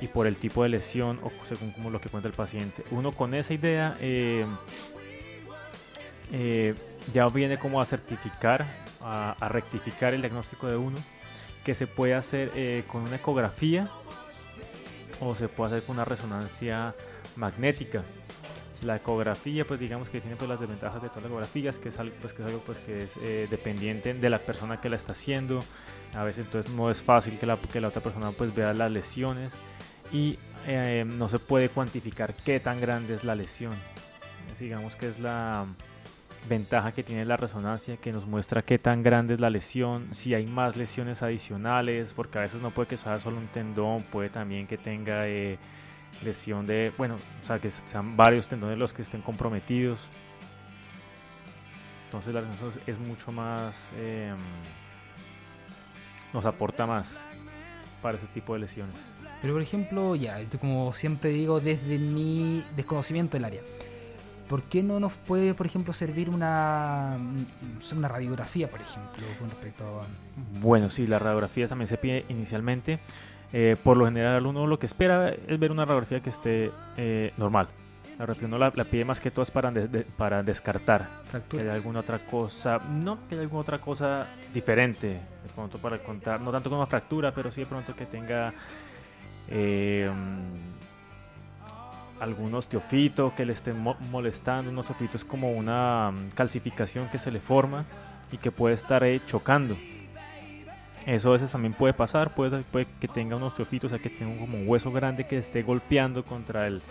y 0.00 0.06
por 0.08 0.26
el 0.26 0.36
tipo 0.36 0.62
de 0.62 0.68
lesión 0.68 1.18
o 1.22 1.32
según 1.46 1.72
como 1.72 1.90
lo 1.90 2.00
que 2.00 2.08
cuenta 2.08 2.28
el 2.28 2.34
paciente. 2.34 2.84
Uno 2.90 3.12
con 3.12 3.34
esa 3.34 3.54
idea 3.54 3.96
eh, 4.00 4.44
eh, 6.32 6.74
ya 7.12 7.28
viene 7.28 7.58
como 7.58 7.80
a 7.80 7.86
certificar, 7.86 8.66
a, 9.00 9.36
a, 9.38 9.48
rectificar 9.48 10.14
el 10.14 10.20
diagnóstico 10.20 10.66
de 10.66 10.76
uno, 10.76 10.98
que 11.64 11.74
se 11.74 11.86
puede 11.86 12.14
hacer 12.14 12.50
con 12.86 13.02
una 13.02 13.16
ecografía 13.16 13.90
o 15.20 15.34
se 15.34 15.48
puede 15.48 15.72
hacer 15.72 15.86
con 15.86 15.96
una 15.96 16.04
resonancia 16.04 16.94
magnética 17.36 18.02
la 18.82 18.96
ecografía 18.96 19.64
pues 19.64 19.80
digamos 19.80 20.08
que 20.08 20.20
tiene 20.20 20.36
pues 20.36 20.48
las 20.48 20.60
desventajas 20.60 21.02
de 21.02 21.08
todas 21.08 21.24
las 21.24 21.30
ecografías 21.30 21.78
que 21.78 21.88
es 21.88 21.98
algo 21.98 22.14
pues 22.20 22.32
que 22.32 22.42
es 22.42 22.48
algo 22.48 22.60
pues 22.60 22.78
que 22.78 23.04
es 23.04 23.16
eh, 23.22 23.46
dependiente 23.50 24.14
de 24.14 24.30
la 24.30 24.38
persona 24.38 24.80
que 24.80 24.88
la 24.88 24.96
está 24.96 25.12
haciendo 25.12 25.60
a 26.14 26.22
veces 26.22 26.46
entonces 26.46 26.72
no 26.72 26.90
es 26.90 27.02
fácil 27.02 27.38
que 27.38 27.46
la, 27.46 27.56
que 27.56 27.80
la 27.80 27.88
otra 27.88 28.02
persona 28.02 28.30
pues 28.30 28.54
vea 28.54 28.72
las 28.74 28.90
lesiones 28.90 29.52
y 30.12 30.38
eh, 30.66 31.04
no 31.06 31.28
se 31.28 31.38
puede 31.38 31.68
cuantificar 31.68 32.34
qué 32.34 32.60
tan 32.60 32.80
grande 32.80 33.14
es 33.14 33.24
la 33.24 33.34
lesión. 33.34 33.74
digamos 34.58 34.94
que 34.96 35.08
es 35.08 35.18
la 35.18 35.66
ventaja 36.48 36.92
que 36.92 37.02
tiene 37.02 37.24
la 37.24 37.36
resonancia 37.36 37.96
que 37.96 38.12
nos 38.12 38.26
muestra 38.26 38.62
qué 38.62 38.78
tan 38.78 39.02
grande 39.02 39.34
es 39.34 39.40
la 39.40 39.50
lesión, 39.50 40.08
si 40.12 40.34
hay 40.34 40.46
más 40.46 40.76
lesiones 40.76 41.22
adicionales, 41.22 42.12
porque 42.14 42.38
a 42.38 42.42
veces 42.42 42.60
no 42.60 42.70
puede 42.70 42.88
que 42.88 42.96
sea 42.96 43.20
solo 43.20 43.36
un 43.38 43.46
tendón, 43.46 44.02
puede 44.02 44.30
también 44.30 44.66
que 44.66 44.78
tenga 44.78 45.28
eh, 45.28 45.58
lesión 46.24 46.66
de, 46.66 46.92
bueno, 46.96 47.16
o 47.16 47.46
sea, 47.46 47.58
que 47.58 47.70
sean 47.70 48.16
varios 48.16 48.48
tendones 48.48 48.78
los 48.78 48.92
que 48.92 49.02
estén 49.02 49.20
comprometidos. 49.20 50.00
Entonces 52.06 52.34
la 52.34 52.40
lesión 52.40 52.72
es 52.86 52.98
mucho 52.98 53.30
más, 53.30 53.74
em, 53.96 54.36
nos 56.32 56.44
aporta 56.44 56.86
más 56.86 57.18
para 58.02 58.16
ese 58.16 58.26
tipo 58.28 58.54
de 58.54 58.60
lesiones. 58.60 58.96
Pero 59.42 59.54
por 59.54 59.62
ejemplo, 59.62 60.16
ya, 60.16 60.40
como 60.60 60.92
siempre 60.92 61.30
digo, 61.30 61.60
desde 61.60 61.98
mi 61.98 62.64
desconocimiento 62.76 63.36
del 63.36 63.44
área, 63.44 63.60
¿por 64.48 64.62
qué 64.62 64.82
no 64.82 64.98
nos 64.98 65.12
puede, 65.12 65.54
por 65.54 65.66
ejemplo, 65.66 65.92
servir 65.92 66.30
una, 66.30 67.16
una 67.94 68.08
radiografía, 68.08 68.68
por 68.68 68.80
ejemplo, 68.80 69.26
con 69.38 69.50
respecto 69.50 70.00
a... 70.00 70.06
Bueno, 70.60 70.90
sí, 70.90 71.06
la 71.06 71.18
radiografía 71.18 71.68
también 71.68 71.88
se 71.88 71.98
pide 71.98 72.24
inicialmente. 72.28 72.98
Eh, 73.52 73.76
por 73.82 73.96
lo 73.96 74.04
general 74.04 74.44
uno 74.44 74.66
lo 74.66 74.78
que 74.78 74.84
espera 74.84 75.30
es 75.30 75.58
ver 75.58 75.72
una 75.72 75.86
radiografía 75.86 76.20
que 76.20 76.30
esté 76.30 76.70
eh, 76.96 77.32
normal. 77.36 77.68
La 78.18 78.26
radiografía 78.26 78.48
uno 78.48 78.58
la, 78.58 78.84
pide 78.84 79.04
más 79.04 79.20
que 79.20 79.30
todo 79.30 79.42
es 79.42 79.50
para, 79.50 79.72
para 80.16 80.42
descartar 80.42 81.08
que 81.48 81.60
hay 81.60 81.68
alguna 81.68 82.00
otra 82.00 82.18
cosa, 82.18 82.78
no 82.78 83.26
que 83.28 83.36
haya 83.36 83.42
alguna 83.42 83.62
otra 83.62 83.80
cosa 83.80 84.26
diferente, 84.52 85.08
de 85.08 85.52
pronto 85.54 85.78
para 85.78 85.98
contar, 85.98 86.40
no 86.40 86.50
tanto 86.50 86.68
como 86.68 86.82
una 86.82 86.88
fractura, 86.88 87.32
pero 87.32 87.52
sí 87.52 87.60
de 87.60 87.66
pronto 87.66 87.94
que 87.94 88.06
tenga 88.06 88.52
eh, 89.48 90.10
algún 92.20 92.54
osteofito 92.54 93.34
que 93.36 93.44
le 93.44 93.52
esté 93.52 93.72
molestando. 93.72 94.70
Un 94.70 94.78
osteofito 94.78 95.16
es 95.16 95.24
como 95.24 95.52
una 95.52 96.10
mm, 96.10 96.30
calcificación 96.34 97.08
que 97.08 97.18
se 97.18 97.30
le 97.30 97.40
forma 97.40 97.84
y 98.32 98.38
que 98.38 98.50
puede 98.50 98.74
estar 98.74 99.04
chocando. 99.26 99.76
Eso 101.06 101.30
a 101.30 101.32
veces 101.32 101.50
también 101.50 101.72
puede 101.72 101.94
pasar, 101.94 102.34
puede, 102.34 102.58
puede 102.64 102.86
que 103.00 103.08
tenga 103.08 103.36
un 103.36 103.42
osteofito, 103.42 103.86
o 103.86 103.90
sea 103.90 103.98
que 103.98 104.10
tenga 104.10 104.38
como 104.38 104.58
un 104.58 104.68
hueso 104.68 104.92
grande 104.92 105.26
que 105.26 105.38
esté 105.38 105.62
golpeando 105.62 106.22
contra 106.24 106.66
el, 106.66 106.82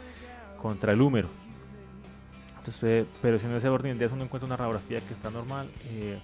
contra 0.60 0.94
el 0.94 1.02
húmero. 1.02 1.30
Entonces, 2.58 2.84
eh, 2.84 3.06
pero 3.22 3.38
si 3.38 3.46
en 3.46 3.54
ese 3.54 3.70
orden 3.70 3.94
de 3.94 4.00
días 4.00 4.12
uno 4.12 4.24
encuentra 4.24 4.48
una 4.48 4.58
radiografía 4.58 5.02
que 5.02 5.14
está 5.14 5.30
normal, 5.30 5.70
eh, 5.92 6.18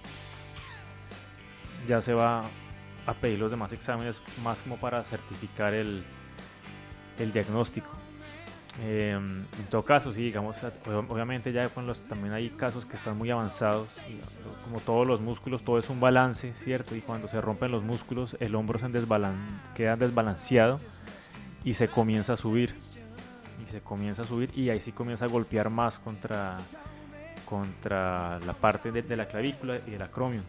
ya 1.86 2.00
se 2.00 2.14
va 2.14 2.42
a 3.06 3.14
pedir 3.14 3.38
los 3.38 3.50
demás 3.50 3.72
exámenes 3.72 4.20
más 4.42 4.62
como 4.62 4.76
para 4.76 5.04
certificar 5.04 5.72
el, 5.72 6.04
el 7.18 7.32
diagnóstico. 7.32 8.03
Em, 8.82 9.44
en 9.58 9.66
todo 9.70 9.84
caso, 9.84 10.12
sí, 10.12 10.20
digamos, 10.20 10.56
obviamente 11.08 11.52
ya 11.52 11.68
con 11.68 11.92
también 12.08 12.34
hay 12.34 12.48
casos 12.50 12.84
que 12.84 12.96
están 12.96 13.16
muy 13.16 13.30
avanzados, 13.30 13.88
como 14.64 14.80
todos 14.80 15.06
los 15.06 15.20
músculos, 15.20 15.62
todo 15.62 15.78
es 15.78 15.88
un 15.90 16.00
balance, 16.00 16.52
¿cierto? 16.54 16.96
Y 16.96 17.00
cuando 17.00 17.28
se 17.28 17.40
rompen 17.40 17.70
los 17.70 17.84
músculos, 17.84 18.36
el 18.40 18.54
hombro 18.56 18.78
se 18.80 18.88
desbalan 18.88 19.36
queda 19.76 19.96
desbalanceado 19.96 20.80
y 21.62 21.74
se 21.74 21.86
comienza 21.86 22.32
a 22.32 22.36
subir. 22.36 22.74
Y 23.64 23.70
se 23.70 23.80
comienza 23.80 24.22
a 24.22 24.24
subir 24.26 24.50
y 24.56 24.70
ahí 24.70 24.80
sí 24.80 24.90
comienza 24.90 25.24
a 25.24 25.28
golpear 25.28 25.70
más 25.70 26.00
contra, 26.00 26.58
contra 27.44 28.40
la 28.40 28.52
parte 28.54 28.90
de, 28.90 29.16
la 29.16 29.26
clavícula 29.26 29.78
y 29.86 29.94
el 29.94 30.02
acromio. 30.02 30.42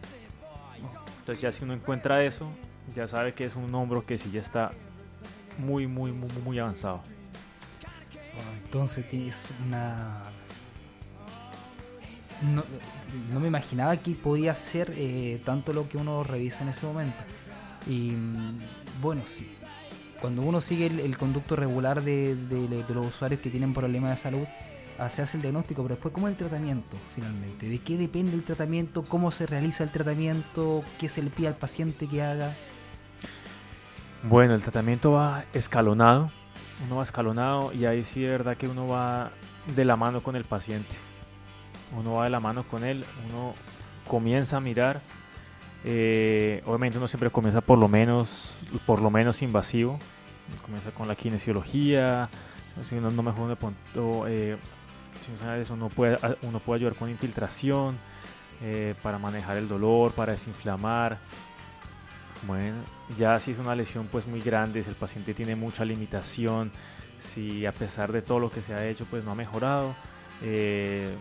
Entonces 1.20 1.42
ya 1.42 1.52
si 1.52 1.62
uno 1.62 1.74
encuentra 1.74 2.24
eso, 2.24 2.48
ya 2.94 3.06
sabe 3.06 3.34
que 3.34 3.44
es 3.44 3.54
un 3.54 3.72
hombro 3.74 4.04
que 4.04 4.18
sí 4.18 4.30
ya 4.32 4.40
está 4.40 4.72
muy, 5.58 5.86
muy, 5.86 6.10
muy, 6.10 6.30
muy 6.44 6.58
avanzado. 6.58 7.02
Entonces 8.64 9.08
tienes 9.08 9.42
una... 9.66 10.22
No, 13.32 13.40
me 13.40 13.48
imaginaba 13.48 13.96
que 13.96 14.12
podía 14.12 14.54
ser 14.54 14.92
eh, 14.96 15.40
tanto 15.44 15.72
lo 15.72 15.88
que 15.88 15.96
uno 15.96 16.22
revisa 16.22 16.64
en 16.64 16.68
ese 16.68 16.84
momento. 16.84 17.16
Y 17.86 18.10
mm, 18.10 18.58
bueno, 19.00 19.22
sí. 19.24 19.48
Cuando 20.20 20.42
uno 20.42 20.60
sigue 20.60 20.86
el, 20.86 21.16
conducto 21.16 21.56
regular 21.56 22.02
de, 22.02 22.36
los 22.88 23.06
usuarios 23.06 23.40
que 23.40 23.50
tienen 23.50 23.72
problemas 23.72 24.10
de 24.10 24.16
salud, 24.16 24.46
ah, 24.98 25.08
se 25.08 25.22
hace 25.22 25.36
el 25.36 25.42
diagnóstico, 25.42 25.82
pero 25.82 25.94
después, 25.94 26.12
¿cómo 26.12 26.28
es 26.28 26.32
el 26.32 26.38
tratamiento 26.38 26.96
finalmente? 27.14 27.68
¿De 27.68 27.78
qué 27.78 27.96
depende 27.96 28.34
el 28.34 28.42
tratamiento? 28.42 29.04
¿Cómo 29.04 29.30
se 29.30 29.46
realiza 29.46 29.84
el 29.84 29.90
tratamiento? 29.90 30.82
¿Qué 30.98 31.08
se 31.08 31.22
le 31.22 31.30
pide 31.30 31.48
al 31.48 31.56
paciente 31.56 32.06
que 32.06 32.22
haga? 32.22 32.52
Bueno, 34.22 34.54
el 34.54 34.62
tratamiento 34.62 35.12
va 35.12 35.44
escalonado 35.52 36.30
uno 36.84 36.96
va 36.96 37.02
escalonado 37.02 37.72
y 37.72 37.86
ahí 37.86 38.04
sí 38.04 38.24
es 38.24 38.30
verdad 38.30 38.56
que 38.56 38.68
uno 38.68 38.86
va 38.88 39.30
de 39.74 39.84
la 39.84 39.96
mano 39.96 40.22
con 40.22 40.36
el 40.36 40.44
paciente. 40.44 40.94
Uno 41.96 42.14
va 42.14 42.24
de 42.24 42.30
la 42.30 42.40
mano 42.40 42.64
con 42.64 42.84
él, 42.84 43.04
uno 43.28 43.54
comienza 44.06 44.58
a 44.58 44.60
mirar. 44.60 45.00
Eh, 45.84 46.62
obviamente 46.66 46.98
uno 46.98 47.08
siempre 47.08 47.30
comienza 47.30 47.60
por 47.60 47.78
lo 47.78 47.88
menos, 47.88 48.52
por 48.86 49.00
lo 49.00 49.10
menos 49.10 49.42
invasivo. 49.42 49.98
Comienza 50.62 50.90
con 50.90 51.08
la 51.08 51.14
kinesiología. 51.14 52.28
Si 52.84 52.96
uno 52.96 53.10
no 53.10 53.22
mejor 53.22 53.48
de 53.48 53.56
punto, 53.56 54.26
eh, 54.28 54.56
si 55.24 55.72
uno 55.72 55.88
puede, 55.88 56.18
uno 56.42 56.60
puede 56.60 56.80
ayudar 56.80 56.94
con 56.94 57.10
infiltración 57.10 57.96
eh, 58.62 58.94
para 59.02 59.18
manejar 59.18 59.56
el 59.56 59.68
dolor, 59.68 60.12
para 60.12 60.32
desinflamar. 60.32 61.18
Bueno, 62.42 62.76
ya 63.16 63.38
si 63.38 63.52
es 63.52 63.58
una 63.58 63.74
lesión 63.74 64.08
pues 64.10 64.26
muy 64.26 64.40
grande, 64.40 64.82
si 64.82 64.90
el 64.90 64.96
paciente 64.96 65.34
tiene 65.34 65.56
mucha 65.56 65.84
limitación, 65.84 66.70
si 67.18 67.66
a 67.66 67.72
pesar 67.72 68.12
de 68.12 68.22
todo 68.22 68.38
lo 68.38 68.50
que 68.50 68.62
se 68.62 68.74
ha 68.74 68.86
hecho 68.86 69.04
pues 69.06 69.24
no 69.24 69.32
ha 69.32 69.34
mejorado, 69.34 69.94
eh, 70.42 71.14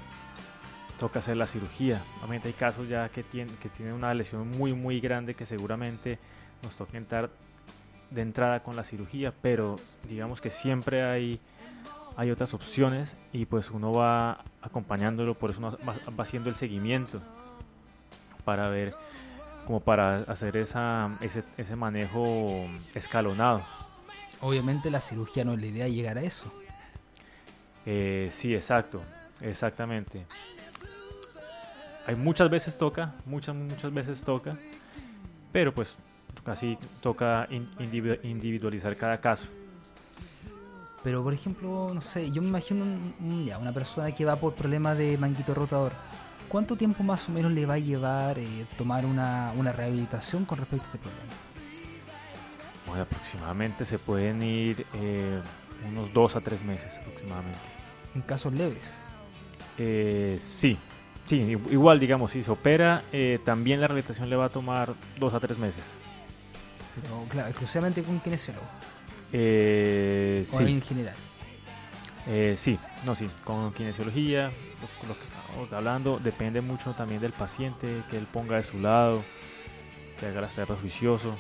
toca 0.99 1.20
hacer 1.20 1.38
la 1.38 1.47
cirugía. 1.47 2.01
Obviamente 2.20 2.49
hay 2.49 2.53
casos 2.53 2.88
ya 2.89 3.09
que 3.09 3.24
tienen 3.24 3.55
que 3.57 3.70
tiene 3.70 3.93
una 3.93 4.13
lesión 4.13 4.49
muy 4.51 4.74
muy 4.74 4.99
grande 4.99 5.34
que 5.34 5.45
seguramente 5.45 6.20
nos 6.63 6.76
toca 6.76 6.97
entrar 6.97 7.30
de 8.11 8.22
entrada 8.22 8.61
con 8.61 8.76
la 8.76 8.84
cirugía, 8.84 9.34
pero 9.41 9.78
digamos 10.07 10.41
que 10.41 10.49
siempre 10.49 11.03
hay, 11.03 11.39
hay 12.16 12.32
otras 12.32 12.53
opciones 12.53 13.16
y 13.34 13.45
pues 13.45 13.72
uno 13.72 13.91
va 13.91 14.43
acompañándolo, 14.61 15.34
por 15.36 15.51
eso 15.51 15.59
uno 15.59 15.78
va 15.86 16.24
haciendo 16.24 16.49
el 16.49 16.55
seguimiento 16.55 17.22
para 18.43 18.70
ver 18.70 18.93
como 19.66 19.80
para 19.80 20.16
hacer 20.16 20.55
esa, 20.57 21.18
ese, 21.22 21.43
ese 21.57 21.76
manejo 21.76 22.66
escalonado. 22.93 23.66
Obviamente 24.41 24.91
la 24.91 25.01
cirugía 25.01 25.43
no 25.43 25.53
es 25.53 25.59
la 25.59 25.66
idea 25.66 25.88
llegar 25.88 26.18
a 26.18 26.22
eso. 26.22 26.51
Eh, 27.86 28.30
sí, 28.32 28.55
exacto, 28.55 29.01
exactamente. 29.41 30.26
Hay 32.07 32.16
muchas 32.16 32.49
veces 32.49 32.78
toca, 32.78 33.13
muchas, 33.26 33.55
muchas 33.55 33.93
veces 33.93 34.24
toca, 34.24 34.55
pero 35.51 35.74
pues 35.74 35.97
así 36.45 36.78
toca 37.01 37.47
individualizar 37.49 38.95
cada 38.95 39.20
caso. 39.20 39.47
Pero 41.03 41.24
por 41.24 41.34
ejemplo, 41.34 41.91
no 41.93 42.01
sé, 42.01 42.32
yo 42.32 42.41
me 42.41 42.47
imagino 42.47 42.86
ya, 43.45 43.57
una 43.57 43.72
persona 43.72 44.11
que 44.11 44.26
va 44.26 44.36
por 44.36 44.53
problemas 44.53 44.97
de 44.97 45.18
manguito 45.18 45.53
rotador 45.53 45.91
¿Cuánto 46.55 46.77
tiempo 46.77 47.03
más 47.03 47.27
o 47.27 47.33
menos 47.33 47.51
le 47.51 47.65
va 47.65 47.73
a 47.73 47.79
llevar 47.79 48.39
eh, 48.39 48.65
tomar 48.77 49.05
una, 49.05 49.51
rehabilitación 49.73 50.45
con 50.45 50.57
respecto 50.57 50.85
a 50.85 50.87
este 50.87 50.99
problema? 50.99 51.33
Bueno, 52.87 53.01
aproximadamente 53.03 53.83
se 53.83 53.99
pueden 53.99 54.41
ir 54.41 54.85
eh, 54.93 55.41
unos 55.91 56.13
dos 56.13 56.37
a 56.37 56.39
tres 56.39 56.63
meses 56.63 56.97
aproximadamente. 56.97 57.59
¿En 58.15 58.21
casos 58.21 58.53
leves? 58.53 58.93
Eh, 59.77 60.39
sí, 60.39 60.77
sí, 61.25 61.57
igual 61.71 61.99
digamos, 61.99 62.31
si 62.31 62.41
se 62.41 62.51
opera, 62.51 63.03
también 63.43 63.81
la 63.81 63.87
rehabilitación 63.87 64.29
le 64.29 64.37
va 64.37 64.45
a 64.45 64.49
tomar 64.49 64.93
dos 65.19 65.33
a 65.33 65.41
tres 65.41 65.57
meses. 65.57 65.83
Pero 67.01 67.25
claro, 67.27 67.49
exclusivamente 67.49 68.01
con 68.01 68.21
kinesiólogo. 68.21 68.65
Eh, 69.33 70.45
sí. 70.47 70.63
en 70.63 70.81
general. 70.81 71.15
sí, 72.55 72.79
no, 73.05 73.13
sí, 73.13 73.29
con 73.43 73.73
kinesiología, 73.73 74.49
lo 75.05 75.17
que 75.19 75.34
hablando, 75.71 76.19
depende 76.19 76.61
mucho 76.61 76.93
también 76.93 77.21
del 77.21 77.31
paciente, 77.31 78.01
que 78.09 78.17
él 78.17 78.27
ponga 78.31 78.57
de 78.57 78.63
su 78.63 78.79
lado, 78.79 79.23
que 80.19 80.27
haga 80.27 80.41
las 80.41 80.55
tareas 80.55 80.79
juicioso. 80.79 81.35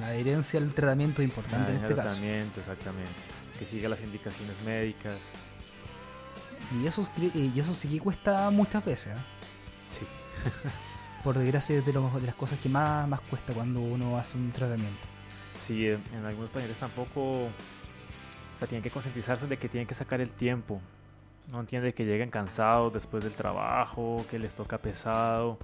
La 0.00 0.08
adherencia 0.08 0.58
al 0.58 0.72
tratamiento 0.72 1.22
es 1.22 1.28
importante 1.28 1.70
en 1.70 1.76
este 1.76 1.94
caso. 1.94 2.08
tratamiento, 2.08 2.60
exactamente. 2.60 3.12
Que 3.58 3.66
siga 3.66 3.88
las 3.88 4.00
indicaciones 4.02 4.56
médicas. 4.64 5.18
Y 6.80 6.86
eso, 6.86 7.08
y 7.34 7.58
eso 7.58 7.74
sí 7.74 7.88
que 7.88 8.00
cuesta 8.00 8.50
muchas 8.50 8.84
veces. 8.84 9.14
¿eh? 9.14 9.20
Sí. 9.88 10.06
Por 11.24 11.38
desgracia 11.38 11.78
es 11.78 11.86
de, 11.86 11.92
de 11.92 12.26
las 12.26 12.34
cosas 12.34 12.58
que 12.60 12.68
más, 12.68 13.08
más 13.08 13.20
cuesta 13.20 13.52
cuando 13.52 13.80
uno 13.80 14.18
hace 14.18 14.36
un 14.36 14.50
tratamiento. 14.50 15.06
Sí, 15.58 15.86
en, 15.86 16.24
algunos 16.24 16.50
pacientes 16.50 16.78
tampoco 16.78 17.48
o 18.60 18.66
tienen 18.66 18.82
que 18.82 18.90
concientizarse 18.90 19.46
de 19.46 19.56
que 19.56 19.68
tienen 19.68 19.86
que 19.86 19.94
sacar 19.94 20.20
el 20.20 20.30
tiempo 20.30 20.80
no 21.52 21.60
entiende 21.60 21.94
que 21.94 22.04
lleguen 22.04 22.30
cansados 22.30 22.92
después 22.92 23.24
del 23.24 23.32
trabajo, 23.32 24.24
que 24.30 24.38
les 24.38 24.54
toca 24.54 24.78
pesado. 24.78 25.58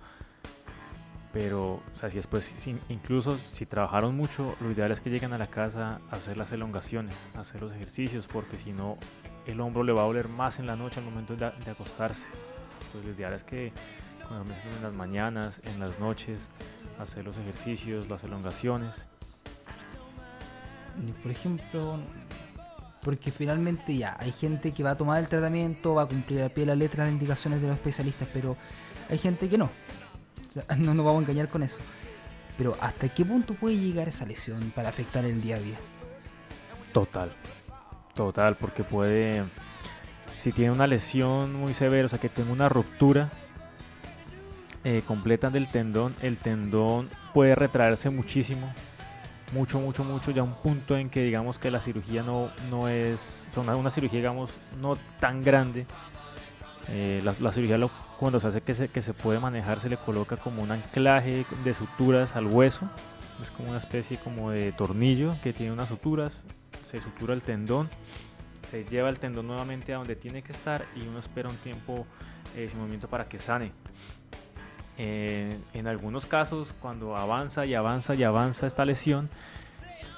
pero 1.32 1.74
o 1.74 1.98
sea, 1.98 2.10
si 2.10 2.16
después, 2.16 2.48
incluso 2.88 3.36
si 3.36 3.66
trabajaron 3.66 4.16
mucho, 4.16 4.54
lo 4.60 4.70
ideal 4.70 4.92
es 4.92 5.00
que 5.00 5.10
lleguen 5.10 5.32
a 5.32 5.38
la 5.38 5.48
casa 5.48 6.00
a 6.10 6.16
hacer 6.16 6.36
las 6.36 6.52
elongaciones, 6.52 7.14
a 7.34 7.40
hacer 7.40 7.60
los 7.60 7.72
ejercicios, 7.72 8.26
porque 8.26 8.58
si 8.58 8.72
no, 8.72 8.96
el 9.46 9.60
hombro 9.60 9.82
le 9.82 9.92
va 9.92 10.02
a 10.02 10.04
doler 10.04 10.28
más 10.28 10.58
en 10.58 10.66
la 10.66 10.76
noche 10.76 11.00
al 11.00 11.06
momento 11.06 11.36
de, 11.36 11.46
acostarse. 11.46 12.26
Entonces, 12.86 13.04
lo 13.04 13.10
ideal 13.10 13.32
es 13.32 13.44
que 13.44 13.72
en 14.30 14.82
las 14.82 14.94
mañanas, 14.94 15.60
en 15.64 15.80
las 15.80 15.98
noches, 15.98 16.48
hacer 16.98 17.24
los 17.24 17.36
ejercicios, 17.36 18.08
las 18.08 18.24
elongaciones. 18.24 19.06
Por 21.22 21.32
ejemplo, 21.32 21.98
porque 23.04 23.30
finalmente 23.30 23.96
ya 23.96 24.16
hay 24.18 24.32
gente 24.32 24.72
que 24.72 24.82
va 24.82 24.92
a 24.92 24.96
tomar 24.96 25.20
el 25.20 25.28
tratamiento, 25.28 25.94
va 25.94 26.02
a 26.02 26.06
cumplir 26.06 26.42
a 26.42 26.48
pie 26.48 26.64
la 26.64 26.74
letra 26.74 27.04
las 27.04 27.12
indicaciones 27.12 27.60
de 27.60 27.68
los 27.68 27.76
especialistas, 27.76 28.26
pero 28.32 28.56
hay 29.10 29.18
gente 29.18 29.48
que 29.48 29.58
no. 29.58 29.70
no 30.78 30.94
nos 30.94 31.04
vamos 31.04 31.20
a 31.20 31.22
engañar 31.24 31.48
con 31.48 31.62
eso. 31.62 31.78
Pero 32.56 32.76
¿hasta 32.80 33.08
qué 33.08 33.24
punto 33.24 33.54
puede 33.54 33.76
llegar 33.76 34.08
esa 34.08 34.24
lesión 34.24 34.72
para 34.74 34.88
afectar 34.88 35.24
el 35.24 35.40
día 35.42 35.56
a 35.56 35.60
día? 35.60 35.76
Total, 36.92 37.32
total, 38.14 38.56
porque 38.56 38.84
puede, 38.84 39.42
si 40.40 40.52
tiene 40.52 40.70
una 40.70 40.86
lesión 40.86 41.52
muy 41.54 41.74
severa, 41.74 42.06
o 42.06 42.08
sea 42.08 42.20
que 42.20 42.28
tenga 42.28 42.52
una 42.52 42.68
ruptura 42.68 43.30
eh, 44.84 45.02
completa 45.06 45.50
del 45.50 45.68
tendón, 45.68 46.14
el 46.22 46.38
tendón 46.38 47.10
puede 47.32 47.56
retraerse 47.56 48.10
muchísimo, 48.10 48.72
mucho, 49.52 49.78
mucho, 49.80 50.04
mucho, 50.04 50.30
ya 50.30 50.42
un 50.42 50.54
punto 50.54 50.96
en 50.96 51.10
que 51.10 51.22
digamos 51.22 51.58
que 51.58 51.70
la 51.70 51.80
cirugía 51.80 52.22
no, 52.22 52.50
no 52.70 52.88
es, 52.88 53.46
una, 53.56 53.76
una 53.76 53.90
cirugía 53.90 54.18
digamos 54.18 54.50
no 54.80 54.96
tan 55.20 55.42
grande, 55.42 55.86
eh, 56.88 57.22
la, 57.24 57.52
cirugía 57.52 57.78
cuando 58.18 58.40
se 58.40 58.48
hace 58.48 58.60
que 58.60 58.74
se, 58.74 58.88
que 58.88 59.02
se 59.02 59.14
puede 59.14 59.38
manejar 59.38 59.80
se 59.80 59.88
le 59.88 59.96
coloca 59.96 60.36
como 60.36 60.62
un 60.62 60.70
anclaje 60.70 61.46
de 61.64 61.74
suturas 61.74 62.36
al 62.36 62.46
hueso. 62.46 62.88
Es 63.42 63.50
como 63.50 63.70
una 63.70 63.78
especie 63.78 64.18
como 64.18 64.50
de 64.50 64.72
tornillo 64.72 65.36
que 65.42 65.52
tiene 65.52 65.72
unas 65.72 65.88
suturas. 65.88 66.44
Se 66.84 67.00
sutura 67.00 67.34
el 67.34 67.42
tendón. 67.42 67.88
Se 68.68 68.84
lleva 68.84 69.08
el 69.08 69.18
tendón 69.18 69.48
nuevamente 69.48 69.92
a 69.92 69.96
donde 69.96 70.16
tiene 70.16 70.42
que 70.42 70.52
estar 70.52 70.86
y 70.96 71.06
uno 71.06 71.18
espera 71.18 71.48
un 71.48 71.56
tiempo 71.56 72.06
eh, 72.56 72.68
sin 72.70 72.78
movimiento 72.78 73.08
para 73.08 73.28
que 73.28 73.38
sane. 73.38 73.72
Eh, 74.98 75.58
en 75.72 75.86
algunos 75.86 76.26
casos, 76.26 76.72
cuando 76.80 77.16
avanza 77.16 77.66
y 77.66 77.74
avanza 77.74 78.14
y 78.14 78.22
avanza 78.22 78.66
esta 78.66 78.84
lesión, 78.84 79.28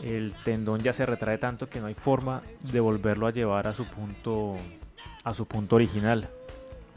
el 0.03 0.35
tendón 0.45 0.81
ya 0.81 0.93
se 0.93 1.07
retrae 1.07 1.39
tanto 1.39 1.69
que 1.69 1.81
no 1.81 1.87
hay 1.87 1.95
forma 1.95 2.43
de 2.61 2.81
volverlo 2.81 3.27
a 3.27 3.31
llevar 3.31 3.67
a 3.67 3.75
su 3.75 3.87
punto, 3.87 4.55
a 5.25 5.33
su 5.33 5.47
punto 5.47 5.77
original 5.77 6.29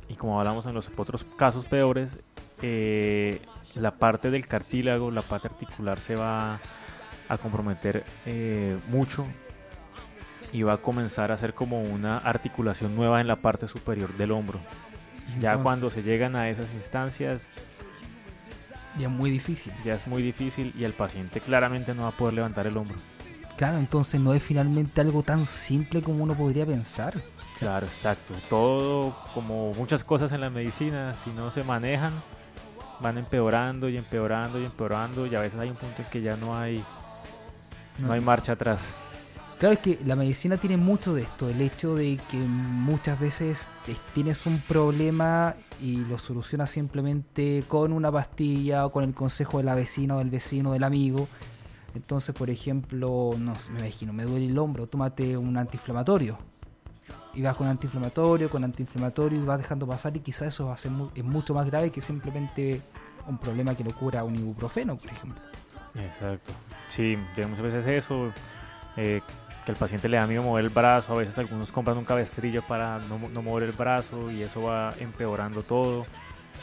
y 0.10 0.16
como 0.16 0.40
hablamos 0.40 0.66
en 0.66 0.74
los 0.74 0.90
otros 0.98 1.24
casos 1.24 1.66
peores, 1.66 2.24
eh, 2.62 3.40
la 3.76 3.92
parte 3.92 4.32
del 4.32 4.48
cartílago, 4.48 5.12
la 5.12 5.22
parte 5.22 5.48
articular 5.48 6.02
se 6.02 6.16
va 6.16 6.60
a 7.30 7.38
comprometer 7.38 8.04
eh, 8.26 8.78
mucho 8.88 9.28
y 10.52 10.64
va 10.64 10.74
a 10.74 10.78
comenzar 10.78 11.30
a 11.30 11.36
hacer 11.36 11.54
como 11.54 11.84
una 11.84 12.18
articulación 12.18 12.96
nueva 12.96 13.22
en 13.22 13.28
la 13.28 13.36
parte 13.36 13.68
superior 13.68 14.18
del 14.18 14.32
hombro. 14.32 14.60
Ya 15.40 15.58
cuando 15.58 15.90
se 15.92 16.04
llegan 16.04 16.36
a 16.36 16.50
esas 16.50 16.74
instancias... 16.74 17.50
Ya 18.98 19.08
es 19.08 19.14
muy 19.14 19.30
difícil. 19.30 19.72
Ya 19.86 19.94
es 19.96 20.08
muy 20.08 20.22
difícil 20.22 20.74
y 20.78 20.84
el 20.84 20.94
paciente 20.94 21.40
claramente 21.40 21.94
no 21.94 22.04
va 22.04 22.10
a 22.10 22.12
poder 22.12 22.34
levantar 22.34 22.68
el 22.68 22.76
hombro. 22.76 22.98
Claro, 23.56 23.78
entonces 23.78 24.20
no 24.20 24.34
es 24.34 24.42
finalmente 24.42 25.02
algo 25.02 25.22
tan 25.22 25.46
simple 25.46 26.02
como 26.02 26.24
uno 26.24 26.34
podría 26.36 26.66
pensar. 26.66 27.22
Claro, 27.60 27.86
exacto. 27.86 28.34
Todo, 28.50 29.16
como 29.34 29.74
muchas 29.74 30.04
cosas 30.04 30.32
en 30.32 30.40
la 30.40 30.50
medicina, 30.50 31.14
si 31.22 31.30
no 31.32 31.52
se 31.52 31.64
manejan, 31.64 32.14
van 33.02 33.18
empeorando 33.18 33.90
y 33.90 33.98
empeorando 33.98 34.60
y 34.62 34.66
empeorando 34.66 35.28
y 35.28 35.36
a 35.36 35.42
veces 35.42 35.60
hay 35.60 35.70
un 35.70 35.76
punto 35.76 36.02
en 36.02 36.08
que 36.08 36.22
ya 36.22 36.36
no 36.38 36.58
hay, 36.58 36.84
no, 38.00 38.14
hay 38.14 38.22
marcha 38.22 38.54
atrás. 38.54 38.94
Claro, 39.60 39.74
es 39.74 39.80
que 39.82 40.00
la 40.06 40.16
medicina 40.16 40.56
tiene 40.56 40.78
mucho 40.78 41.14
de 41.14 41.24
esto, 41.24 41.50
el 41.50 41.60
hecho 41.60 41.94
de 41.94 42.18
que 42.32 42.38
muchas 42.38 43.20
veces 43.20 43.70
tienes 44.14 44.46
un 44.46 44.62
problema 44.62 45.54
y 45.82 45.98
lo 46.06 46.18
solucionas 46.18 46.70
simplemente 46.70 47.66
con 47.68 47.92
una 47.92 48.10
pastilla 48.10 48.86
o 48.86 48.92
con 48.94 49.04
el 49.04 49.14
consejo 49.14 49.58
de 49.58 49.66
la 49.66 49.76
vecina 49.76 50.16
o 50.16 50.20
del 50.20 50.30
vecino, 50.30 50.72
del 50.72 50.86
amigo. 50.86 51.28
Entonces, 51.94 52.34
por 52.34 52.50
ejemplo, 52.50 53.32
no 53.38 53.54
me 53.74 53.80
imagino, 53.80 54.14
me 54.14 54.24
duele 54.24 54.46
el 54.46 54.58
hombro, 54.58 54.88
tómate 54.88 55.36
un 55.36 55.58
antiinflamatorio 55.58 56.38
y 57.34 57.42
vas 57.42 57.56
con 57.56 57.68
antiinflamatorio, 57.68 58.50
con 58.50 58.64
antiinflamatorio 58.64 59.42
y 59.42 59.46
vas 59.46 59.58
dejando 59.58 59.86
pasar 59.86 60.16
y 60.16 60.22
quizás 60.22 60.50
eso 60.50 60.68
va 60.68 60.76
a 60.76 60.78
ser 60.78 60.92
es 61.16 61.24
mucho 61.24 61.54
más 61.54 61.66
grave 61.66 61.92
que 61.92 62.00
simplemente 62.00 62.82
un 63.28 63.38
problema 63.38 63.76
que 63.76 63.84
lo 63.84 63.94
cura 63.94 64.24
un 64.24 64.36
ibuprofeno, 64.36 64.98
por 64.98 65.12
ejemplo. 65.12 65.42
Exacto. 65.96 66.54
Sí, 66.88 67.18
muchas 67.36 67.62
veces 67.62 67.88
eso, 68.06 68.32
eh, 68.98 69.22
que 69.70 69.74
el 69.74 69.78
paciente 69.78 70.10
le 70.10 70.18
da 70.18 70.26
miedo 70.26 70.42
mover 70.42 70.66
el 70.66 70.72
brazo, 70.72 71.14
a 71.14 71.18
veces 71.18 71.38
algunos 71.38 71.72
compran 71.72 71.96
un 71.96 72.04
cabestrillo 72.04 72.64
para 72.64 72.98
no, 72.98 73.20
mover 73.44 73.66
el 73.66 73.72
brazo 73.72 74.32
y 74.32 74.42
eso 74.42 74.64
va 74.64 74.92
empeorando 75.00 75.62
todo. 75.62 76.08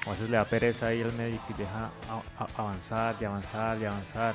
A 0.04 0.10
veces 0.10 0.28
le 0.28 0.36
da 0.36 0.44
pereza 0.44 0.92
ir 0.92 1.04
al 1.06 1.12
médico 1.12 1.44
y 1.50 1.52
deja 1.52 1.90
avanzar 2.56 3.14
y 3.20 3.24
avanzar 3.24 3.78
y 3.78 3.84
avanzar 3.84 4.34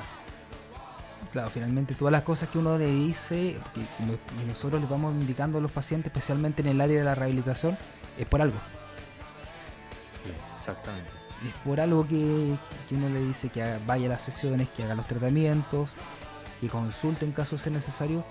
claro, 1.30 1.50
finalmente 1.50 1.94
todas 1.94 2.12
las 2.12 2.22
cosas 2.22 2.48
que 2.48 2.58
uno 2.58 2.78
le 2.78 2.86
dice 2.86 3.60
y 3.76 4.46
nosotros 4.46 4.80
le 4.80 4.86
vamos 4.86 5.12
indicando 5.12 5.58
a 5.58 5.60
los 5.60 5.70
pacientes, 5.70 6.10
especialmente 6.10 6.62
en 6.62 6.68
el 6.68 6.80
área 6.80 6.98
de 6.98 7.04
la 7.04 7.14
rehabilitación, 7.14 7.76
es 8.18 8.26
por 8.26 8.40
algo. 8.40 8.56
exactamente. 10.58 11.10
Es 11.46 11.58
por 11.62 11.78
algo 11.78 12.06
que, 12.06 12.56
uno 12.90 13.08
le 13.10 13.20
dice 13.20 13.50
que 13.50 13.78
vaya 13.86 14.06
a 14.06 14.10
las 14.10 14.22
sesiones, 14.22 14.70
que 14.70 14.82
haga 14.82 14.94
los 14.94 15.06
tratamientos, 15.06 15.92
que 16.58 16.68
consulte 16.68 17.26
en 17.26 17.32
caso 17.32 17.58
sea 17.58 17.70
necesario. 17.70 18.24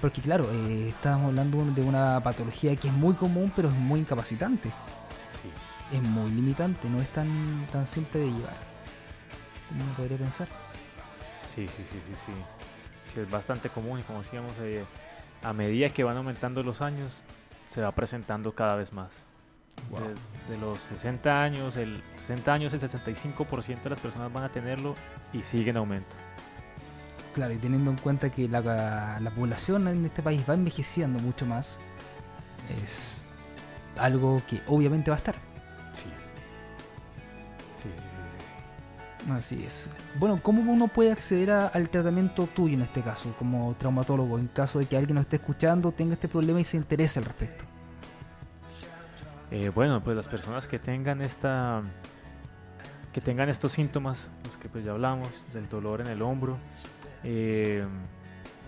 Porque 0.00 0.20
claro, 0.20 0.48
eh, 0.52 0.90
estamos 0.90 1.28
hablando 1.28 1.64
de 1.64 1.82
una 1.82 2.20
patología 2.22 2.76
que 2.76 2.88
es 2.88 2.94
muy 2.94 3.14
común, 3.14 3.52
pero 3.54 3.68
es 3.68 3.74
muy 3.74 4.00
incapacitante. 4.00 4.68
Sí. 4.68 5.96
Es 5.96 6.02
muy 6.02 6.30
limitante, 6.30 6.88
no 6.88 7.00
es 7.00 7.08
tan, 7.08 7.66
tan 7.72 7.86
simple 7.86 8.20
de 8.20 8.26
llevar. 8.26 8.56
como 9.68 9.84
uno 9.84 9.92
podría 9.94 10.18
pensar. 10.18 10.48
Sí, 11.52 11.66
sí, 11.66 11.84
sí, 11.90 11.98
sí, 12.06 12.14
sí. 12.26 12.32
sí 13.12 13.20
es 13.20 13.30
bastante 13.30 13.68
común 13.70 13.98
y 13.98 14.02
como 14.02 14.22
decíamos, 14.22 14.52
eh, 14.60 14.84
a 15.42 15.52
medida 15.52 15.88
que 15.90 16.04
van 16.04 16.16
aumentando 16.16 16.62
los 16.62 16.80
años, 16.80 17.22
se 17.66 17.82
va 17.82 17.92
presentando 17.92 18.54
cada 18.54 18.76
vez 18.76 18.92
más. 18.92 19.24
Desde 19.90 20.60
los 20.60 20.80
60 20.80 21.42
años, 21.42 21.76
el 21.76 22.02
60 22.16 22.52
años, 22.52 22.72
el 22.72 22.80
65% 22.80 23.82
de 23.82 23.90
las 23.90 24.00
personas 24.00 24.32
van 24.32 24.44
a 24.44 24.48
tenerlo 24.48 24.94
y 25.32 25.42
sigue 25.42 25.70
en 25.70 25.76
aumento. 25.76 26.16
Claro, 27.38 27.52
y 27.52 27.58
teniendo 27.58 27.92
en 27.92 27.96
cuenta 27.98 28.30
que 28.30 28.48
la, 28.48 29.20
la 29.20 29.30
población 29.30 29.86
en 29.86 30.04
este 30.04 30.24
país 30.24 30.42
va 30.50 30.54
envejeciendo 30.54 31.20
mucho 31.20 31.46
más, 31.46 31.78
es 32.82 33.14
algo 33.96 34.42
que 34.50 34.60
obviamente 34.66 35.08
va 35.12 35.14
a 35.14 35.18
estar. 35.18 35.36
Así 39.30 39.62
es. 39.62 39.88
Bueno, 40.18 40.40
¿cómo 40.42 40.62
uno 40.72 40.88
puede 40.88 41.12
acceder 41.12 41.52
al 41.52 41.88
tratamiento 41.90 42.48
tuyo 42.48 42.74
en 42.74 42.82
este 42.82 43.02
caso, 43.02 43.32
como 43.38 43.72
traumatólogo, 43.78 44.36
en 44.36 44.48
caso 44.48 44.80
de 44.80 44.86
que 44.86 44.96
alguien 44.96 45.14
nos 45.14 45.26
esté 45.26 45.36
escuchando, 45.36 45.92
tenga 45.92 46.14
este 46.14 46.26
problema 46.26 46.58
y 46.58 46.64
se 46.64 46.76
interese 46.76 47.20
al 47.20 47.24
respecto? 47.24 47.64
Eh, 49.52 49.70
bueno, 49.72 50.02
pues 50.02 50.16
las 50.16 50.26
personas 50.26 50.66
que 50.66 50.80
tengan 50.80 51.22
esta 51.22 51.82
que 53.12 53.20
tengan 53.20 53.48
estos 53.48 53.72
síntomas, 53.72 54.28
los 54.44 54.56
que 54.56 54.68
pues 54.68 54.84
ya 54.84 54.90
hablamos, 54.90 55.28
del 55.52 55.68
dolor 55.68 56.00
en 56.00 56.08
el 56.08 56.22
hombro, 56.22 56.58
eh, 57.24 57.84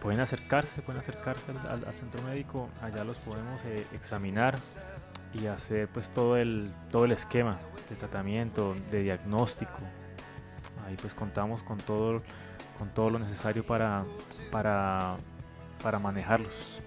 pueden 0.03 0.21
acercarse, 0.21 0.83
pueden 0.83 1.01
acercarse 1.01 1.53
al, 1.69 1.85
centro 1.95 2.23
médico, 2.23 2.69
allá 2.83 3.05
los 3.05 3.19
podemos 3.19 3.65
eh, 3.67 3.87
examinar 3.93 4.59
y 5.35 5.47
hacer 5.47 5.89
pues 5.89 6.11
todo 6.11 6.37
el, 6.37 6.73
todo 6.91 7.05
el 7.05 7.13
esquema 7.13 7.59
de 7.89 7.97
tratamiento, 7.97 8.75
de 8.91 9.03
diagnóstico, 9.03 9.79
ahí 10.87 10.97
pues 11.01 11.15
contamos 11.15 11.63
con 11.63 11.79
todo, 11.79 12.23
con 12.79 12.89
todo 12.89 13.11
lo 13.11 13.19
necesario 13.19 13.65
para, 13.65 14.05
para, 14.51 15.17
para 15.83 15.99
manejarlos. 15.99 16.81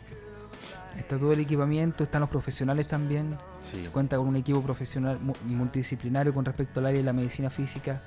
Está 0.97 1.17
todo 1.17 1.33
el 1.33 1.39
equipamiento, 1.39 2.03
están 2.03 2.21
los 2.21 2.29
profesionales 2.29 2.87
también. 2.87 3.37
Se 3.59 3.89
cuenta 3.89 4.17
con 4.17 4.27
un 4.27 4.35
equipo 4.35 4.61
profesional 4.61 5.19
multidisciplinario 5.45 6.33
con 6.33 6.45
respecto 6.45 6.79
al 6.79 6.87
área 6.87 6.99
de 6.99 7.03
la 7.03 7.13
medicina 7.13 7.49
física. 7.49 8.01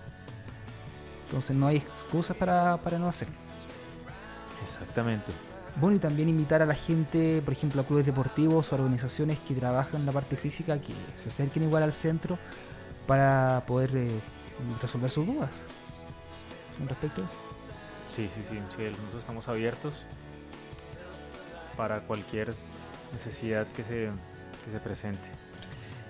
Entonces 1.27 1.57
no 1.57 1.67
hay 1.67 1.79
excusas 1.79 2.37
para, 2.37 2.77
para 2.77 2.99
no 2.99 3.09
hacer. 3.09 3.27
Exactamente. 4.67 5.33
Bueno, 5.81 5.97
y 5.97 5.99
también 6.01 6.29
invitar 6.29 6.62
a 6.62 6.67
la 6.67 6.75
gente, 6.75 7.43
por 7.45 7.53
ejemplo, 7.53 7.83
a 7.83 7.85
clubes 7.85 8.07
deportivos 8.07 8.73
o 8.73 8.77
organizaciones 8.77 9.39
que 9.41 9.55
trabajan 9.55 10.01
en 10.01 10.07
la 10.07 10.12
parte 10.12 10.37
física, 10.37 10.79
que 10.79 10.93
se 11.17 11.29
acerquen 11.29 11.64
igual 11.64 11.83
al 11.83 11.93
centro 11.93 12.39
para 13.07 13.62
poder 13.67 13.91
eh, 13.95 14.21
resolver 14.81 15.11
sus 15.11 15.27
dudas 15.27 15.51
respecto 16.89 17.23
a 17.23 17.25
eso? 17.25 17.35
Sí, 18.14 18.31
sí, 18.35 18.43
sí, 18.49 18.55
nosotros 18.57 19.21
estamos 19.21 19.49
abiertos 19.49 19.95
para 21.77 22.01
cualquier 22.01 22.55
necesidad 23.12 23.67
que 23.77 23.85
se, 23.85 24.11
se 24.73 24.81
presente. 24.83 25.29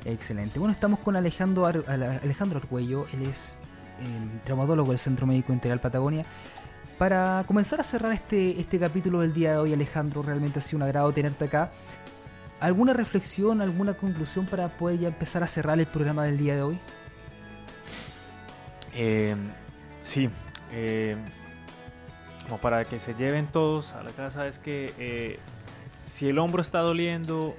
Excelente. 0.05 0.59
Bueno, 0.59 0.73
estamos 0.73 1.01
con 1.01 1.17
Alejandro, 1.17 1.67
Alejandro 1.67 2.59
Arguello, 2.59 3.07
él 3.13 3.23
es 3.23 3.59
em, 3.99 4.39
traumatólogo 4.45 4.91
del 4.91 5.01
Centro 5.01 5.27
Médico 5.27 5.53
Integral 5.53 5.81
Patagonia. 5.81 6.25
Para 6.99 7.45
comenzar 7.47 7.79
a 7.79 7.83
cerrar 7.83 8.13
este, 8.13 8.59
este 8.59 8.79
capítulo 8.79 9.21
del 9.21 9.35
día 9.35 9.53
de 9.53 9.59
hoy, 9.59 9.75
Alejandro, 9.75 10.23
realmente 10.23 10.61
ha 10.61 10.63
sido 10.63 10.79
un 10.79 10.85
agrado 10.85 11.13
tenerte 11.13 11.45
acá. 11.45 11.71
¿Alguna 12.59 12.95
reflexión, 12.95 13.61
alguna 13.61 13.95
conclusión 13.95 14.47
para 14.47 14.69
poder 14.69 14.99
ya 15.01 15.09
empezar 15.09 15.43
a 15.43 15.47
cerrar 15.47 15.79
el 15.79 15.85
programa 15.85 16.25
del 16.25 16.39
día 16.39 16.57
de 16.57 16.63
hoy? 16.63 16.79
Em, 18.95 19.37
sí, 20.01 20.31
em, 20.73 21.19
como 22.45 22.57
para 22.59 22.87
que 22.87 22.99
se 22.99 23.13
lleven 23.13 23.47
todos 23.47 23.93
a 23.93 24.03
la 24.03 24.11
casa, 24.13 24.47
es 24.47 24.59
que 24.59 24.95
eh, 24.99 25.39
si 26.07 26.31
el 26.31 26.39
hombro 26.39 26.63
está 26.63 26.79
doliendo, 26.81 27.55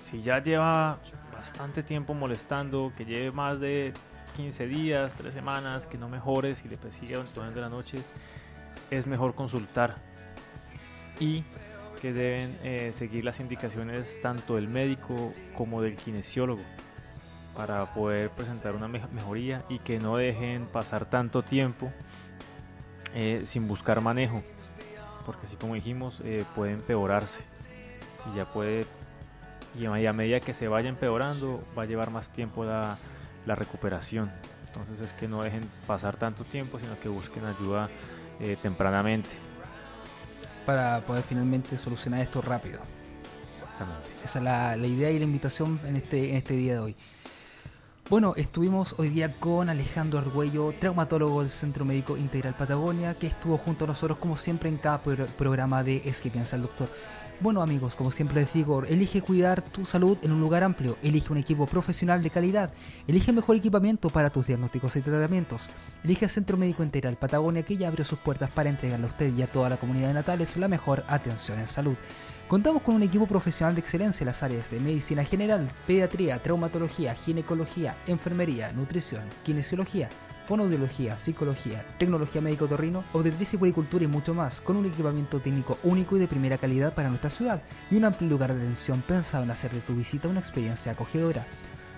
si 0.00 0.22
ya 0.22 0.42
lleva 0.42 0.98
bastante 1.32 1.84
tiempo 1.84 2.14
molestando, 2.14 2.92
que 2.96 3.04
lleve 3.04 3.30
más 3.30 3.60
de 3.60 3.92
15 4.36 4.66
días, 4.66 5.14
3 5.14 5.32
semanas, 5.32 5.86
que 5.86 5.98
no 5.98 6.08
mejore, 6.08 6.56
si 6.56 6.68
le 6.68 6.76
persigue 6.76 7.16
durante 7.32 7.60
la 7.60 7.68
noche, 7.68 8.02
es 8.92 9.06
mejor 9.06 9.34
consultar 9.34 9.96
y 11.18 11.44
que 12.02 12.12
deben 12.12 12.58
eh, 12.62 12.92
seguir 12.94 13.24
las 13.24 13.40
indicaciones 13.40 14.20
tanto 14.20 14.56
del 14.56 14.68
médico 14.68 15.32
como 15.56 15.80
del 15.80 15.96
kinesiólogo 15.96 16.62
para 17.56 17.86
poder 17.94 18.28
presentar 18.30 18.74
una 18.74 18.88
mejoría 18.88 19.64
y 19.70 19.78
que 19.78 19.98
no 19.98 20.16
dejen 20.16 20.66
pasar 20.66 21.06
tanto 21.06 21.42
tiempo 21.42 21.90
eh, 23.14 23.42
sin 23.44 23.66
buscar 23.66 24.00
manejo, 24.02 24.42
porque 25.24 25.46
así 25.46 25.56
como 25.56 25.74
dijimos 25.74 26.20
eh, 26.24 26.44
puede 26.54 26.72
empeorarse 26.72 27.44
y 28.30 28.36
ya 28.36 28.44
puede 28.44 28.84
y 29.78 29.86
a 29.86 30.12
medida 30.12 30.40
que 30.40 30.52
se 30.52 30.68
vaya 30.68 30.90
empeorando 30.90 31.64
va 31.76 31.84
a 31.84 31.86
llevar 31.86 32.10
más 32.10 32.30
tiempo 32.30 32.62
la, 32.64 32.98
la 33.46 33.54
recuperación. 33.54 34.30
Entonces 34.66 35.00
es 35.00 35.12
que 35.14 35.28
no 35.28 35.42
dejen 35.42 35.66
pasar 35.86 36.16
tanto 36.16 36.44
tiempo, 36.44 36.78
sino 36.78 36.98
que 37.00 37.08
busquen 37.08 37.46
ayuda 37.46 37.88
eh, 38.42 38.56
tempranamente. 38.60 39.30
Para 40.66 41.00
poder 41.00 41.22
finalmente 41.22 41.78
solucionar 41.78 42.20
esto 42.20 42.42
rápido. 42.42 42.80
Exactamente. 43.52 44.10
Esa 44.24 44.38
es 44.38 44.44
la, 44.44 44.76
la, 44.76 44.86
idea 44.86 45.10
y 45.10 45.18
la 45.18 45.24
invitación 45.24 45.80
en 45.86 45.96
este, 45.96 46.30
en 46.30 46.36
este 46.36 46.54
día 46.54 46.74
de 46.74 46.78
hoy. 46.80 46.96
Bueno, 48.10 48.34
estuvimos 48.36 48.96
hoy 48.98 49.08
día 49.08 49.32
con 49.32 49.70
Alejandro 49.70 50.18
Argüello, 50.18 50.74
traumatólogo 50.78 51.40
del 51.40 51.50
Centro 51.50 51.84
Médico 51.84 52.18
Integral 52.18 52.52
Patagonia, 52.52 53.14
que 53.14 53.28
estuvo 53.28 53.56
junto 53.56 53.84
a 53.84 53.88
nosotros 53.88 54.18
como 54.18 54.36
siempre 54.36 54.68
en 54.68 54.76
cada 54.76 55.00
programa 55.00 55.82
de 55.82 56.02
Es 56.04 56.20
que 56.20 56.30
piensa 56.30 56.56
el 56.56 56.62
doctor. 56.62 56.90
Bueno 57.40 57.60
amigos, 57.60 57.96
como 57.96 58.12
siempre 58.12 58.40
les 58.40 58.52
digo, 58.52 58.84
elige 58.84 59.20
cuidar 59.20 59.62
tu 59.62 59.84
salud 59.84 60.16
en 60.22 60.30
un 60.30 60.40
lugar 60.40 60.62
amplio, 60.62 60.96
elige 61.02 61.32
un 61.32 61.38
equipo 61.38 61.66
profesional 61.66 62.22
de 62.22 62.30
calidad, 62.30 62.72
elige 63.08 63.32
el 63.32 63.36
mejor 63.36 63.56
equipamiento 63.56 64.10
para 64.10 64.30
tus 64.30 64.46
diagnósticos 64.46 64.94
y 64.94 65.00
tratamientos, 65.00 65.62
elige 66.04 66.26
el 66.26 66.30
Centro 66.30 66.56
Médico 66.56 66.84
Integral 66.84 67.16
Patagonia 67.16 67.64
que 67.64 67.76
ya 67.76 67.88
abrió 67.88 68.04
sus 68.04 68.20
puertas 68.20 68.50
para 68.50 68.70
entregarle 68.70 69.06
a 69.06 69.10
usted 69.10 69.34
y 69.34 69.42
a 69.42 69.48
toda 69.48 69.70
la 69.70 69.76
comunidad 69.76 70.08
de 70.08 70.14
Natales 70.14 70.56
la 70.56 70.68
mejor 70.68 71.04
atención 71.08 71.58
en 71.58 71.66
salud. 71.66 71.96
Contamos 72.46 72.82
con 72.82 72.94
un 72.94 73.02
equipo 73.02 73.26
profesional 73.26 73.74
de 73.74 73.80
excelencia 73.80 74.22
en 74.22 74.28
las 74.28 74.42
áreas 74.42 74.70
de 74.70 74.78
medicina 74.78 75.24
general, 75.24 75.68
pediatría, 75.86 76.40
traumatología, 76.40 77.14
ginecología, 77.14 77.96
enfermería, 78.06 78.72
nutrición, 78.72 79.24
kinesiología, 79.42 80.10
fonoaudiología, 80.46 81.18
psicología, 81.18 81.84
tecnología 81.98 82.40
médico-torrino, 82.40 83.04
obstetricia 83.12 83.56
y 83.56 83.58
puericultura 83.58 84.04
y 84.04 84.08
mucho 84.08 84.34
más, 84.34 84.60
con 84.60 84.76
un 84.76 84.86
equipamiento 84.86 85.40
técnico 85.40 85.78
único 85.82 86.16
y 86.16 86.20
de 86.20 86.28
primera 86.28 86.58
calidad 86.58 86.94
para 86.94 87.08
nuestra 87.08 87.30
ciudad 87.30 87.62
y 87.90 87.96
un 87.96 88.04
amplio 88.04 88.30
lugar 88.30 88.52
de 88.52 88.60
atención 88.60 89.02
pensado 89.02 89.44
en 89.44 89.50
hacer 89.50 89.72
de 89.72 89.80
tu 89.80 89.94
visita 89.94 90.28
una 90.28 90.40
experiencia 90.40 90.92
acogedora. 90.92 91.46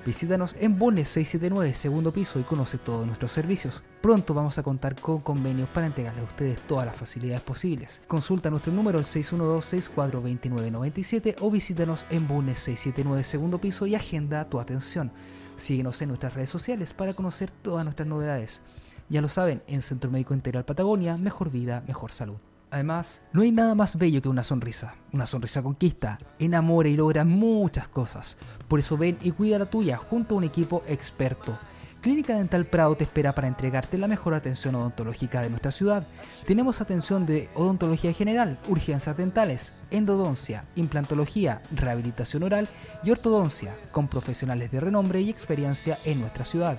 Visítanos 0.07 0.55
en 0.61 0.78
Bones 0.78 1.09
679, 1.09 1.72
segundo 1.72 2.12
piso, 2.12 2.38
y 2.38 2.42
conoce 2.42 2.76
todos 2.76 3.07
nuestros 3.07 3.32
servicios. 3.32 3.82
Pronto 4.03 4.34
vamos 4.34 4.59
a 4.59 4.62
contar 4.62 5.01
con 5.01 5.20
convenios 5.20 5.66
para 5.70 5.86
entregarle 5.86 6.20
a 6.20 6.24
ustedes 6.24 6.59
todas 6.66 6.84
las 6.84 6.95
facilidades 6.95 7.40
posibles. 7.40 8.03
Consulta 8.07 8.51
nuestro 8.51 8.70
número 8.70 8.99
al 8.99 9.07
612-642997 9.07 11.36
o 11.40 11.51
visítanos 11.51 12.05
en 12.11 12.28
Bones 12.28 12.59
679, 12.59 13.24
segundo 13.24 13.59
piso 13.59 13.86
y 13.86 13.95
agenda 13.95 14.45
tu 14.45 14.61
atención. 14.61 15.11
Síguenos 15.64 16.02
en 16.02 16.08
nuestras 16.08 16.34
redes 16.34 16.50
sociales 16.50 16.92
para 16.92 17.14
conocer 17.14 17.50
todas 17.50 17.84
nuestras 17.86 18.06
novedades. 18.06 18.60
Ya 19.08 19.22
lo 19.22 19.30
saben, 19.30 19.62
en 19.66 19.80
Centro 19.80 20.10
Médico 20.10 20.34
Integral 20.34 20.66
Patagonia, 20.66 21.16
mejor 21.16 21.50
vida, 21.50 21.82
mejor 21.86 22.12
salud. 22.12 22.36
Además, 22.70 23.22
no 23.32 23.40
hay 23.40 23.50
nada 23.50 23.74
más 23.74 23.96
bello 23.96 24.20
que 24.20 24.28
una 24.28 24.44
sonrisa. 24.44 24.94
Una 25.12 25.24
sonrisa 25.24 25.62
conquista, 25.62 26.18
enamora 26.38 26.90
y 26.90 26.96
logra 26.96 27.24
muchas 27.24 27.88
cosas. 27.88 28.36
Por 28.68 28.78
eso 28.78 28.98
ven 28.98 29.16
y 29.22 29.30
cuida 29.30 29.58
la 29.58 29.64
tuya 29.64 29.96
junto 29.96 30.34
a 30.34 30.38
un 30.38 30.44
equipo 30.44 30.82
experto. 30.86 31.56
Clínica 32.05 32.36
Dental 32.36 32.66
Prado 32.66 32.94
te 32.96 33.05
espera 33.05 33.34
para 33.34 33.48
entregarte 33.48 33.96
la 33.96 34.09
mejor 34.09 34.34
atención 34.34 34.74
odontológica 34.74 35.40
de 35.40 35.48
nuestra 35.48 35.72
ciudad. 35.72 36.07
Tenemos 36.46 36.82
atención 36.82 37.24
de 37.24 37.48
odontología 37.55 38.12
general, 38.12 38.59
urgencias 38.68 39.16
dentales, 39.16 39.72
endodoncia, 39.90 40.66
implantología, 40.76 41.62
rehabilitación 41.74 42.42
oral 42.42 42.68
y 43.05 43.11
ortodoncia, 43.11 43.74
con 43.90 44.07
profesionales 44.07 44.70
de 44.70 44.80
renombre 44.80 45.22
y 45.22 45.30
experiencia 45.30 45.98
en 46.05 46.20
nuestra 46.20 46.44
ciudad. 46.44 46.76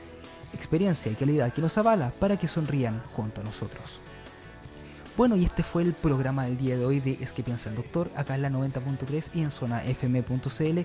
Experiencia 0.54 1.12
y 1.12 1.16
calidad 1.16 1.52
que 1.52 1.62
nos 1.62 1.78
avala 1.78 2.14
para 2.20 2.38
que 2.38 2.48
sonrían 2.48 3.02
junto 3.16 3.42
a 3.42 3.44
nosotros. 3.44 4.00
Bueno, 5.18 5.36
y 5.36 5.46
este 5.46 5.64
fue 5.64 5.84
el 5.84 5.94
programa 5.94 6.46
del 6.46 6.58
día 6.58 6.78
de 6.78 6.86
hoy 6.86 7.00
de 7.00 7.18
Es 7.22 7.34
que 7.34 7.44
piensa 7.44 7.70
el 7.70 7.76
doctor, 7.76 8.10
acá 8.16 8.36
en 8.36 8.42
la 8.42 8.50
90.3 8.50 9.32
y 9.34 9.42
en 9.42 9.52
zona 9.52 9.84
fm.cl. 9.84 10.80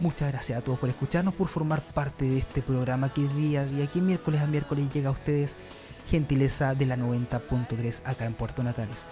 Muchas 0.00 0.30
gracias 0.30 0.58
a 0.58 0.62
todos 0.62 0.78
por 0.78 0.88
escucharnos, 0.88 1.34
por 1.34 1.48
formar 1.48 1.82
parte 1.82 2.24
de 2.24 2.38
este 2.38 2.62
programa 2.62 3.12
que 3.12 3.26
día 3.28 3.62
a 3.62 3.64
día, 3.64 3.86
que 3.86 4.00
miércoles 4.00 4.40
a 4.40 4.46
miércoles 4.46 4.92
llega 4.92 5.08
a 5.08 5.12
ustedes, 5.12 5.58
gentileza 6.08 6.74
de 6.74 6.86
la 6.86 6.96
90.3 6.96 8.02
acá 8.04 8.24
en 8.26 8.34
Puerto 8.34 8.62
Natales. 8.62 9.06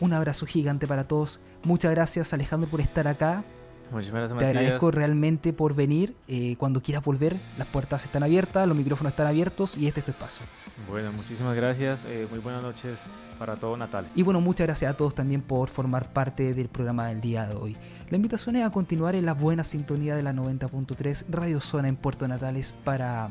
Un 0.00 0.12
abrazo 0.12 0.46
gigante 0.46 0.86
para 0.86 1.04
todos 1.04 1.40
Muchas 1.64 1.90
gracias 1.90 2.32
Alejandro 2.32 2.70
por 2.70 2.80
estar 2.80 3.06
acá. 3.06 3.44
Muchísimas 3.90 4.20
gracias, 4.20 4.38
Te 4.38 4.46
agradezco 4.46 4.90
realmente 4.90 5.52
por 5.52 5.74
venir. 5.74 6.14
Eh, 6.28 6.56
cuando 6.58 6.80
quieras 6.80 7.04
volver, 7.04 7.36
las 7.58 7.66
puertas 7.66 8.04
están 8.04 8.22
abiertas, 8.22 8.66
los 8.68 8.76
micrófonos 8.76 9.12
están 9.12 9.26
abiertos 9.26 9.76
y 9.76 9.88
este 9.88 10.00
es 10.00 10.06
tu 10.06 10.12
espacio. 10.12 10.46
Bueno, 10.88 11.12
muchísimas 11.12 11.56
gracias. 11.56 12.04
Eh, 12.04 12.26
muy 12.30 12.38
buenas 12.38 12.62
noches 12.62 13.00
para 13.38 13.56
todo 13.56 13.76
Natal. 13.76 14.06
Y 14.14 14.22
bueno, 14.22 14.40
muchas 14.40 14.66
gracias 14.66 14.92
a 14.92 14.96
todos 14.96 15.14
también 15.14 15.42
por 15.42 15.68
formar 15.68 16.12
parte 16.12 16.54
del 16.54 16.68
programa 16.68 17.08
del 17.08 17.20
día 17.20 17.46
de 17.46 17.54
hoy. 17.54 17.76
La 18.10 18.16
invitación 18.16 18.56
es 18.56 18.64
a 18.64 18.70
continuar 18.70 19.14
en 19.16 19.26
la 19.26 19.34
buena 19.34 19.64
sintonía 19.64 20.14
de 20.14 20.22
la 20.22 20.32
90.3 20.32 21.24
Radio 21.28 21.60
Zona 21.60 21.88
en 21.88 21.96
Puerto 21.96 22.28
Natales 22.28 22.74
para, 22.84 23.30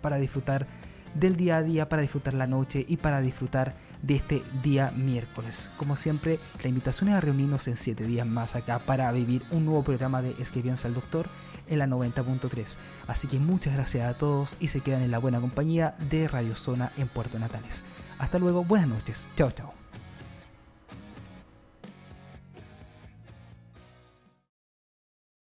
para 0.00 0.18
disfrutar 0.18 0.66
del 1.14 1.36
día 1.36 1.56
a 1.56 1.62
día, 1.62 1.88
para 1.88 2.02
disfrutar 2.02 2.34
la 2.34 2.46
noche 2.46 2.84
y 2.88 2.96
para 2.96 3.20
disfrutar 3.20 3.74
de 4.02 4.16
este 4.16 4.44
día 4.62 4.92
miércoles. 4.96 5.70
Como 5.76 5.96
siempre, 5.96 6.38
la 6.62 6.68
invitación 6.68 7.08
es 7.08 7.14
a 7.14 7.20
reunirnos 7.20 7.68
en 7.68 7.76
7 7.76 8.04
días 8.04 8.26
más 8.26 8.56
acá 8.56 8.80
para 8.80 9.10
vivir 9.12 9.44
un 9.50 9.64
nuevo 9.64 9.82
programa 9.82 10.22
de 10.22 10.34
Es 10.38 10.54
el 10.84 10.94
doctor 10.94 11.26
en 11.68 11.78
la 11.78 11.86
90.3. 11.86 12.76
Así 13.06 13.28
que 13.28 13.38
muchas 13.38 13.74
gracias 13.74 14.08
a 14.08 14.18
todos 14.18 14.56
y 14.60 14.68
se 14.68 14.80
quedan 14.80 15.02
en 15.02 15.10
la 15.10 15.18
buena 15.18 15.40
compañía 15.40 15.94
de 16.10 16.28
Radio 16.28 16.54
Zona 16.56 16.92
en 16.96 17.08
Puerto 17.08 17.38
Natales. 17.38 17.84
Hasta 18.18 18.38
luego, 18.38 18.64
buenas 18.64 18.88
noches. 18.88 19.28
Chao, 19.36 19.50
chao. 19.50 19.81